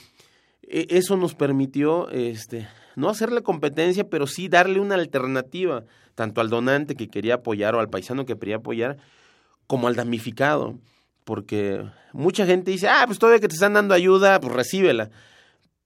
E, 0.63 0.87
eso 0.91 1.17
nos 1.17 1.35
permitió 1.35 2.09
este, 2.11 2.69
no 2.95 3.09
hacerle 3.09 3.43
competencia, 3.43 4.09
pero 4.09 4.29
sí 4.29 4.47
darle 4.47 4.79
una 4.79 4.95
alternativa, 4.95 5.83
tanto 6.15 6.41
al 6.41 6.51
donante 6.51 6.95
que 6.95 7.09
quería 7.09 7.35
apoyar 7.35 7.75
o 7.75 7.81
al 7.81 7.91
paisano 7.91 8.27
que 8.27 8.39
quería 8.39 8.57
apoyar, 8.57 8.99
como 9.67 9.89
al 9.89 9.97
damnificado 9.97 10.79
porque 11.25 11.85
mucha 12.13 12.47
gente 12.47 12.71
dice, 12.71 12.89
ah, 12.89 13.05
pues 13.07 13.19
todavía 13.19 13.41
que 13.41 13.49
te 13.49 13.55
están 13.55 13.75
dando 13.75 13.95
ayuda, 13.95 14.41
pues 14.41 14.53
recíbela. 14.53 15.11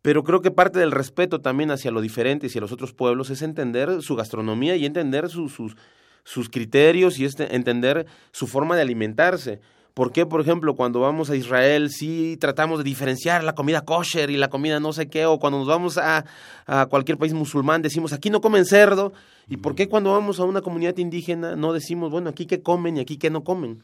Pero 0.03 0.23
creo 0.23 0.41
que 0.41 0.51
parte 0.51 0.79
del 0.79 0.93
respeto 0.93 1.41
también 1.41 1.71
hacia 1.71 1.91
lo 1.91 2.01
diferente 2.01 2.47
y 2.47 2.49
hacia 2.49 2.61
los 2.61 2.73
otros 2.73 2.93
pueblos 2.93 3.31
es 3.31 3.43
entender 3.43 4.03
su 4.03 4.15
gastronomía 4.15 4.77
y 4.77 4.87
entender 4.87 5.29
sus, 5.29 5.53
sus, 5.53 5.77
sus 6.23 6.49
criterios 6.49 7.19
y 7.19 7.25
este, 7.25 7.57
entender 7.57 8.07
su 8.31 8.47
forma 8.47 8.77
de 8.77 8.83
alimentarse. 8.83 9.61
¿Por 9.95 10.13
qué, 10.13 10.27
por 10.27 10.43
ejemplo, 10.43 10.77
cuando 10.77 11.01
vamos 11.01 11.31
a 11.31 11.37
Israel 11.37 11.89
sí 11.91 12.37
tratamos 12.39 12.79
de 12.79 12.85
diferenciar 12.85 13.43
la 13.43 13.55
comida 13.55 13.81
kosher 13.81 14.31
y 14.31 14.37
la 14.37 14.49
comida 14.49 14.79
no 14.79 14.93
sé 14.93 15.09
qué? 15.09 15.25
O 15.25 15.39
cuando 15.39 15.59
nos 15.59 15.67
vamos 15.67 15.97
a, 15.97 16.27
a 16.67 16.85
cualquier 16.87 17.17
país 17.17 17.33
musulmán 17.33 17.81
decimos 17.81 18.13
aquí 18.13 18.29
no 18.29 18.43
comen 18.43 18.67
cerdo. 18.67 19.15
¿Y 19.49 19.57
por 19.57 19.75
qué 19.75 19.89
cuando 19.89 20.13
vamos 20.13 20.39
a 20.39 20.45
una 20.45 20.61
comunidad 20.61 20.99
indígena 20.99 21.57
no 21.57 21.73
decimos, 21.73 22.11
bueno, 22.11 22.29
aquí 22.29 22.45
qué 22.45 22.61
comen 22.61 22.99
y 22.99 23.01
aquí 23.01 23.17
qué 23.17 23.31
no 23.31 23.43
comen? 23.43 23.83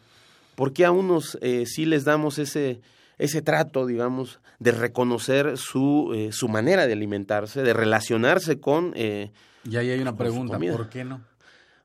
¿Por 0.54 0.72
qué 0.72 0.84
a 0.84 0.90
unos 0.90 1.38
eh, 1.40 1.64
sí 1.66 1.84
les 1.86 2.04
damos 2.04 2.38
ese, 2.38 2.80
ese 3.18 3.42
trato, 3.42 3.86
digamos, 3.86 4.40
de 4.58 4.72
reconocer 4.72 5.56
su, 5.56 6.12
eh, 6.14 6.30
su 6.32 6.48
manera 6.48 6.86
de 6.86 6.92
alimentarse, 6.92 7.62
de 7.62 7.72
relacionarse 7.72 8.60
con... 8.60 8.92
Eh, 8.96 9.30
y 9.64 9.76
ahí 9.76 9.90
hay 9.90 10.00
una 10.00 10.16
pregunta, 10.16 10.58
¿por 10.58 10.88
qué 10.88 11.04
no? 11.04 11.20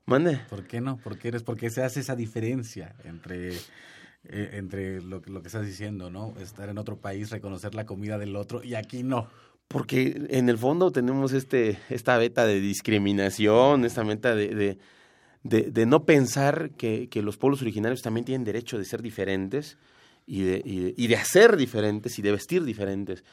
Mande. 0.04 0.40
¿Por 0.48 0.66
qué 0.66 0.80
no? 0.80 0.96
¿Por 0.96 1.18
qué, 1.18 1.28
eres, 1.28 1.42
¿Por 1.42 1.56
qué 1.56 1.70
se 1.70 1.82
hace 1.82 2.00
esa 2.00 2.16
diferencia 2.16 2.96
entre, 3.04 3.52
eh, 4.24 4.50
entre 4.54 5.02
lo, 5.02 5.20
lo 5.26 5.42
que 5.42 5.48
estás 5.48 5.66
diciendo, 5.66 6.10
¿no? 6.10 6.34
Estar 6.40 6.68
en 6.70 6.78
otro 6.78 6.96
país, 6.96 7.30
reconocer 7.30 7.74
la 7.74 7.84
comida 7.84 8.16
del 8.18 8.34
otro 8.34 8.64
y 8.64 8.74
aquí 8.74 9.02
no? 9.02 9.28
Porque 9.68 10.28
en 10.30 10.48
el 10.48 10.56
fondo 10.56 10.90
tenemos 10.92 11.34
este, 11.34 11.78
esta 11.90 12.16
beta 12.16 12.46
de 12.46 12.58
discriminación, 12.58 13.84
esta 13.84 14.02
meta 14.02 14.34
de 14.34 14.54
de, 14.54 14.78
de 15.42 15.86
no 15.86 16.04
pensar 16.04 16.70
que, 16.76 17.08
que, 17.08 17.22
los 17.22 17.36
pueblos 17.36 17.62
originarios 17.62 18.02
también 18.02 18.24
tienen 18.24 18.44
derecho 18.44 18.76
de 18.76 18.84
ser 18.84 19.02
diferentes 19.02 19.78
y 20.28 20.42
de, 20.42 20.62
y 20.96 21.06
de, 21.06 21.16
hacer 21.16 21.56
diferentes 21.56 22.18
y 22.18 22.22
de 22.22 22.32
vestir 22.32 22.64
diferentes. 22.64 23.24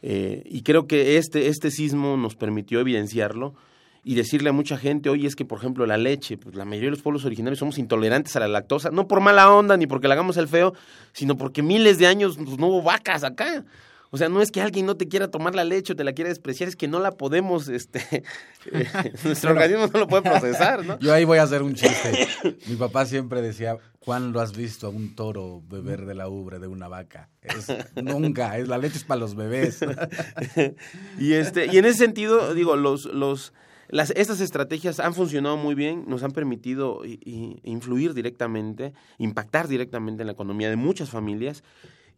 Eh, 0.00 0.42
y 0.46 0.62
creo 0.62 0.86
que 0.86 1.18
este, 1.18 1.48
este 1.48 1.70
sismo 1.70 2.16
nos 2.16 2.36
permitió 2.36 2.80
evidenciarlo 2.80 3.54
y 4.02 4.14
decirle 4.14 4.48
a 4.48 4.52
mucha 4.52 4.78
gente, 4.78 5.10
oye, 5.10 5.26
es 5.26 5.36
que, 5.36 5.44
por 5.44 5.58
ejemplo, 5.58 5.84
la 5.84 5.98
leche, 5.98 6.38
pues 6.38 6.54
la 6.54 6.64
mayoría 6.64 6.86
de 6.86 6.92
los 6.92 7.02
pueblos 7.02 7.26
originarios 7.26 7.58
somos 7.58 7.78
intolerantes 7.78 8.34
a 8.36 8.40
la 8.40 8.48
lactosa, 8.48 8.90
no 8.90 9.06
por 9.06 9.20
mala 9.20 9.52
onda 9.52 9.76
ni 9.76 9.86
porque 9.86 10.08
le 10.08 10.14
hagamos 10.14 10.38
el 10.38 10.48
feo, 10.48 10.72
sino 11.12 11.36
porque 11.36 11.62
miles 11.62 11.98
de 11.98 12.06
años 12.06 12.38
pues, 12.38 12.58
no 12.58 12.68
hubo 12.68 12.82
vacas 12.82 13.24
acá. 13.24 13.64
O 14.10 14.16
sea, 14.16 14.28
no 14.28 14.40
es 14.40 14.50
que 14.50 14.60
alguien 14.60 14.86
no 14.86 14.96
te 14.96 15.06
quiera 15.06 15.30
tomar 15.30 15.54
la 15.54 15.64
leche 15.64 15.92
o 15.92 15.96
te 15.96 16.04
la 16.04 16.12
quiera 16.12 16.28
despreciar, 16.28 16.68
es 16.68 16.76
que 16.76 16.88
no 16.88 16.98
la 16.98 17.12
podemos, 17.12 17.68
este, 17.68 18.00
eh, 18.72 18.86
nuestro 19.24 19.50
organismo 19.50 19.86
no 19.86 20.00
lo 20.00 20.08
puede 20.08 20.22
procesar, 20.22 20.84
¿no? 20.84 20.98
Yo 20.98 21.12
ahí 21.12 21.24
voy 21.24 21.38
a 21.38 21.42
hacer 21.42 21.62
un 21.62 21.74
chiste. 21.74 22.26
Mi 22.66 22.76
papá 22.76 23.04
siempre 23.04 23.42
decía, 23.42 23.76
¿cuándo 23.98 24.40
has 24.40 24.56
visto 24.56 24.86
a 24.86 24.90
un 24.90 25.14
toro 25.14 25.62
beber 25.68 26.06
de 26.06 26.14
la 26.14 26.28
ubre 26.28 26.58
de 26.58 26.66
una 26.66 26.88
vaca? 26.88 27.28
nunca, 28.02 28.56
es, 28.56 28.68
la 28.68 28.78
leche 28.78 28.96
es 28.96 29.04
para 29.04 29.20
los 29.20 29.34
bebés. 29.34 29.80
y, 31.18 31.34
este, 31.34 31.66
y 31.66 31.76
en 31.76 31.84
ese 31.84 31.98
sentido, 31.98 32.54
digo, 32.54 32.76
los, 32.76 33.04
los, 33.04 33.52
las, 33.88 34.10
estas 34.12 34.40
estrategias 34.40 35.00
han 35.00 35.12
funcionado 35.12 35.58
muy 35.58 35.74
bien, 35.74 36.04
nos 36.08 36.22
han 36.22 36.30
permitido 36.30 37.02
influir 37.04 38.14
directamente, 38.14 38.94
impactar 39.18 39.68
directamente 39.68 40.22
en 40.22 40.28
la 40.28 40.32
economía 40.32 40.70
de 40.70 40.76
muchas 40.76 41.10
familias 41.10 41.62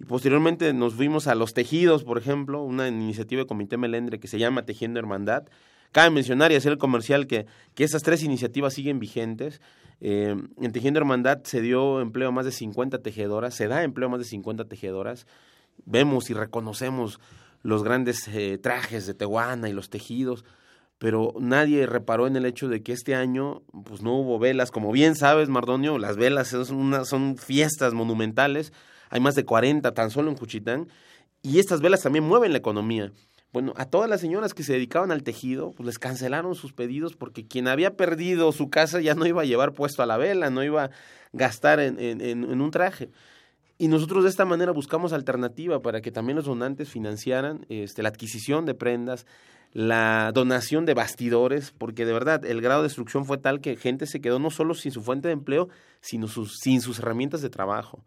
y 0.00 0.04
posteriormente 0.04 0.72
nos 0.72 0.94
fuimos 0.94 1.26
a 1.26 1.34
Los 1.34 1.52
Tejidos, 1.52 2.04
por 2.04 2.16
ejemplo, 2.16 2.62
una 2.62 2.88
iniciativa 2.88 3.42
de 3.42 3.46
Comité 3.46 3.76
Melendre 3.76 4.18
que 4.18 4.28
se 4.28 4.38
llama 4.38 4.64
Tejiendo 4.64 4.98
Hermandad. 4.98 5.44
Cabe 5.92 6.08
mencionar 6.08 6.52
y 6.52 6.54
hacer 6.54 6.72
el 6.72 6.78
comercial 6.78 7.26
que, 7.26 7.44
que 7.74 7.84
esas 7.84 8.02
tres 8.02 8.22
iniciativas 8.22 8.72
siguen 8.72 8.98
vigentes. 8.98 9.60
Eh, 10.00 10.34
en 10.58 10.72
Tejiendo 10.72 11.00
Hermandad 11.00 11.42
se 11.44 11.60
dio 11.60 12.00
empleo 12.00 12.28
a 12.28 12.32
más 12.32 12.46
de 12.46 12.52
50 12.52 13.02
tejedoras, 13.02 13.54
se 13.54 13.68
da 13.68 13.82
empleo 13.82 14.08
a 14.08 14.12
más 14.12 14.20
de 14.20 14.24
50 14.24 14.64
tejedoras. 14.64 15.26
Vemos 15.84 16.30
y 16.30 16.34
reconocemos 16.34 17.20
los 17.62 17.84
grandes 17.84 18.26
eh, 18.28 18.56
trajes 18.56 19.06
de 19.06 19.12
Tehuana 19.12 19.68
y 19.68 19.74
los 19.74 19.90
tejidos, 19.90 20.46
pero 20.96 21.34
nadie 21.38 21.84
reparó 21.84 22.26
en 22.26 22.36
el 22.36 22.46
hecho 22.46 22.68
de 22.68 22.82
que 22.82 22.92
este 22.92 23.14
año 23.14 23.60
pues 23.84 24.00
no 24.00 24.14
hubo 24.14 24.38
velas. 24.38 24.70
Como 24.70 24.92
bien 24.92 25.14
sabes, 25.14 25.50
Mardonio, 25.50 25.98
las 25.98 26.16
velas 26.16 26.48
son, 26.48 26.74
una, 26.74 27.04
son 27.04 27.36
fiestas 27.36 27.92
monumentales 27.92 28.72
hay 29.10 29.20
más 29.20 29.34
de 29.34 29.44
40 29.44 29.92
tan 29.92 30.10
solo 30.10 30.30
en 30.30 30.36
Juchitán, 30.36 30.88
y 31.42 31.58
estas 31.58 31.80
velas 31.80 32.02
también 32.02 32.24
mueven 32.24 32.52
la 32.52 32.58
economía. 32.58 33.12
Bueno, 33.52 33.72
a 33.76 33.84
todas 33.84 34.08
las 34.08 34.20
señoras 34.20 34.54
que 34.54 34.62
se 34.62 34.74
dedicaban 34.74 35.10
al 35.10 35.24
tejido, 35.24 35.72
pues 35.72 35.84
les 35.84 35.98
cancelaron 35.98 36.54
sus 36.54 36.72
pedidos 36.72 37.16
porque 37.16 37.46
quien 37.46 37.66
había 37.66 37.96
perdido 37.96 38.52
su 38.52 38.70
casa 38.70 39.00
ya 39.00 39.14
no 39.14 39.26
iba 39.26 39.42
a 39.42 39.44
llevar 39.44 39.72
puesto 39.72 40.02
a 40.04 40.06
la 40.06 40.16
vela, 40.16 40.50
no 40.50 40.62
iba 40.62 40.84
a 40.84 40.90
gastar 41.32 41.80
en, 41.80 42.44
un 42.44 42.70
traje. 42.70 43.10
Y 43.76 43.88
nosotros 43.88 44.22
de 44.22 44.30
esta 44.30 44.44
manera 44.44 44.70
buscamos 44.70 45.12
alternativa 45.12 45.82
para 45.82 46.00
que 46.00 46.12
también 46.12 46.36
los 46.36 46.44
donantes 46.44 46.90
financiaran 46.90 47.66
este, 47.68 48.04
la 48.04 48.10
adquisición 48.10 48.66
de 48.66 48.74
prendas, 48.74 49.26
la 49.72 50.30
donación 50.32 50.86
de 50.86 50.94
bastidores, 50.94 51.72
porque 51.76 52.04
de 52.04 52.12
verdad 52.12 52.44
el 52.44 52.60
grado 52.60 52.82
de 52.82 52.88
destrucción 52.88 53.24
fue 53.24 53.38
tal 53.38 53.60
que 53.60 53.74
gente 53.74 54.06
se 54.06 54.20
quedó 54.20 54.38
no 54.38 54.50
solo 54.50 54.74
sin 54.74 54.92
su 54.92 55.02
fuente 55.02 55.26
de 55.26 55.32
empleo, 55.32 55.68
sino 56.00 56.28
sin 56.28 56.80
sus 56.82 57.00
herramientas 57.00 57.42
de 57.42 57.50
trabajo. 57.50 58.04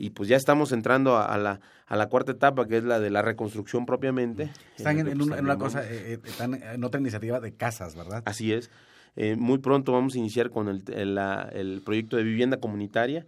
Y 0.00 0.10
pues 0.10 0.30
ya 0.30 0.36
estamos 0.36 0.72
entrando 0.72 1.18
a, 1.18 1.36
la, 1.36 1.60
a 1.86 1.94
la 1.94 2.08
cuarta 2.08 2.32
etapa, 2.32 2.66
que 2.66 2.78
es 2.78 2.84
la 2.84 2.98
de 3.00 3.10
la 3.10 3.20
reconstrucción 3.20 3.84
propiamente. 3.84 4.50
Están 4.74 4.98
en, 4.98 5.20
una, 5.20 5.58
cosa, 5.58 5.84
eh, 5.84 6.14
eh, 6.14 6.18
están 6.24 6.54
en 6.54 6.82
otra 6.82 7.02
iniciativa 7.02 7.38
de 7.38 7.52
casas, 7.52 7.94
¿verdad? 7.94 8.22
Así 8.24 8.50
es. 8.50 8.70
Eh, 9.14 9.36
muy 9.36 9.58
pronto 9.58 9.92
vamos 9.92 10.14
a 10.14 10.18
iniciar 10.18 10.48
con 10.48 10.68
el, 10.68 10.82
el, 10.88 11.82
proyecto 11.84 12.16
de 12.16 12.22
vivienda 12.22 12.56
comunitaria, 12.56 13.26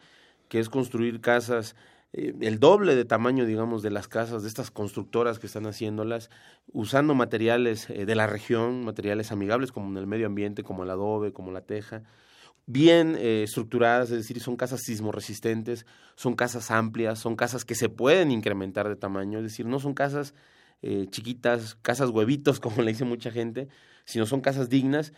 que 0.48 0.60
es 0.60 0.70
construir 0.70 1.20
casas 1.20 1.76
el 2.14 2.58
doble 2.58 2.94
de 2.94 3.06
tamaño, 3.06 3.46
digamos, 3.46 3.82
de 3.82 3.90
las 3.90 4.06
casas 4.06 4.42
de 4.42 4.48
estas 4.48 4.70
constructoras 4.70 5.38
que 5.38 5.46
están 5.46 5.66
haciéndolas, 5.66 6.30
usando 6.72 7.14
materiales 7.14 7.88
de 7.88 8.14
la 8.14 8.26
región, 8.26 8.84
materiales 8.84 9.32
amigables 9.32 9.72
como 9.72 9.90
en 9.90 9.96
el 9.96 10.06
medio 10.06 10.26
ambiente, 10.26 10.62
como 10.62 10.84
el 10.84 10.90
adobe, 10.90 11.32
como 11.32 11.52
la 11.52 11.62
teja, 11.62 12.02
bien 12.66 13.16
eh, 13.18 13.42
estructuradas, 13.44 14.10
es 14.10 14.18
decir, 14.18 14.40
son 14.40 14.56
casas 14.56 14.82
sismoresistentes, 14.82 15.86
son 16.14 16.34
casas 16.34 16.70
amplias, 16.70 17.18
son 17.18 17.36
casas 17.36 17.64
que 17.64 17.74
se 17.74 17.88
pueden 17.88 18.30
incrementar 18.30 18.88
de 18.88 18.96
tamaño, 18.96 19.38
es 19.38 19.44
decir, 19.44 19.66
no 19.66 19.80
son 19.80 19.94
casas 19.94 20.34
eh, 20.82 21.06
chiquitas, 21.10 21.76
casas 21.82 22.10
huevitos, 22.10 22.60
como 22.60 22.82
le 22.82 22.92
dice 22.92 23.04
mucha 23.04 23.30
gente, 23.30 23.68
sino 24.04 24.26
son 24.26 24.40
casas 24.40 24.68
dignas 24.68 25.12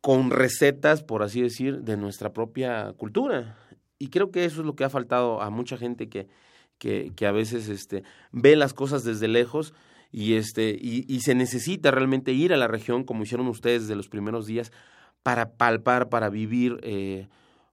con 0.00 0.30
recetas, 0.30 1.02
por 1.02 1.22
así 1.22 1.40
decir, 1.40 1.82
de 1.82 1.96
nuestra 1.96 2.32
propia 2.32 2.92
cultura. 2.94 3.56
Y 3.98 4.08
creo 4.08 4.32
que 4.32 4.44
eso 4.44 4.60
es 4.60 4.66
lo 4.66 4.74
que 4.74 4.84
ha 4.84 4.90
faltado 4.90 5.40
a 5.40 5.50
mucha 5.50 5.76
gente 5.76 6.08
que, 6.08 6.26
que, 6.78 7.12
que 7.14 7.26
a 7.26 7.32
veces 7.32 7.68
este, 7.68 8.02
ve 8.32 8.56
las 8.56 8.74
cosas 8.74 9.04
desde 9.04 9.28
lejos 9.28 9.74
y, 10.10 10.34
este, 10.34 10.70
y, 10.70 11.04
y 11.08 11.20
se 11.20 11.36
necesita 11.36 11.92
realmente 11.92 12.32
ir 12.32 12.52
a 12.52 12.56
la 12.56 12.66
región, 12.66 13.04
como 13.04 13.22
hicieron 13.22 13.46
ustedes 13.46 13.82
desde 13.82 13.94
los 13.94 14.08
primeros 14.08 14.46
días, 14.46 14.72
para 15.22 15.52
palpar, 15.52 16.08
para 16.08 16.28
vivir 16.30 16.78
eh, 16.82 17.28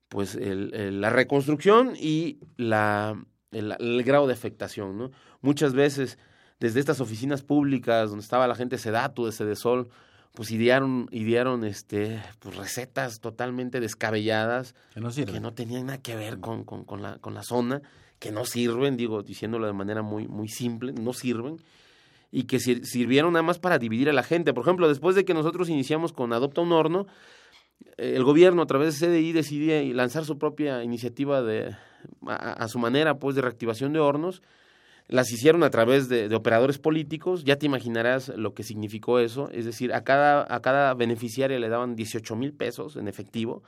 pues 0.07 0.35
el, 0.35 1.01
la 1.01 1.09
reconstrucción 1.09 1.93
y 1.95 2.39
la, 2.57 3.23
el, 3.51 4.03
grado 4.03 4.27
de 4.27 4.33
afectación. 4.33 4.97
¿no? 4.97 5.11
Muchas 5.41 5.73
veces 5.73 6.17
desde 6.59 6.79
estas 6.79 6.99
oficinas 6.99 7.41
públicas 7.41 8.09
donde 8.09 8.23
estaba 8.23 8.47
la 8.47 8.55
gente 8.55 8.77
sedatu 8.77 9.25
de 9.25 9.31
Sedesol, 9.31 9.89
pues 10.33 10.51
idearon, 10.51 11.07
idearon 11.11 11.63
este, 11.63 12.21
pues 12.39 12.55
recetas 12.55 13.19
totalmente 13.19 13.79
descabelladas 13.79 14.75
que 14.93 14.99
no, 14.99 15.09
que 15.11 15.39
no 15.39 15.53
tenían 15.53 15.87
nada 15.87 15.97
que 15.99 16.15
ver 16.15 16.39
con, 16.39 16.63
con, 16.65 16.85
con, 16.85 17.01
la, 17.01 17.17
con 17.17 17.33
la 17.33 17.43
zona, 17.43 17.81
que 18.19 18.31
no 18.31 18.45
sirven, 18.45 18.97
digo, 18.97 19.23
diciéndolo 19.23 19.65
de 19.65 19.73
manera 19.73 20.01
muy, 20.01 20.27
muy 20.27 20.49
simple, 20.49 20.91
no 20.93 21.13
sirven 21.13 21.57
y 22.31 22.43
que 22.43 22.59
sirvieron 22.59 23.33
nada 23.33 23.43
más 23.43 23.57
para 23.57 23.79
dividir 23.79 24.09
a 24.09 24.13
la 24.13 24.23
gente. 24.23 24.53
Por 24.53 24.63
ejemplo, 24.63 24.87
después 24.87 25.15
de 25.15 25.25
que 25.25 25.33
nosotros 25.33 25.69
iniciamos 25.69 26.13
con 26.13 26.31
Adopta 26.31 26.61
un 26.61 26.71
Horno, 26.71 27.07
el 27.97 28.23
gobierno 28.23 28.61
a 28.61 28.65
través 28.65 28.99
de 28.99 29.07
CDI 29.07 29.33
decidió 29.33 29.93
lanzar 29.93 30.23
su 30.25 30.37
propia 30.37 30.83
iniciativa 30.83 31.41
de 31.41 31.75
a, 32.27 32.67
su 32.67 32.79
manera 32.79 33.19
pues 33.19 33.35
de 33.35 33.41
reactivación 33.41 33.93
de 33.93 33.99
hornos. 33.99 34.41
Las 35.07 35.31
hicieron 35.31 35.63
a 35.63 35.69
través 35.69 36.07
de, 36.07 36.33
operadores 36.35 36.77
políticos. 36.77 37.43
Ya 37.43 37.57
te 37.57 37.65
imaginarás 37.65 38.29
lo 38.29 38.53
que 38.53 38.63
significó 38.63 39.19
eso. 39.19 39.49
Es 39.51 39.65
decir 39.65 39.93
a 39.93 40.03
cada 40.03 40.45
a 40.53 40.61
cada 40.61 40.93
beneficiaria 40.93 41.59
le 41.59 41.67
daban 41.67 41.95
18 41.95 42.35
mil 42.35 42.53
pesos 42.53 42.95
en 42.95 43.07
efectivo. 43.07 43.63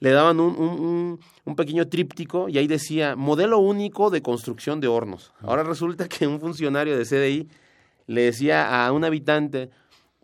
Le 0.00 0.10
daban 0.10 0.40
un, 0.40 0.56
un, 0.56 1.20
un, 1.44 1.56
pequeño 1.56 1.86
tríptico 1.86 2.48
y 2.48 2.58
ahí 2.58 2.66
decía 2.66 3.14
modelo 3.14 3.58
único 3.58 4.10
de 4.10 4.22
construcción 4.22 4.80
de 4.80 4.88
hornos 4.88 5.32
ahora 5.40 5.62
resulta 5.62 6.08
que 6.08 6.26
un 6.26 6.40
funcionario 6.40 6.98
de 6.98 7.04
CDI 7.04 7.48
le 8.08 8.22
decía 8.22 8.84
a 8.84 8.92
un 8.92 9.04
habitante 9.04 9.70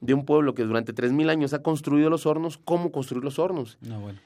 de 0.00 0.14
un 0.14 0.24
pueblo 0.24 0.54
que 0.54 0.64
durante 0.64 0.94
3.000 0.94 1.30
años 1.30 1.52
ha 1.52 1.62
construido 1.62 2.08
los 2.08 2.24
hornos, 2.24 2.58
cómo 2.58 2.90
construir 2.90 3.22
los 3.22 3.38
hornos. 3.38 3.78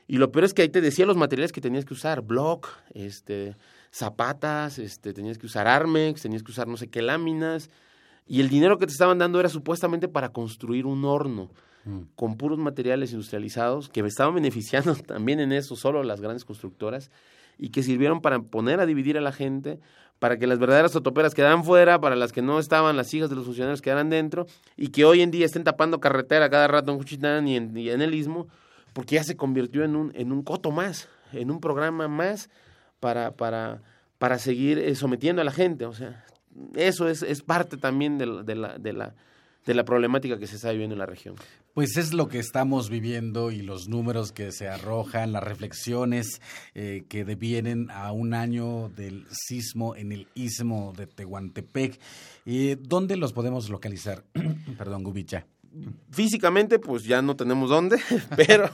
Y 0.06 0.18
lo 0.18 0.30
peor 0.30 0.44
es 0.44 0.54
que 0.54 0.62
ahí 0.62 0.68
te 0.68 0.80
decía 0.80 1.04
los 1.04 1.16
materiales 1.16 1.52
que 1.52 1.60
tenías 1.60 1.84
que 1.84 1.94
usar, 1.94 2.22
block, 2.22 2.68
este, 2.94 3.56
zapatas, 3.92 4.78
este, 4.78 5.12
tenías 5.12 5.38
que 5.38 5.46
usar 5.46 5.66
armex, 5.66 6.22
tenías 6.22 6.42
que 6.42 6.52
usar 6.52 6.68
no 6.68 6.76
sé 6.76 6.88
qué 6.88 7.02
láminas, 7.02 7.70
y 8.26 8.40
el 8.40 8.48
dinero 8.48 8.78
que 8.78 8.86
te 8.86 8.92
estaban 8.92 9.18
dando 9.18 9.40
era 9.40 9.48
supuestamente 9.48 10.08
para 10.08 10.30
construir 10.30 10.86
un 10.86 11.04
horno 11.04 11.50
mm. 11.84 12.00
con 12.14 12.36
puros 12.36 12.58
materiales 12.58 13.12
industrializados 13.12 13.88
que 13.88 14.02
me 14.02 14.08
estaban 14.08 14.34
beneficiando 14.34 14.94
también 15.06 15.40
en 15.40 15.52
eso 15.52 15.76
solo 15.76 16.02
las 16.02 16.20
grandes 16.20 16.44
constructoras 16.44 17.10
y 17.58 17.70
que 17.70 17.82
sirvieron 17.82 18.20
para 18.20 18.40
poner 18.40 18.80
a 18.80 18.86
dividir 18.86 19.18
a 19.18 19.20
la 19.20 19.32
gente, 19.32 19.78
para 20.24 20.38
que 20.38 20.46
las 20.46 20.58
verdaderas 20.58 20.90
totoperas 20.90 21.34
quedaran 21.34 21.64
fuera, 21.64 22.00
para 22.00 22.16
las 22.16 22.32
que 22.32 22.40
no 22.40 22.58
estaban, 22.58 22.96
las 22.96 23.12
hijas 23.12 23.28
de 23.28 23.36
los 23.36 23.44
funcionarios 23.44 23.82
quedaran 23.82 24.08
dentro, 24.08 24.46
y 24.74 24.88
que 24.88 25.04
hoy 25.04 25.20
en 25.20 25.30
día 25.30 25.44
estén 25.44 25.64
tapando 25.64 26.00
carretera 26.00 26.48
cada 26.48 26.66
rato 26.66 26.90
en 26.90 26.96
Juchitán 26.96 27.46
y 27.46 27.58
en, 27.58 28.00
el 28.00 28.14
Istmo, 28.14 28.48
porque 28.94 29.16
ya 29.16 29.22
se 29.22 29.36
convirtió 29.36 29.84
en 29.84 29.94
un, 29.94 30.12
en 30.14 30.32
un 30.32 30.42
coto 30.42 30.70
más, 30.70 31.10
en 31.34 31.50
un 31.50 31.60
programa 31.60 32.08
más 32.08 32.48
para, 33.00 33.32
para, 33.32 33.82
para 34.16 34.38
seguir 34.38 34.78
eh, 34.78 34.94
sometiendo 34.94 35.42
a 35.42 35.44
la 35.44 35.52
gente. 35.52 35.84
O 35.84 35.92
sea, 35.92 36.24
eso 36.74 37.06
es, 37.06 37.22
es 37.22 37.42
parte 37.42 37.76
también 37.76 38.16
de 38.16 38.24
la, 38.24 38.78
de 38.78 38.92
la 38.94 39.14
de 39.64 39.74
la 39.74 39.84
problemática 39.84 40.38
que 40.38 40.46
se 40.46 40.56
está 40.56 40.70
viviendo 40.70 40.94
en 40.94 40.98
la 40.98 41.06
región. 41.06 41.36
Pues 41.72 41.96
es 41.96 42.12
lo 42.12 42.28
que 42.28 42.38
estamos 42.38 42.90
viviendo 42.90 43.50
y 43.50 43.62
los 43.62 43.88
números 43.88 44.32
que 44.32 44.52
se 44.52 44.68
arrojan, 44.68 45.32
las 45.32 45.42
reflexiones 45.42 46.40
eh, 46.74 47.04
que 47.08 47.24
devienen 47.24 47.90
a 47.90 48.12
un 48.12 48.34
año 48.34 48.90
del 48.90 49.26
sismo 49.30 49.96
en 49.96 50.12
el 50.12 50.28
istmo 50.34 50.92
de 50.96 51.06
Tehuantepec. 51.06 51.98
Eh, 52.46 52.76
¿Dónde 52.80 53.16
los 53.16 53.32
podemos 53.32 53.70
localizar? 53.70 54.24
Perdón, 54.78 55.04
Gubicha 55.04 55.46
físicamente 56.10 56.78
pues 56.78 57.04
ya 57.04 57.22
no 57.22 57.36
tenemos 57.36 57.70
dónde, 57.70 57.98
pero, 58.36 58.70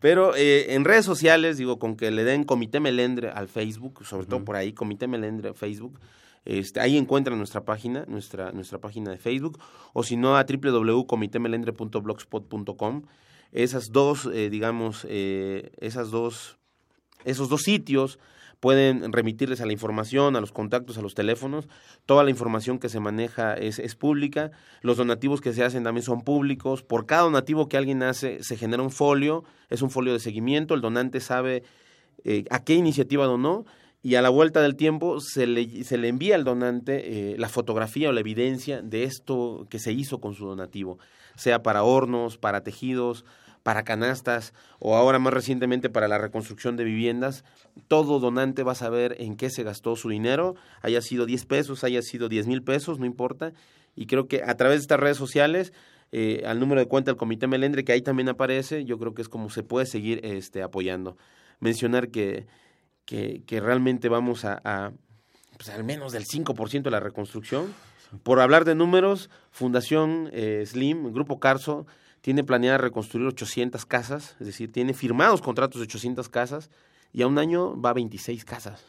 pero 0.00 0.36
eh, 0.36 0.74
en 0.74 0.84
redes 0.84 1.04
sociales, 1.04 1.56
digo, 1.56 1.78
con 1.78 1.96
que 1.96 2.10
le 2.10 2.24
den 2.24 2.44
Comité 2.44 2.80
Melendre 2.80 3.30
al 3.30 3.48
Facebook, 3.48 4.04
sobre 4.04 4.26
todo 4.26 4.44
por 4.44 4.56
ahí, 4.56 4.72
Comité 4.72 5.06
Melendre 5.06 5.54
Facebook, 5.54 5.98
este, 6.44 6.80
ahí 6.80 6.96
encuentran 6.96 7.38
nuestra 7.38 7.64
página, 7.64 8.04
nuestra, 8.08 8.50
nuestra 8.52 8.78
página 8.78 9.10
de 9.10 9.18
Facebook, 9.18 9.58
o 9.92 10.02
si 10.02 10.16
no 10.16 10.36
a 10.36 10.44
www.comitemelendre.blogspot.com. 10.44 13.02
Esas 13.52 13.92
dos, 13.92 14.28
eh, 14.32 14.50
digamos, 14.50 15.06
eh, 15.08 15.70
esas 15.78 16.10
dos, 16.10 16.58
esos 17.24 17.48
dos 17.48 17.62
sitios 17.62 18.18
pueden 18.58 19.12
remitirles 19.12 19.60
a 19.60 19.66
la 19.66 19.72
información, 19.72 20.34
a 20.36 20.40
los 20.40 20.50
contactos, 20.52 20.96
a 20.96 21.02
los 21.02 21.14
teléfonos. 21.14 21.68
Toda 22.06 22.24
la 22.24 22.30
información 22.30 22.78
que 22.78 22.88
se 22.88 23.00
maneja 23.00 23.54
es, 23.54 23.80
es, 23.80 23.96
pública. 23.96 24.52
Los 24.82 24.96
donativos 24.96 25.40
que 25.40 25.52
se 25.52 25.64
hacen 25.64 25.82
también 25.82 26.04
son 26.04 26.22
públicos. 26.22 26.84
Por 26.84 27.04
cada 27.04 27.22
donativo 27.22 27.68
que 27.68 27.76
alguien 27.76 28.04
hace, 28.04 28.44
se 28.44 28.56
genera 28.56 28.80
un 28.82 28.92
folio, 28.92 29.42
es 29.68 29.82
un 29.82 29.90
folio 29.90 30.12
de 30.12 30.20
seguimiento. 30.20 30.74
El 30.74 30.80
donante 30.80 31.18
sabe 31.18 31.64
eh, 32.24 32.44
a 32.50 32.62
qué 32.62 32.74
iniciativa 32.74 33.26
donó 33.26 33.64
y 34.02 34.16
a 34.16 34.22
la 34.22 34.30
vuelta 34.30 34.60
del 34.60 34.74
tiempo 34.74 35.20
se 35.20 35.46
le, 35.46 35.84
se 35.84 35.96
le 35.96 36.08
envía 36.08 36.34
al 36.34 36.44
donante 36.44 37.32
eh, 37.32 37.38
la 37.38 37.48
fotografía 37.48 38.08
o 38.08 38.12
la 38.12 38.20
evidencia 38.20 38.82
de 38.82 39.04
esto 39.04 39.66
que 39.70 39.78
se 39.78 39.92
hizo 39.92 40.20
con 40.20 40.34
su 40.34 40.44
donativo, 40.46 40.98
sea 41.36 41.62
para 41.62 41.84
hornos, 41.84 42.36
para 42.36 42.62
tejidos, 42.62 43.24
para 43.62 43.84
canastas 43.84 44.54
o 44.80 44.96
ahora 44.96 45.18
más 45.18 45.32
recientemente 45.32 45.88
para 45.88 46.08
la 46.08 46.18
reconstrucción 46.18 46.76
de 46.76 46.84
viviendas. 46.84 47.44
Todo 47.86 48.18
donante 48.18 48.64
va 48.64 48.72
a 48.72 48.76
saber 48.76 49.16
en 49.20 49.36
qué 49.36 49.50
se 49.50 49.62
gastó 49.62 49.94
su 49.94 50.08
dinero, 50.08 50.56
haya 50.80 51.00
sido 51.00 51.24
10 51.24 51.46
pesos, 51.46 51.84
haya 51.84 52.02
sido 52.02 52.28
10 52.28 52.48
mil 52.48 52.62
pesos, 52.62 52.98
no 52.98 53.06
importa. 53.06 53.52
Y 53.94 54.06
creo 54.06 54.26
que 54.26 54.42
a 54.42 54.56
través 54.56 54.78
de 54.78 54.82
estas 54.82 55.00
redes 55.00 55.16
sociales, 55.16 55.72
eh, 56.10 56.42
al 56.44 56.58
número 56.58 56.80
de 56.80 56.88
cuenta 56.88 57.10
del 57.10 57.18
Comité 57.18 57.46
Melendre, 57.46 57.84
que 57.84 57.92
ahí 57.92 58.02
también 58.02 58.28
aparece, 58.28 58.84
yo 58.84 58.98
creo 58.98 59.14
que 59.14 59.22
es 59.22 59.28
como 59.28 59.48
se 59.48 59.62
puede 59.62 59.86
seguir 59.86 60.20
este, 60.24 60.62
apoyando. 60.62 61.16
Mencionar 61.60 62.08
que 62.08 62.46
que, 63.04 63.42
que 63.46 63.60
realmente 63.60 64.08
vamos 64.08 64.44
a, 64.44 64.60
a 64.64 64.92
pues 65.56 65.70
al 65.70 65.84
menos 65.84 66.12
del 66.12 66.26
5% 66.26 66.82
de 66.82 66.90
la 66.90 67.00
reconstrucción. 67.00 67.72
Por 68.24 68.40
hablar 68.40 68.64
de 68.64 68.74
números, 68.74 69.30
Fundación 69.50 70.28
eh, 70.32 70.64
Slim, 70.66 71.12
Grupo 71.12 71.38
Carso, 71.38 71.86
tiene 72.20 72.44
planeada 72.44 72.78
reconstruir 72.78 73.26
800 73.26 73.86
casas, 73.86 74.36
es 74.40 74.46
decir, 74.46 74.70
tiene 74.70 74.92
firmados 74.92 75.40
contratos 75.40 75.80
de 75.80 75.84
800 75.84 76.28
casas 76.28 76.70
y 77.12 77.22
a 77.22 77.26
un 77.26 77.38
año 77.38 77.80
va 77.80 77.90
a 77.90 77.94
26 77.94 78.44
casas. 78.44 78.84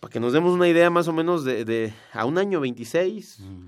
Para 0.00 0.12
que 0.12 0.20
nos 0.20 0.32
demos 0.32 0.52
una 0.52 0.68
idea 0.68 0.90
más 0.90 1.08
o 1.08 1.12
menos 1.12 1.44
de, 1.44 1.64
de 1.64 1.92
a 2.12 2.24
un 2.24 2.38
año 2.38 2.60
26, 2.60 3.40
mm. 3.40 3.66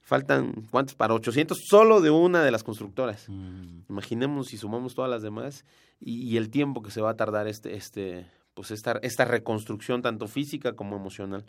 faltan 0.00 0.66
cuántos 0.70 0.94
para 0.94 1.14
800 1.14 1.58
solo 1.68 2.00
de 2.00 2.10
una 2.10 2.42
de 2.42 2.50
las 2.50 2.62
constructoras. 2.62 3.28
Mm. 3.28 3.82
Imaginemos 3.88 4.48
si 4.48 4.58
sumamos 4.58 4.94
todas 4.94 5.10
las 5.10 5.22
demás 5.22 5.64
y, 5.98 6.22
y, 6.22 6.36
el 6.36 6.50
tiempo 6.50 6.82
que 6.82 6.90
se 6.90 7.00
va 7.00 7.10
a 7.10 7.16
tardar 7.16 7.48
este, 7.48 7.74
este, 7.74 8.26
pues 8.54 8.70
esta, 8.70 8.98
esta 9.02 9.24
reconstrucción 9.24 10.02
tanto 10.02 10.26
física 10.26 10.74
como 10.74 10.96
emocional. 10.96 11.44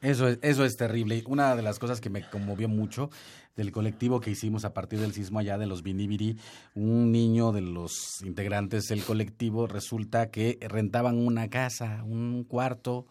Eso 0.00 0.26
es, 0.26 0.38
eso 0.42 0.64
es 0.64 0.76
terrible. 0.76 1.22
Una 1.26 1.54
de 1.54 1.62
las 1.62 1.78
cosas 1.78 2.00
que 2.00 2.10
me 2.10 2.28
conmovió 2.28 2.68
mucho 2.68 3.08
del 3.54 3.70
colectivo 3.70 4.20
que 4.20 4.30
hicimos 4.30 4.64
a 4.64 4.74
partir 4.74 4.98
del 4.98 5.12
sismo 5.12 5.38
allá 5.38 5.58
de 5.58 5.66
los 5.66 5.82
Binibiri, 5.82 6.36
un 6.74 7.12
niño 7.12 7.52
de 7.52 7.60
los 7.60 8.20
integrantes 8.22 8.88
del 8.88 9.04
colectivo 9.04 9.68
resulta 9.68 10.30
que 10.30 10.58
rentaban 10.60 11.18
una 11.18 11.48
casa, 11.48 12.02
un 12.04 12.42
cuarto, 12.42 13.06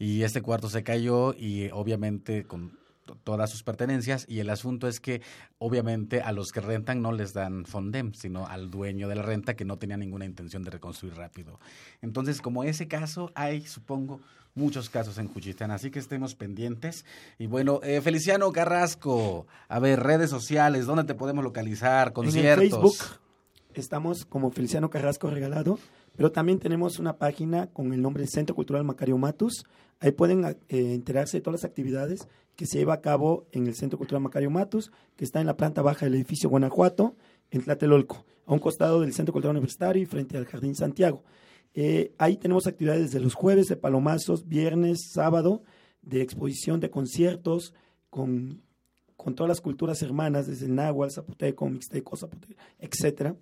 y 0.00 0.22
este 0.22 0.40
cuarto 0.40 0.68
se 0.70 0.82
cayó 0.82 1.34
y 1.34 1.68
obviamente 1.72 2.44
con 2.44 2.79
todas 3.22 3.50
sus 3.50 3.62
pertenencias 3.62 4.26
y 4.28 4.40
el 4.40 4.50
asunto 4.50 4.88
es 4.88 5.00
que 5.00 5.22
obviamente 5.58 6.20
a 6.22 6.32
los 6.32 6.50
que 6.52 6.60
rentan 6.60 7.02
no 7.02 7.12
les 7.12 7.32
dan 7.32 7.64
fondem, 7.64 8.12
sino 8.14 8.46
al 8.46 8.70
dueño 8.70 9.08
de 9.08 9.14
la 9.14 9.22
renta 9.22 9.54
que 9.54 9.64
no 9.64 9.78
tenía 9.78 9.96
ninguna 9.96 10.24
intención 10.24 10.62
de 10.62 10.70
reconstruir 10.70 11.14
rápido. 11.14 11.58
Entonces, 12.02 12.40
como 12.40 12.64
ese 12.64 12.88
caso, 12.88 13.30
hay, 13.34 13.66
supongo, 13.66 14.20
muchos 14.54 14.90
casos 14.90 15.18
en 15.18 15.28
Juchitán, 15.28 15.70
así 15.70 15.90
que 15.90 15.98
estemos 15.98 16.34
pendientes. 16.34 17.04
Y 17.38 17.46
bueno, 17.46 17.80
eh, 17.82 18.00
Feliciano 18.00 18.50
Carrasco, 18.52 19.46
a 19.68 19.78
ver, 19.78 20.00
redes 20.00 20.30
sociales, 20.30 20.86
¿dónde 20.86 21.04
te 21.04 21.14
podemos 21.14 21.44
localizar? 21.44 22.12
Conciertos. 22.12 22.64
En 22.64 22.70
Facebook 22.70 23.20
estamos 23.74 24.24
como 24.24 24.50
Feliciano 24.50 24.90
Carrasco 24.90 25.30
Regalado, 25.30 25.78
pero 26.16 26.32
también 26.32 26.58
tenemos 26.58 26.98
una 26.98 27.16
página 27.16 27.68
con 27.68 27.92
el 27.92 28.02
nombre 28.02 28.26
Centro 28.26 28.54
Cultural 28.54 28.84
Macario 28.84 29.16
Matus. 29.18 29.64
Ahí 30.00 30.12
pueden 30.12 30.44
eh, 30.44 30.56
enterarse 30.68 31.36
de 31.36 31.42
todas 31.42 31.60
las 31.60 31.68
actividades 31.68 32.26
que 32.56 32.66
se 32.66 32.78
lleva 32.78 32.94
a 32.94 33.00
cabo 33.00 33.46
en 33.52 33.66
el 33.66 33.74
Centro 33.74 33.98
Cultural 33.98 34.22
Macario 34.22 34.50
Matus, 34.50 34.90
que 35.16 35.24
está 35.24 35.40
en 35.40 35.46
la 35.46 35.56
planta 35.56 35.82
baja 35.82 36.06
del 36.06 36.14
edificio 36.14 36.50
Guanajuato, 36.50 37.16
en 37.50 37.62
Tlatelolco, 37.62 38.24
a 38.46 38.52
un 38.52 38.58
costado 38.58 39.00
del 39.00 39.12
Centro 39.12 39.32
Cultural 39.32 39.56
Universitario 39.56 40.02
y 40.02 40.06
frente 40.06 40.36
al 40.36 40.46
Jardín 40.46 40.74
Santiago. 40.74 41.22
Eh, 41.74 42.12
ahí 42.18 42.36
tenemos 42.36 42.66
actividades 42.66 43.12
de 43.12 43.20
los 43.20 43.34
jueves 43.34 43.68
de 43.68 43.76
palomazos, 43.76 44.48
viernes, 44.48 45.10
sábado, 45.12 45.62
de 46.02 46.22
exposición 46.22 46.80
de 46.80 46.90
conciertos 46.90 47.74
con, 48.08 48.62
con 49.16 49.34
todas 49.34 49.48
las 49.48 49.60
culturas 49.60 50.02
hermanas, 50.02 50.46
desde 50.46 50.66
el 50.66 50.74
náhuatl, 50.74 51.12
zapoteco, 51.12 51.68
mixteco, 51.68 52.16
zapoteco, 52.16 52.54
etcétera. 52.78 53.36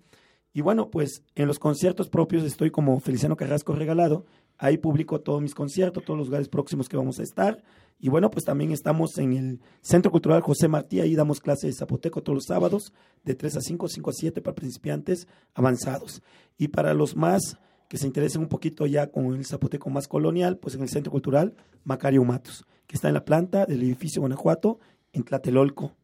Y 0.53 0.61
bueno, 0.61 0.89
pues 0.89 1.23
en 1.35 1.47
los 1.47 1.59
conciertos 1.59 2.09
propios 2.09 2.43
estoy 2.43 2.71
como 2.71 2.99
Feliciano 2.99 3.35
Carrasco 3.35 3.73
Regalado. 3.73 4.25
Ahí 4.59 4.77
publico 4.77 5.21
todos 5.21 5.41
mis 5.41 5.55
conciertos, 5.55 6.03
todos 6.03 6.17
los 6.17 6.27
lugares 6.27 6.49
próximos 6.49 6.89
que 6.89 6.97
vamos 6.97 7.17
a 7.19 7.23
estar. 7.23 7.63
Y 7.97 8.09
bueno, 8.09 8.29
pues 8.29 8.43
también 8.43 8.71
estamos 8.71 9.17
en 9.17 9.33
el 9.33 9.61
Centro 9.81 10.11
Cultural 10.11 10.41
José 10.41 10.67
Martí. 10.67 10.99
Ahí 10.99 11.15
damos 11.15 11.39
clases 11.39 11.71
de 11.71 11.79
zapoteco 11.79 12.21
todos 12.21 12.35
los 12.35 12.45
sábados, 12.45 12.93
de 13.23 13.35
3 13.35 13.55
a 13.55 13.61
5, 13.61 13.87
5 13.87 14.09
a 14.09 14.13
7 14.13 14.41
para 14.41 14.55
principiantes 14.55 15.27
avanzados. 15.53 16.21
Y 16.57 16.67
para 16.67 16.93
los 16.93 17.15
más 17.15 17.57
que 17.87 17.97
se 17.97 18.05
interesen 18.05 18.41
un 18.41 18.49
poquito 18.49 18.85
ya 18.85 19.07
con 19.07 19.33
el 19.33 19.45
zapoteco 19.45 19.89
más 19.89 20.09
colonial, 20.09 20.57
pues 20.57 20.75
en 20.75 20.81
el 20.81 20.89
Centro 20.89 21.11
Cultural 21.11 21.55
Macario 21.85 22.23
Matos, 22.25 22.65
que 22.85 22.95
está 22.95 23.07
en 23.07 23.15
la 23.15 23.25
planta 23.25 23.65
del 23.65 23.81
edificio 23.81 24.21
Guanajuato, 24.21 24.79
en 25.13 25.23
Tlatelolco. 25.23 25.95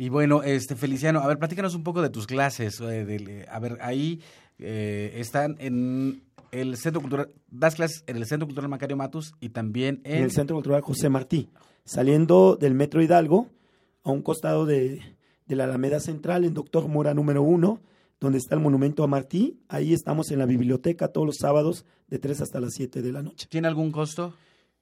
Y 0.00 0.10
bueno, 0.10 0.42
este 0.42 0.74
Feliciano, 0.74 1.20
a 1.20 1.26
ver, 1.26 1.38
platícanos 1.38 1.74
un 1.74 1.82
poco 1.82 2.02
de 2.02 2.08
tus 2.08 2.26
clases. 2.26 2.80
Eh, 2.80 3.46
a 3.50 3.58
ver, 3.58 3.78
ahí 3.80 4.20
eh, 4.58 5.12
están 5.16 5.56
en 5.58 6.22
el 6.50 6.76
Centro 6.76 7.00
Cultural, 7.00 7.30
das 7.50 7.74
clases 7.74 8.04
en 8.06 8.16
el 8.16 8.26
Centro 8.26 8.46
Cultural 8.46 8.70
Macario 8.70 8.96
Matus 8.96 9.32
y 9.40 9.50
también 9.50 10.00
en... 10.04 10.16
en 10.16 10.24
el 10.24 10.30
Centro 10.30 10.56
Cultural 10.56 10.80
José 10.80 11.08
Martí, 11.08 11.48
saliendo 11.84 12.56
del 12.56 12.74
Metro 12.74 13.02
Hidalgo, 13.02 13.48
a 14.04 14.10
un 14.10 14.22
costado 14.22 14.64
de, 14.66 15.00
de 15.46 15.56
la 15.56 15.64
Alameda 15.64 16.00
Central, 16.00 16.44
en 16.44 16.54
Doctor 16.54 16.88
Mora 16.88 17.14
número 17.14 17.42
uno, 17.42 17.80
donde 18.20 18.38
está 18.38 18.54
el 18.54 18.60
monumento 18.60 19.04
a 19.04 19.06
Martí. 19.06 19.60
Ahí 19.68 19.92
estamos 19.92 20.30
en 20.30 20.38
la 20.38 20.46
biblioteca 20.46 21.08
todos 21.08 21.26
los 21.26 21.36
sábados 21.36 21.84
de 22.08 22.18
3 22.18 22.40
hasta 22.40 22.60
las 22.60 22.74
7 22.74 23.02
de 23.02 23.12
la 23.12 23.22
noche. 23.22 23.46
¿Tiene 23.48 23.68
algún 23.68 23.92
costo? 23.92 24.34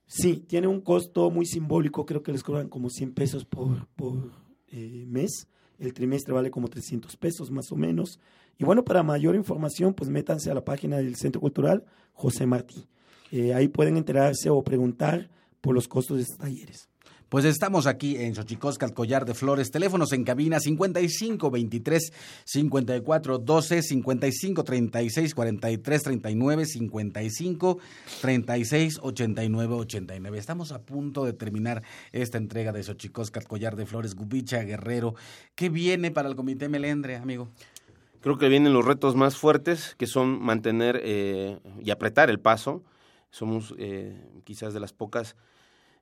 Sí, 0.07 0.45
tiene 0.47 0.69
un 0.69 0.81
costo 0.81 1.31
muy 1.31 1.47
simbólico, 1.47 2.07
creo 2.07 2.23
que 2.23 2.33
les 2.33 2.43
cobran 2.43 2.69
como 2.69 2.91
100 2.91 3.13
pesos 3.13 3.45
por, 3.45 3.87
por 3.97 4.31
eh, 4.69 5.05
mes. 5.09 5.49
El 5.79 5.93
trimestre 5.93 6.33
vale 6.33 6.51
como 6.51 6.69
300 6.69 7.17
pesos 7.17 7.51
más 7.51 7.71
o 7.73 7.77
menos. 7.77 8.19
Y 8.59 8.65
bueno, 8.65 8.85
para 8.85 9.03
mayor 9.03 9.35
información, 9.35 9.95
pues 9.95 10.11
métanse 10.11 10.51
a 10.51 10.55
la 10.55 10.65
página 10.65 10.97
del 10.97 11.17
Centro 11.17 11.41
Cultural 11.41 11.85
José 12.13 12.47
Martí. 12.47 12.87
Eh, 13.31 13.53
ahí 13.55 13.69
pueden 13.69 13.97
enterarse 13.97 14.49
o 14.51 14.63
preguntar 14.63 15.29
por 15.61 15.75
los 15.75 15.89
costos 15.89 16.17
de 16.17 16.23
estos 16.23 16.39
talleres. 16.39 16.89
Pues 17.29 17.45
estamos 17.45 17.89
aquí 17.89 18.17
en 18.17 18.37
Xochicosca, 18.37 18.87
el 18.87 18.95
Collar 18.95 19.25
de 19.25 19.35
Flores. 19.35 19.73
Teléfonos 19.73 20.13
en 20.13 20.23
cabina 20.23 20.61
55 20.61 21.51
23 21.51 22.13
54 22.45 23.39
12 23.39 23.83
55 23.83 24.63
36 24.63 25.35
43 25.35 26.03
39 26.05 26.67
55 26.67 27.79
36 28.23 28.99
89 29.03 29.75
89. 29.75 30.39
Estamos 30.39 30.71
a 30.71 30.83
punto 30.83 31.25
de 31.25 31.33
terminar 31.33 31.83
esta 32.13 32.39
entrega 32.39 32.71
de 32.71 32.85
Xochicosca, 32.85 33.41
el 33.41 33.49
Collar 33.49 33.75
de 33.75 33.87
Flores, 33.87 34.15
Gubicha, 34.15 34.63
Guerrero. 34.63 35.17
¿Qué 35.57 35.69
viene 35.69 36.13
para 36.13 36.29
el 36.29 36.37
Comité 36.37 36.69
Melendre, 36.69 37.17
amigo? 37.17 37.49
Creo 38.27 38.39
que 38.39 38.49
vienen 38.49 38.73
los 38.73 38.85
retos 38.85 39.15
más 39.15 39.37
fuertes, 39.37 39.95
que 39.97 40.09
son 40.09 40.43
mantener 40.43 41.01
eh, 41.05 41.61
y 41.81 41.93
apretar 41.93 42.29
el 42.29 42.41
paso. 42.41 42.83
Somos 43.31 43.73
eh, 43.79 44.21
quizás 44.43 44.75
de 44.75 44.81
las 44.81 44.93
pocas... 44.93 45.37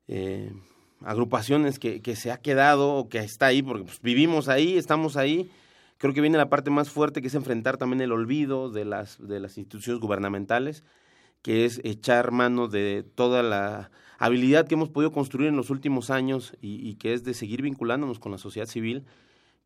Eh, 0.08 0.50
agrupaciones 1.02 1.78
que, 1.78 2.00
que 2.00 2.16
se 2.16 2.32
ha 2.32 2.38
quedado 2.38 2.94
o 2.94 3.10
que 3.10 3.18
está 3.18 3.44
ahí, 3.44 3.62
porque 3.62 3.84
pues, 3.84 4.00
vivimos 4.00 4.48
ahí, 4.48 4.78
estamos 4.78 5.18
ahí. 5.18 5.50
Creo 5.98 6.14
que 6.14 6.22
viene 6.22 6.38
la 6.38 6.48
parte 6.48 6.70
más 6.70 6.88
fuerte, 6.88 7.20
que 7.20 7.28
es 7.28 7.34
enfrentar 7.34 7.76
también 7.76 8.00
el 8.00 8.10
olvido 8.10 8.70
de 8.70 8.86
las, 8.86 9.18
de 9.20 9.38
las 9.38 9.58
instituciones 9.58 10.00
gubernamentales, 10.00 10.82
que 11.42 11.66
es 11.66 11.82
echar 11.84 12.30
mano 12.30 12.68
de 12.68 13.04
toda 13.14 13.42
la 13.42 13.90
habilidad 14.18 14.66
que 14.66 14.76
hemos 14.76 14.88
podido 14.88 15.12
construir 15.12 15.48
en 15.48 15.56
los 15.56 15.68
últimos 15.68 16.08
años 16.08 16.56
y, 16.62 16.94
que 16.94 17.12
es 17.12 17.22
de 17.22 17.34
seguir 17.34 17.60
vinculándonos 17.60 18.18
con 18.18 18.32
la 18.32 18.38
sociedad 18.38 18.66
civil, 18.66 19.04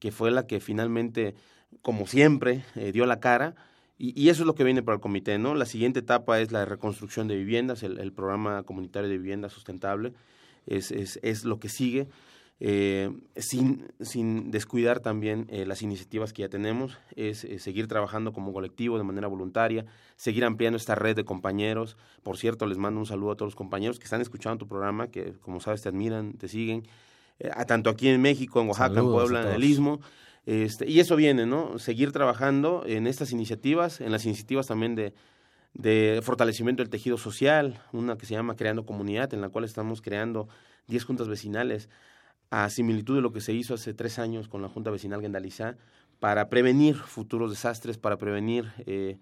que 0.01 0.11
fue 0.11 0.33
la 0.33 0.49
que 0.49 0.59
finalmente, 0.59 1.37
como 1.83 2.07
siempre, 2.07 2.64
eh, 2.76 2.93
dio 2.93 3.07
la 3.07 3.20
cara. 3.20 3.55
Y, 3.99 4.20
y, 4.20 4.29
eso 4.29 4.43
es 4.43 4.47
lo 4.47 4.55
que 4.55 4.62
viene 4.62 4.83
para 4.83 4.97
el 4.97 5.01
comité, 5.01 5.39
¿no? 5.39 5.55
La 5.55 5.66
siguiente 5.66 6.01
etapa 6.01 6.41
es 6.41 6.53
la 6.53 6.64
reconstrucción 6.64 7.26
de 7.26 7.37
viviendas, 7.37 7.83
el, 7.83 7.99
el 7.99 8.12
programa 8.12 8.62
comunitario 8.62 9.09
de 9.09 9.18
vivienda 9.18 9.49
sustentable, 9.49 10.12
es, 10.66 10.93
es, 10.93 11.18
es 11.22 11.45
lo 11.45 11.59
que 11.59 11.68
sigue. 11.68 12.09
Eh, 12.61 13.12
sin, 13.37 13.87
sin 14.01 14.51
descuidar 14.51 14.99
también 14.99 15.47
eh, 15.49 15.64
las 15.64 15.83
iniciativas 15.83 16.33
que 16.33 16.43
ya 16.43 16.49
tenemos, 16.49 16.99
es 17.14 17.45
eh, 17.45 17.61
seguir 17.61 17.87
trabajando 17.87 18.33
como 18.33 18.53
colectivo 18.53 18.99
de 18.99 19.05
manera 19.05 19.29
voluntaria, 19.29 19.87
seguir 20.16 20.45
ampliando 20.45 20.76
esta 20.76 20.97
red 20.97 21.14
de 21.14 21.24
compañeros. 21.24 21.97
Por 22.24 22.37
cierto, 22.37 22.66
les 22.66 22.79
mando 22.79 22.99
un 22.99 23.07
saludo 23.07 23.33
a 23.33 23.37
todos 23.37 23.49
los 23.49 23.57
compañeros 23.57 23.99
que 23.99 24.05
están 24.05 24.20
escuchando 24.20 24.59
tu 24.59 24.66
programa, 24.66 25.09
que 25.09 25.35
como 25.35 25.61
sabes 25.61 25.83
te 25.83 25.89
admiran, 25.89 26.33
te 26.33 26.49
siguen, 26.49 26.89
a 27.55 27.64
tanto 27.64 27.91
aquí 27.91 28.09
en 28.09 28.20
México, 28.20 28.61
en 28.61 28.66
Oaxaca, 28.66 28.99
en 28.99 29.07
Puebla, 29.07 29.43
en 29.43 29.55
el 29.55 29.62
Istmo. 29.62 30.01
Este, 30.49 30.89
y 30.91 30.99
eso 30.99 31.15
viene, 31.15 31.45
¿no? 31.45 31.79
Seguir 31.79 32.11
trabajando 32.11 32.83
en 32.87 33.07
estas 33.07 33.33
iniciativas, 33.33 34.01
en 34.01 34.11
las 34.11 34.25
iniciativas 34.25 34.67
también 34.67 34.95
de, 34.95 35.13
de 35.75 36.21
fortalecimiento 36.23 36.83
del 36.83 36.89
tejido 36.89 37.19
social, 37.19 37.83
una 37.93 38.17
que 38.17 38.25
se 38.25 38.33
llama 38.33 38.57
Creando 38.57 38.87
Comunidad, 38.87 39.35
en 39.35 39.43
la 39.43 39.51
cual 39.51 39.67
estamos 39.67 40.01
creando 40.01 40.49
10 40.87 41.05
juntas 41.05 41.29
vecinales 41.29 41.91
a 42.49 42.71
similitud 42.71 43.17
de 43.17 43.21
lo 43.21 43.31
que 43.31 43.43
se 43.43 43.53
hizo 43.53 43.75
hace 43.75 43.93
tres 43.93 44.19
años 44.19 44.49
con 44.49 44.63
la 44.63 44.71
Junta 44.71 44.91
Vecinal 44.91 45.21
Gendalizá, 45.21 45.77
para 46.19 46.49
prevenir 46.49 46.95
futuros 46.97 47.51
desastres, 47.51 47.99
para 47.99 48.17
prevenir 48.17 48.73
eh, 48.87 49.19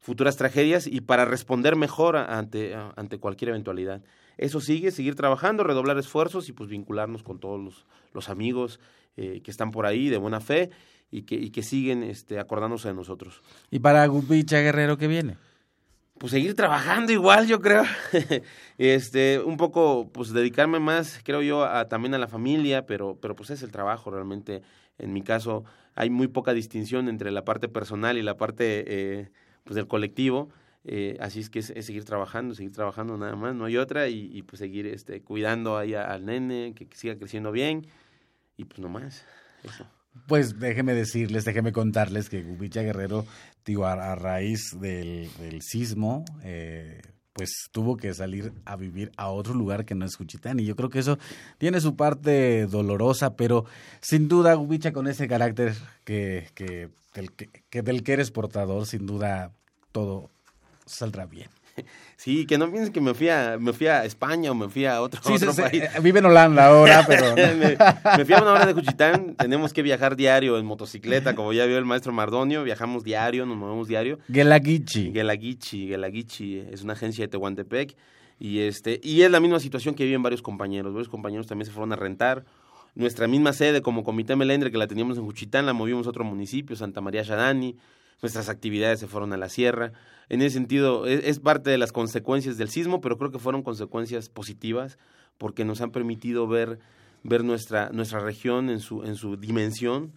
futuras 0.00 0.36
tragedias 0.36 0.86
y 0.86 1.00
para 1.00 1.24
responder 1.24 1.74
mejor 1.74 2.18
ante, 2.18 2.74
ante 2.74 3.16
cualquier 3.16 3.48
eventualidad. 3.48 4.02
Eso 4.38 4.60
sigue, 4.60 4.90
seguir 4.90 5.14
trabajando, 5.14 5.64
redoblar 5.64 5.98
esfuerzos 5.98 6.48
y 6.48 6.52
pues 6.52 6.68
vincularnos 6.68 7.22
con 7.22 7.38
todos 7.38 7.60
los, 7.60 7.86
los 8.12 8.28
amigos 8.28 8.80
eh, 9.16 9.40
que 9.42 9.50
están 9.50 9.70
por 9.70 9.86
ahí 9.86 10.08
de 10.08 10.18
buena 10.18 10.40
fe 10.40 10.70
y 11.10 11.22
que, 11.22 11.36
y 11.36 11.50
que 11.50 11.62
siguen 11.62 12.02
este, 12.02 12.38
acordándose 12.38 12.88
de 12.88 12.94
nosotros. 12.94 13.40
¿Y 13.70 13.78
para 13.78 14.06
Gupicha 14.06 14.60
Guerrero 14.60 14.98
qué 14.98 15.06
viene? 15.06 15.36
pues 16.18 16.32
seguir 16.32 16.54
trabajando 16.54 17.12
igual, 17.12 17.46
yo 17.46 17.60
creo. 17.60 17.84
este, 18.78 19.40
un 19.40 19.56
poco, 19.56 20.10
pues 20.12 20.32
dedicarme 20.32 20.80
más, 20.80 21.20
creo 21.22 21.42
yo, 21.42 21.64
a, 21.64 21.88
también 21.88 22.14
a 22.14 22.18
la 22.18 22.28
familia, 22.28 22.86
pero, 22.86 23.18
pero 23.20 23.36
pues 23.36 23.50
es 23.50 23.62
el 23.62 23.70
trabajo 23.70 24.10
realmente. 24.10 24.62
En 24.98 25.12
mi 25.12 25.22
caso, 25.22 25.64
hay 25.94 26.08
muy 26.08 26.28
poca 26.28 26.54
distinción 26.54 27.08
entre 27.08 27.30
la 27.30 27.44
parte 27.44 27.68
personal 27.68 28.16
y 28.16 28.22
la 28.22 28.36
parte 28.36 28.84
eh, 28.86 29.30
pues 29.64 29.76
del 29.76 29.86
colectivo. 29.86 30.48
Eh, 30.88 31.16
así 31.20 31.40
es 31.40 31.50
que 31.50 31.58
es, 31.58 31.66
seguir 31.66 32.04
trabajando, 32.04 32.54
seguir 32.54 32.70
trabajando 32.70 33.16
nada 33.16 33.34
más, 33.34 33.56
no 33.56 33.64
hay 33.64 33.76
otra, 33.76 34.08
y, 34.08 34.40
pues 34.42 34.60
seguir 34.60 34.86
este, 34.86 35.20
cuidando 35.20 35.76
ahí 35.76 35.94
al 35.94 36.24
nene, 36.24 36.74
que, 36.76 36.86
que 36.86 36.96
siga 36.96 37.16
creciendo 37.16 37.50
bien, 37.50 37.88
y 38.56 38.66
pues 38.66 38.78
no 38.78 38.88
más, 38.88 39.24
eso. 39.64 39.84
Pues 40.28 40.58
déjeme 40.60 40.94
decirles, 40.94 41.44
déjeme 41.44 41.72
contarles 41.72 42.28
que 42.28 42.42
Gubicha 42.42 42.82
Guerrero, 42.82 43.26
digo, 43.64 43.84
a, 43.84 44.14
raíz 44.14 44.78
del, 44.80 45.28
sismo, 45.60 46.24
eh, 46.44 47.02
pues 47.32 47.50
tuvo 47.72 47.96
que 47.96 48.14
salir 48.14 48.52
a 48.64 48.76
vivir 48.76 49.10
a 49.16 49.28
otro 49.28 49.54
lugar 49.54 49.84
que 49.84 49.94
no 49.94 50.06
es 50.06 50.16
Juchitán. 50.16 50.58
Y 50.58 50.64
yo 50.64 50.74
creo 50.74 50.88
que 50.88 51.00
eso 51.00 51.18
tiene 51.58 51.80
su 51.80 51.96
parte 51.96 52.66
dolorosa, 52.66 53.36
pero 53.36 53.66
sin 54.00 54.28
duda, 54.28 54.54
Gubicha, 54.54 54.92
con 54.92 55.06
ese 55.06 55.28
carácter 55.28 55.74
que, 56.04 56.48
que, 56.54 56.88
del, 57.14 57.32
que 57.32 57.82
del 57.82 58.02
que 58.02 58.12
eres 58.14 58.30
portador, 58.30 58.86
sin 58.86 59.06
duda 59.06 59.52
todo 59.92 60.30
saldrá 60.86 61.26
bien. 61.26 61.48
Sí, 62.16 62.46
que 62.46 62.56
no 62.56 62.70
piensen 62.70 62.92
que 62.92 63.00
me 63.02 63.12
fui 63.12 63.28
a, 63.28 63.58
me 63.60 63.74
fui 63.74 63.86
a 63.86 64.06
España 64.06 64.50
o 64.50 64.54
me 64.54 64.70
fui 64.70 64.86
a 64.86 65.02
otro, 65.02 65.20
país. 65.20 65.42
Eh, 65.42 65.90
vive 66.02 66.20
en 66.20 66.24
Holanda 66.24 66.66
ahora, 66.68 67.04
pero... 67.06 67.34
me, 67.36 68.24
fui 68.24 68.34
a 68.34 68.40
una 68.40 68.52
hora 68.52 68.66
de 68.66 68.72
Juchitán, 68.72 69.36
tenemos 69.36 69.74
que 69.74 69.82
viajar 69.82 70.16
diario 70.16 70.58
en 70.58 70.64
motocicleta, 70.64 71.34
como 71.34 71.52
ya 71.52 71.66
vio 71.66 71.76
el 71.76 71.84
maestro 71.84 72.12
Mardonio, 72.14 72.64
viajamos 72.64 73.04
diario, 73.04 73.44
nos 73.44 73.58
movemos 73.58 73.86
diario. 73.86 74.18
Gelaguichi. 74.32 75.12
Gelaguichi, 75.12 75.88
Gelaguichi, 75.88 76.60
es 76.72 76.82
una 76.82 76.94
agencia 76.94 77.22
de 77.22 77.28
Tehuantepec 77.28 77.94
Y, 78.38 78.60
este, 78.60 78.98
y 79.02 79.20
es 79.20 79.30
la 79.30 79.38
misma 79.38 79.60
situación 79.60 79.94
que 79.94 80.04
viven 80.04 80.22
varios 80.22 80.40
compañeros. 80.40 80.94
Varios 80.94 81.10
compañeros 81.10 81.46
también 81.46 81.66
se 81.66 81.72
fueron 81.72 81.92
a 81.92 81.96
rentar. 81.96 82.46
Nuestra 82.94 83.28
misma 83.28 83.52
sede 83.52 83.82
como 83.82 84.04
Comité 84.04 84.36
Melendre, 84.36 84.70
que 84.70 84.78
la 84.78 84.86
teníamos 84.86 85.18
en 85.18 85.24
Juchitán, 85.26 85.66
la 85.66 85.74
movimos 85.74 86.06
a 86.06 86.10
otro 86.10 86.24
municipio, 86.24 86.74
Santa 86.76 87.02
María 87.02 87.22
Shadani. 87.22 87.76
Nuestras 88.22 88.48
actividades 88.48 89.00
se 89.00 89.06
fueron 89.06 89.32
a 89.32 89.36
la 89.36 89.48
sierra. 89.48 89.92
En 90.28 90.42
ese 90.42 90.54
sentido, 90.54 91.06
es, 91.06 91.24
es 91.24 91.38
parte 91.38 91.70
de 91.70 91.78
las 91.78 91.92
consecuencias 91.92 92.56
del 92.56 92.70
sismo, 92.70 93.00
pero 93.00 93.18
creo 93.18 93.30
que 93.30 93.38
fueron 93.38 93.62
consecuencias 93.62 94.28
positivas 94.28 94.98
porque 95.38 95.64
nos 95.64 95.80
han 95.80 95.90
permitido 95.90 96.46
ver, 96.46 96.78
ver 97.22 97.44
nuestra, 97.44 97.90
nuestra 97.90 98.20
región 98.20 98.70
en 98.70 98.80
su, 98.80 99.04
en 99.04 99.16
su 99.16 99.36
dimensión 99.36 100.12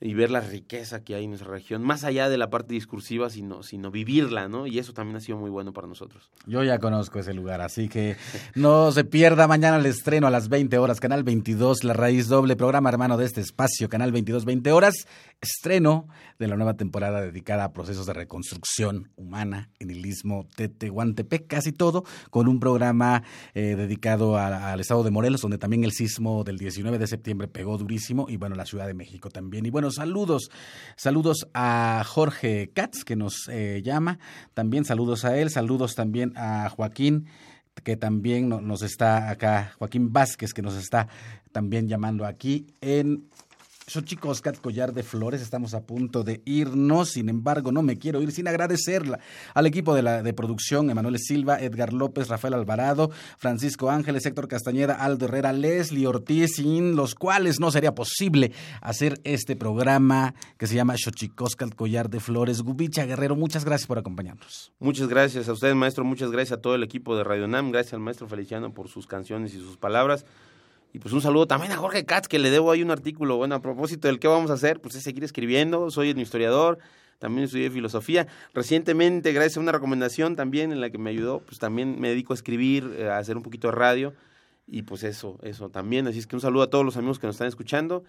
y 0.00 0.14
ver 0.14 0.30
la 0.30 0.40
riqueza 0.40 1.04
que 1.04 1.14
hay 1.14 1.24
en 1.24 1.30
nuestra 1.30 1.50
región, 1.50 1.82
más 1.82 2.04
allá 2.04 2.30
de 2.30 2.38
la 2.38 2.48
parte 2.48 2.72
discursiva, 2.72 3.28
sino, 3.28 3.62
sino 3.62 3.90
vivirla, 3.90 4.48
¿no? 4.48 4.66
Y 4.66 4.78
eso 4.78 4.94
también 4.94 5.16
ha 5.16 5.20
sido 5.20 5.36
muy 5.36 5.50
bueno 5.50 5.74
para 5.74 5.86
nosotros. 5.86 6.30
Yo 6.46 6.64
ya 6.64 6.78
conozco 6.78 7.18
ese 7.18 7.34
lugar, 7.34 7.60
así 7.60 7.88
que 7.88 8.16
no 8.54 8.92
se 8.92 9.04
pierda 9.04 9.46
mañana 9.46 9.76
el 9.76 9.86
estreno 9.86 10.26
a 10.26 10.30
las 10.30 10.48
20 10.48 10.78
horas, 10.78 11.00
Canal 11.00 11.22
22, 11.22 11.84
La 11.84 11.92
Raíz 11.92 12.28
Doble, 12.28 12.56
programa 12.56 12.88
hermano 12.88 13.18
de 13.18 13.26
este 13.26 13.42
espacio, 13.42 13.90
Canal 13.90 14.10
22, 14.10 14.46
20 14.46 14.72
horas, 14.72 14.94
estreno 15.42 16.08
de 16.38 16.48
la 16.48 16.56
nueva 16.56 16.74
temporada 16.74 17.20
dedicada 17.20 17.64
a 17.64 17.72
procesos 17.72 18.06
de 18.06 18.14
reconstrucción 18.14 19.10
humana 19.16 19.68
en 19.78 19.90
el 19.90 20.04
istmo 20.06 20.46
Tetehuantepec, 20.56 21.46
casi 21.46 21.72
todo, 21.72 22.04
con 22.30 22.48
un 22.48 22.58
programa 22.58 23.22
eh, 23.52 23.74
dedicado 23.76 24.38
al 24.38 24.80
estado 24.80 25.04
de 25.04 25.10
Morelos, 25.10 25.42
donde 25.42 25.58
también 25.58 25.84
el 25.84 25.92
sismo 25.92 26.42
del 26.42 26.56
19 26.56 26.98
de 26.98 27.06
septiembre 27.06 27.48
pegó 27.48 27.76
durísimo, 27.76 28.26
y 28.30 28.38
bueno, 28.38 28.56
la 28.56 28.64
Ciudad 28.64 28.86
de 28.86 28.94
México 28.94 29.28
también. 29.28 29.66
Y 29.66 29.70
bueno, 29.70 29.89
saludos, 29.96 30.50
saludos 30.96 31.48
a 31.54 32.02
Jorge 32.06 32.70
Katz, 32.74 33.04
que 33.04 33.16
nos 33.16 33.48
eh, 33.48 33.80
llama, 33.84 34.18
también 34.54 34.84
saludos 34.84 35.24
a 35.24 35.36
él, 35.38 35.50
saludos 35.50 35.94
también 35.94 36.32
a 36.36 36.68
Joaquín 36.70 37.26
que 37.84 37.96
también 37.96 38.48
nos 38.48 38.82
está 38.82 39.30
acá, 39.30 39.72
Joaquín 39.78 40.12
Vázquez, 40.12 40.52
que 40.52 40.62
nos 40.62 40.76
está 40.76 41.08
también 41.52 41.88
llamando 41.88 42.26
aquí 42.26 42.66
en 42.80 43.28
Xochicoscat, 43.90 44.60
Collar 44.60 44.92
de 44.92 45.02
Flores, 45.02 45.42
estamos 45.42 45.74
a 45.74 45.84
punto 45.84 46.22
de 46.22 46.42
irnos, 46.44 47.10
sin 47.10 47.28
embargo, 47.28 47.72
no 47.72 47.82
me 47.82 47.98
quiero 47.98 48.22
ir 48.22 48.30
sin 48.30 48.46
agradecerla 48.46 49.18
al 49.52 49.66
equipo 49.66 49.96
de, 49.96 50.02
la, 50.02 50.22
de 50.22 50.32
producción, 50.32 50.90
Emanuel 50.90 51.18
Silva, 51.18 51.60
Edgar 51.60 51.92
López, 51.92 52.28
Rafael 52.28 52.54
Alvarado, 52.54 53.10
Francisco 53.36 53.90
Ángeles, 53.90 54.24
Héctor 54.24 54.46
Castañeda, 54.46 54.94
Aldo 54.94 55.24
Herrera, 55.24 55.52
Leslie 55.52 56.06
Ortiz, 56.06 56.54
sin 56.54 56.94
los 56.94 57.16
cuales 57.16 57.58
no 57.58 57.72
sería 57.72 57.92
posible 57.92 58.52
hacer 58.80 59.20
este 59.24 59.56
programa 59.56 60.34
que 60.56 60.68
se 60.68 60.76
llama 60.76 60.94
Xochicoscat, 60.96 61.74
Collar 61.74 62.10
de 62.10 62.20
Flores. 62.20 62.62
Gubicha 62.62 63.06
Guerrero, 63.06 63.34
muchas 63.34 63.64
gracias 63.64 63.88
por 63.88 63.98
acompañarnos. 63.98 64.72
Muchas 64.78 65.08
gracias 65.08 65.48
a 65.48 65.52
usted, 65.52 65.74
maestro, 65.74 66.04
muchas 66.04 66.30
gracias 66.30 66.56
a 66.56 66.62
todo 66.62 66.76
el 66.76 66.84
equipo 66.84 67.16
de 67.16 67.24
Radio 67.24 67.48
Nam, 67.48 67.72
gracias 67.72 67.94
al 67.94 68.00
maestro 68.00 68.28
Feliciano 68.28 68.72
por 68.72 68.88
sus 68.88 69.08
canciones 69.08 69.52
y 69.52 69.58
sus 69.58 69.76
palabras. 69.76 70.24
Y 70.92 70.98
pues 70.98 71.14
un 71.14 71.20
saludo 71.20 71.46
también 71.46 71.72
a 71.72 71.76
Jorge 71.76 72.04
Katz, 72.04 72.26
que 72.26 72.38
le 72.38 72.50
debo 72.50 72.70
ahí 72.72 72.82
un 72.82 72.90
artículo. 72.90 73.36
Bueno, 73.36 73.54
a 73.54 73.62
propósito 73.62 74.08
del 74.08 74.18
qué 74.18 74.26
vamos 74.26 74.50
a 74.50 74.54
hacer, 74.54 74.80
pues 74.80 74.96
es 74.96 75.04
seguir 75.04 75.22
escribiendo. 75.22 75.90
Soy 75.90 76.10
un 76.10 76.18
historiador, 76.18 76.78
también 77.18 77.44
estudié 77.44 77.70
filosofía. 77.70 78.26
Recientemente, 78.54 79.32
gracias 79.32 79.58
a 79.58 79.60
una 79.60 79.72
recomendación 79.72 80.34
también 80.34 80.72
en 80.72 80.80
la 80.80 80.90
que 80.90 80.98
me 80.98 81.10
ayudó, 81.10 81.40
pues 81.40 81.58
también 81.58 82.00
me 82.00 82.08
dedico 82.08 82.32
a 82.32 82.36
escribir, 82.36 82.92
eh, 82.98 83.08
a 83.08 83.18
hacer 83.18 83.36
un 83.36 83.44
poquito 83.44 83.68
de 83.68 83.72
radio. 83.72 84.14
Y 84.66 84.82
pues 84.82 85.04
eso, 85.04 85.38
eso 85.42 85.68
también. 85.68 86.08
Así 86.08 86.18
es 86.18 86.26
que 86.26 86.34
un 86.34 86.40
saludo 86.40 86.64
a 86.64 86.70
todos 86.70 86.84
los 86.84 86.96
amigos 86.96 87.18
que 87.18 87.26
nos 87.26 87.36
están 87.36 87.48
escuchando 87.48 88.04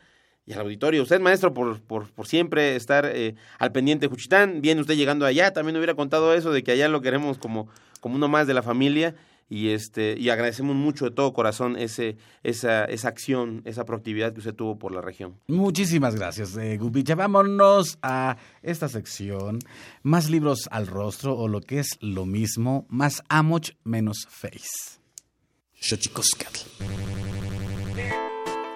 y 0.46 0.54
al 0.54 0.62
auditorio. 0.62 1.04
Usted, 1.04 1.20
maestro, 1.20 1.54
por, 1.54 1.82
por, 1.82 2.12
por 2.12 2.28
siempre 2.28 2.76
estar 2.76 3.06
eh, 3.06 3.36
al 3.60 3.72
pendiente 3.72 4.08
de 4.08 4.10
Juchitán. 4.10 4.62
Viene 4.62 4.82
usted 4.82 4.96
llegando 4.96 5.26
allá. 5.28 5.54
También 5.54 5.76
hubiera 5.78 5.94
contado 5.94 6.34
eso 6.34 6.52
de 6.52 6.64
que 6.64 6.72
allá 6.72 6.88
lo 6.88 7.02
queremos 7.02 7.38
como, 7.38 7.68
como 8.00 8.16
uno 8.16 8.28
más 8.28 8.48
de 8.48 8.56
la 8.56 8.64
familia 8.64 9.16
y 9.52 9.72
este 9.72 10.16
y 10.18 10.30
agradecemos 10.30 10.78
mucho 10.78 11.04
de 11.04 11.12
todo 11.12 11.34
corazón 11.34 11.76
ese 11.76 12.16
esa 12.42 12.86
esa 12.86 13.10
acción 13.10 13.62
esa 13.66 13.84
proactividad 13.84 14.32
que 14.32 14.40
usted 14.40 14.56
tuvo 14.56 14.80
por 14.80 14.94
la 14.94 15.02
región. 15.02 15.36
Muchísimas 15.48 16.16
gracias 16.16 16.56
eh, 16.56 16.78
Gubicha 16.78 17.16
vámonos 17.16 18.00
a 18.02 18.38
esta 18.64 18.88
sección 18.88 19.60
más 20.04 20.30
libros 20.30 20.70
al 20.72 20.88
rostro 20.88 21.38
o 21.38 21.50
lo 21.50 21.60
que 21.60 21.80
es 21.80 21.98
lo 22.00 22.26
mismo 22.26 22.86
más 22.88 23.24
amoch 23.28 23.72
menos 23.84 24.26
face. 24.30 25.00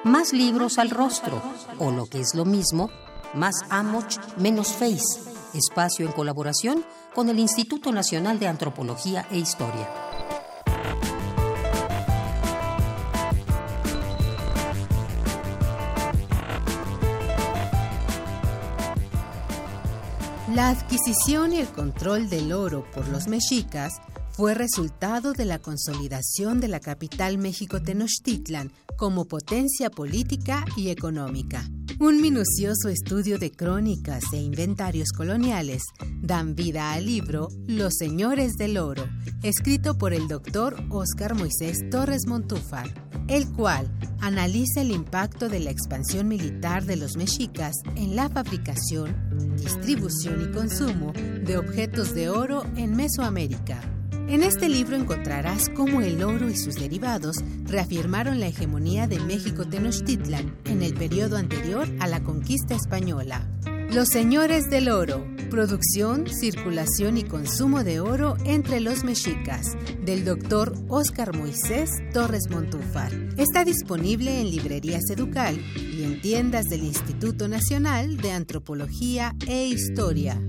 Más 0.04 0.34
libros 0.34 0.78
al 0.78 0.90
rostro 0.90 1.42
o 1.80 1.92
lo 1.92 2.06
que 2.08 2.20
es 2.20 2.36
lo 2.36 2.44
mismo 2.44 2.92
más 3.34 3.56
amoch 3.70 4.18
menos 4.38 4.74
face. 4.74 5.22
Espacio 5.54 6.06
en 6.06 6.12
colaboración 6.12 6.84
con 7.14 7.30
el 7.30 7.40
Instituto 7.40 7.94
Nacional 7.94 8.40
de 8.40 8.48
Antropología 8.48 9.26
e 9.32 9.38
Historia 9.38 10.15
La 20.56 20.70
adquisición 20.70 21.52
y 21.52 21.58
el 21.58 21.68
control 21.68 22.30
del 22.30 22.54
oro 22.54 22.90
por 22.94 23.10
los 23.10 23.28
mexicas 23.28 23.92
fue 24.32 24.54
resultado 24.54 25.34
de 25.34 25.44
la 25.44 25.60
consolidación 25.60 26.62
de 26.62 26.70
la 26.70 26.80
capital 26.80 27.38
México 27.38 27.82
Tenochtitlan 27.82 28.72
como 28.96 29.26
potencia 29.26 29.90
política 29.90 30.64
y 30.78 30.92
económica. 30.92 31.70
Un 32.00 32.22
minucioso 32.22 32.88
estudio 32.88 33.38
de 33.38 33.52
crónicas 33.52 34.24
e 34.32 34.38
inventarios 34.38 35.10
coloniales 35.12 35.84
dan 36.22 36.56
vida 36.56 36.94
al 36.94 37.06
libro 37.06 37.50
Los 37.68 37.96
Señores 37.98 38.54
del 38.56 38.78
Oro, 38.78 39.10
escrito 39.44 39.98
por 39.98 40.14
el 40.14 40.30
doctor 40.30 40.78
Óscar 40.90 41.36
Moisés 41.36 41.90
Torres 41.90 42.28
Montúfar, 42.28 43.05
el 43.28 43.52
cual 43.52 43.90
analiza 44.22 44.82
el 44.82 44.92
impacto 44.92 45.50
de 45.50 45.60
la 45.60 45.72
expansión 45.72 46.28
militar 46.28 46.86
de 46.86 46.96
los 46.96 47.16
mexicas 47.18 47.76
en 47.96 48.16
la 48.16 48.30
fabricación, 48.30 49.16
distribución 49.58 50.42
y 50.42 50.52
consumo 50.54 51.14
de 51.14 51.58
objetos 51.58 52.14
de 52.14 52.30
oro 52.30 52.64
en 52.76 52.96
Mesoamérica. 52.96 53.82
En 54.28 54.42
este 54.42 54.70
libro 54.70 54.96
encontrarás 54.96 55.70
cómo 55.70 56.02
el 56.02 56.24
oro 56.24 56.50
y 56.50 56.58
sus 56.58 56.76
derivados 56.76 57.38
reafirmaron 57.66 58.40
la 58.40 58.48
hegemonía 58.48 59.08
de 59.08 59.20
México 59.20 59.66
Tenochtitlan 59.66 60.56
en 60.66 60.82
el 60.82 60.96
periodo 60.96 61.38
anterior 61.38 61.88
a 62.00 62.08
la 62.08 62.24
conquista 62.24 62.74
española. 62.74 63.48
Los 63.92 64.10
Señores 64.10 64.70
del 64.70 64.90
Oro, 64.90 65.26
producción, 65.50 66.28
circulación 66.28 67.18
y 67.18 67.24
consumo 67.24 67.84
de 67.84 68.00
oro 68.00 68.36
entre 68.44 68.80
los 68.80 69.04
mexicas, 69.04 69.78
del 70.04 70.26
doctor 70.26 70.74
Óscar 70.90 71.36
Moisés 71.38 71.90
Torres 72.14 72.50
Montúfar. 72.50 73.12
Está 73.38 73.64
disponible 73.64 74.42
en 74.42 74.52
librerías 74.52 75.10
Educal 75.10 75.58
y 75.76 76.04
en 76.04 76.20
tiendas 76.20 76.66
del 76.66 76.84
Instituto 76.84 77.48
Nacional 77.48 78.18
de 78.18 78.32
Antropología 78.32 79.34
e 79.48 79.68
Historia. 79.68 80.42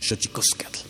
Xochicoscatl. 0.00 0.86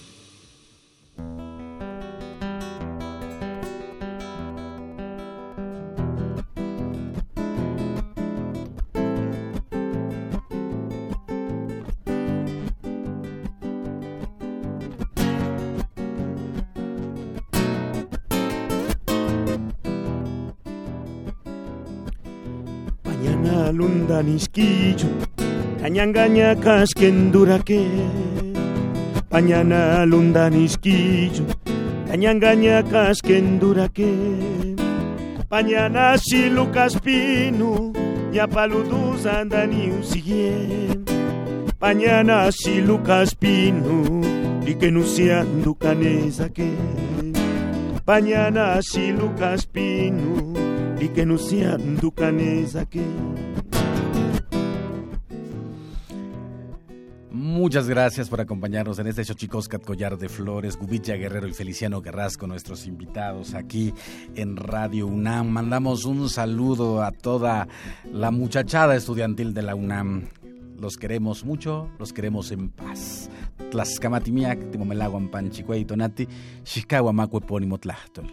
Mañana 23.04 23.72
lunda 23.72 24.22
nisquillo, 24.22 25.08
cañangaña 25.80 26.54
casquenduraque. 26.54 28.47
Pañana 29.28 30.06
lunda 30.06 30.48
nisquillo, 30.48 31.44
cañangaña 32.08 32.82
casquenduraque. 32.82 34.76
Pañana 35.48 36.16
si 36.16 36.48
Lucas 36.48 36.98
Pino, 36.98 37.92
ya 38.32 38.46
paludus 38.46 39.26
andani 39.26 39.90
usigue. 39.90 40.88
Pañana 41.78 42.50
si 42.52 42.80
Lucas 42.80 43.34
Pino, 43.34 44.20
y 44.66 44.74
que 44.74 44.90
no 44.90 45.04
sean 45.04 45.62
canesa 45.78 46.48
que. 46.48 46.72
Pañana 48.04 48.80
si 48.80 49.12
Muchas 57.68 57.86
gracias 57.86 58.30
por 58.30 58.40
acompañarnos 58.40 58.98
en 58.98 59.08
este 59.08 59.26
Xochicoscat 59.26 59.84
Collar 59.84 60.16
de 60.16 60.30
Flores, 60.30 60.78
Gubilla 60.78 61.16
Guerrero 61.16 61.46
y 61.46 61.52
Feliciano 61.52 62.00
Carrasco, 62.00 62.46
nuestros 62.46 62.86
invitados 62.86 63.52
aquí 63.52 63.92
en 64.34 64.56
Radio 64.56 65.06
UNAM. 65.06 65.48
Mandamos 65.48 66.06
un 66.06 66.30
saludo 66.30 67.02
a 67.02 67.12
toda 67.12 67.68
la 68.10 68.30
muchachada 68.30 68.96
estudiantil 68.96 69.52
de 69.52 69.60
la 69.60 69.74
UNAM. 69.74 70.30
Los 70.80 70.96
queremos 70.96 71.44
mucho, 71.44 71.90
los 71.98 72.14
queremos 72.14 72.52
en 72.52 72.70
paz. 72.70 73.28
Tlaxcamatimiac, 73.70 74.70
Timomelaguan 74.70 75.28
Panchicuey, 75.28 75.84
Tonati, 75.84 76.26
Chicago, 76.64 77.12
Macue, 77.12 77.42
Pónimo, 77.42 77.76
Tlachtol. 77.76 78.32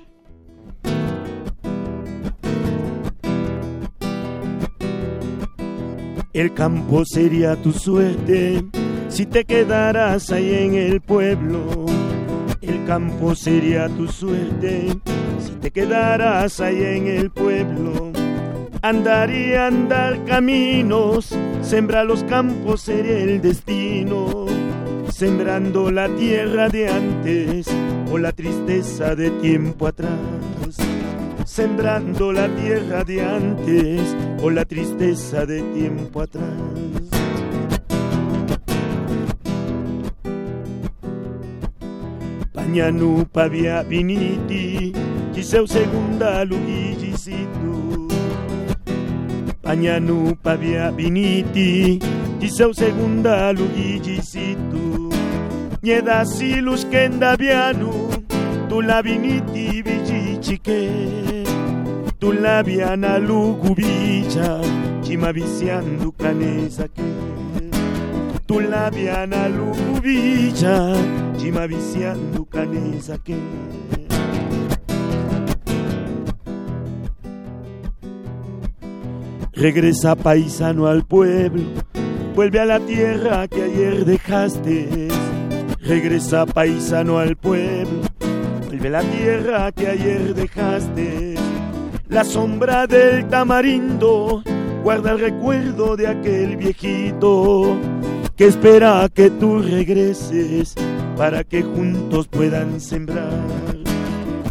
El 6.31 6.53
campo 6.53 7.03
sería 7.03 7.61
tu 7.61 7.73
suerte 7.73 8.63
si 9.15 9.25
te 9.25 9.45
quedaras 9.45 10.29
ahí 10.29 10.53
en 10.53 10.73
el 10.73 10.99
pueblo. 10.99 11.85
El 12.61 12.83
campo 12.83 13.33
sería 13.33 13.87
tu 13.87 14.09
suerte 14.09 14.89
si 15.39 15.51
te 15.61 15.71
quedaras 15.71 16.59
ahí 16.59 16.83
en 16.83 17.07
el 17.07 17.29
pueblo. 17.31 18.11
Andar 18.81 19.31
y 19.31 19.53
andar 19.53 20.25
caminos, 20.25 21.33
sembrar 21.61 22.05
los 22.05 22.25
campos 22.25 22.81
sería 22.81 23.19
el 23.19 23.41
destino. 23.41 24.47
Sembrando 25.09 25.91
la 25.91 26.09
tierra 26.09 26.67
de 26.67 26.89
antes 26.89 27.67
o 28.11 28.17
la 28.17 28.33
tristeza 28.33 29.15
de 29.15 29.31
tiempo 29.31 29.87
atrás 29.87 30.11
sembrando 31.45 32.33
la 32.33 32.49
tierra 32.49 33.05
de 33.05 33.21
antes 33.21 34.13
o 34.41 34.49
la 34.49 34.65
tristeza 34.65 35.45
de 35.45 35.61
tiempo 35.61 36.19
atrás. 36.19 37.14
Pañanu 42.75 43.23
pavia 43.31 43.83
viniti, 43.83 44.91
giseu 45.33 45.65
segunda 45.65 46.43
lugigisitu. 46.43 48.09
Pañanu 49.63 50.35
pavia 50.43 50.91
viniti, 50.91 51.99
giseu 52.41 52.73
segunda 52.73 53.53
lugigisitu. 53.53 55.09
Nieda 55.83 56.25
silus 56.25 56.83
kenda 56.91 57.37
vianu, 57.37 58.11
tu 58.67 58.81
la 58.81 59.01
viniti 59.01 59.81
vigichike 59.81 60.81
tu 62.19 62.33
labiana 62.33 63.19
lugubilla, 63.19 64.59
chimaviciando 65.01 66.11
canesa 66.11 66.89
que. 66.89 67.01
Tu 67.01 67.14
labiana 68.47 69.49
lugubilla, 69.49 70.93
chimaviciando 71.37 72.45
canesa 72.45 73.17
que. 73.17 73.35
Regresa 79.53 80.15
paisano 80.15 80.87
al 80.87 81.05
pueblo, 81.05 81.63
vuelve 82.35 82.59
a 82.59 82.65
la 82.65 82.79
tierra 82.79 83.47
que 83.47 83.63
ayer 83.63 84.05
dejaste. 84.05 85.07
Regresa 85.79 86.45
paisano 86.45 87.19
al 87.19 87.35
pueblo, 87.35 88.01
vuelve 88.67 88.87
a 88.87 88.91
la 88.91 89.01
tierra 89.01 89.71
que 89.71 89.87
ayer 89.87 90.33
dejaste 90.33 91.35
la 92.09 92.23
sombra 92.23 92.85
del 92.87 93.27
tamarindo 93.27 94.43
guarda 94.83 95.11
el 95.11 95.19
recuerdo 95.19 95.95
de 95.95 96.07
aquel 96.07 96.55
viejito 96.55 97.77
que 98.35 98.47
espera 98.47 99.07
que 99.13 99.29
tú 99.29 99.59
regreses 99.59 100.75
para 101.15 101.43
que 101.43 101.63
juntos 101.63 102.27
puedan 102.27 102.81
sembrar. 102.81 103.47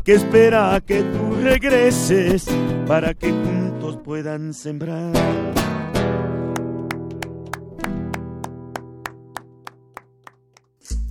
Que 0.02 0.14
espera 0.14 0.82
que 0.86 1.02
tú 1.02 1.34
regreses 1.42 2.46
para 2.86 3.14
que 3.14 3.30
juntos 3.30 3.98
puedan 4.02 4.54
sembrar. 4.54 5.12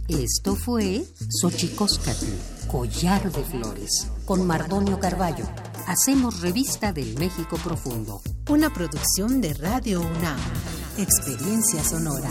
Esto 0.07 0.55
fue 0.55 1.03
Xochicóscatl, 1.41 2.25
Collar 2.67 3.31
de 3.31 3.43
Flores, 3.43 4.11
con 4.25 4.45
Mardonio 4.45 4.99
Carballo. 4.99 5.45
Hacemos 5.87 6.41
revista 6.41 6.93
del 6.93 7.17
México 7.19 7.57
Profundo. 7.63 8.21
Una 8.49 8.71
producción 8.71 9.41
de 9.41 9.53
Radio 9.53 10.01
UNAM. 10.01 10.39
Experiencia 10.97 11.83
sonora. 11.83 12.29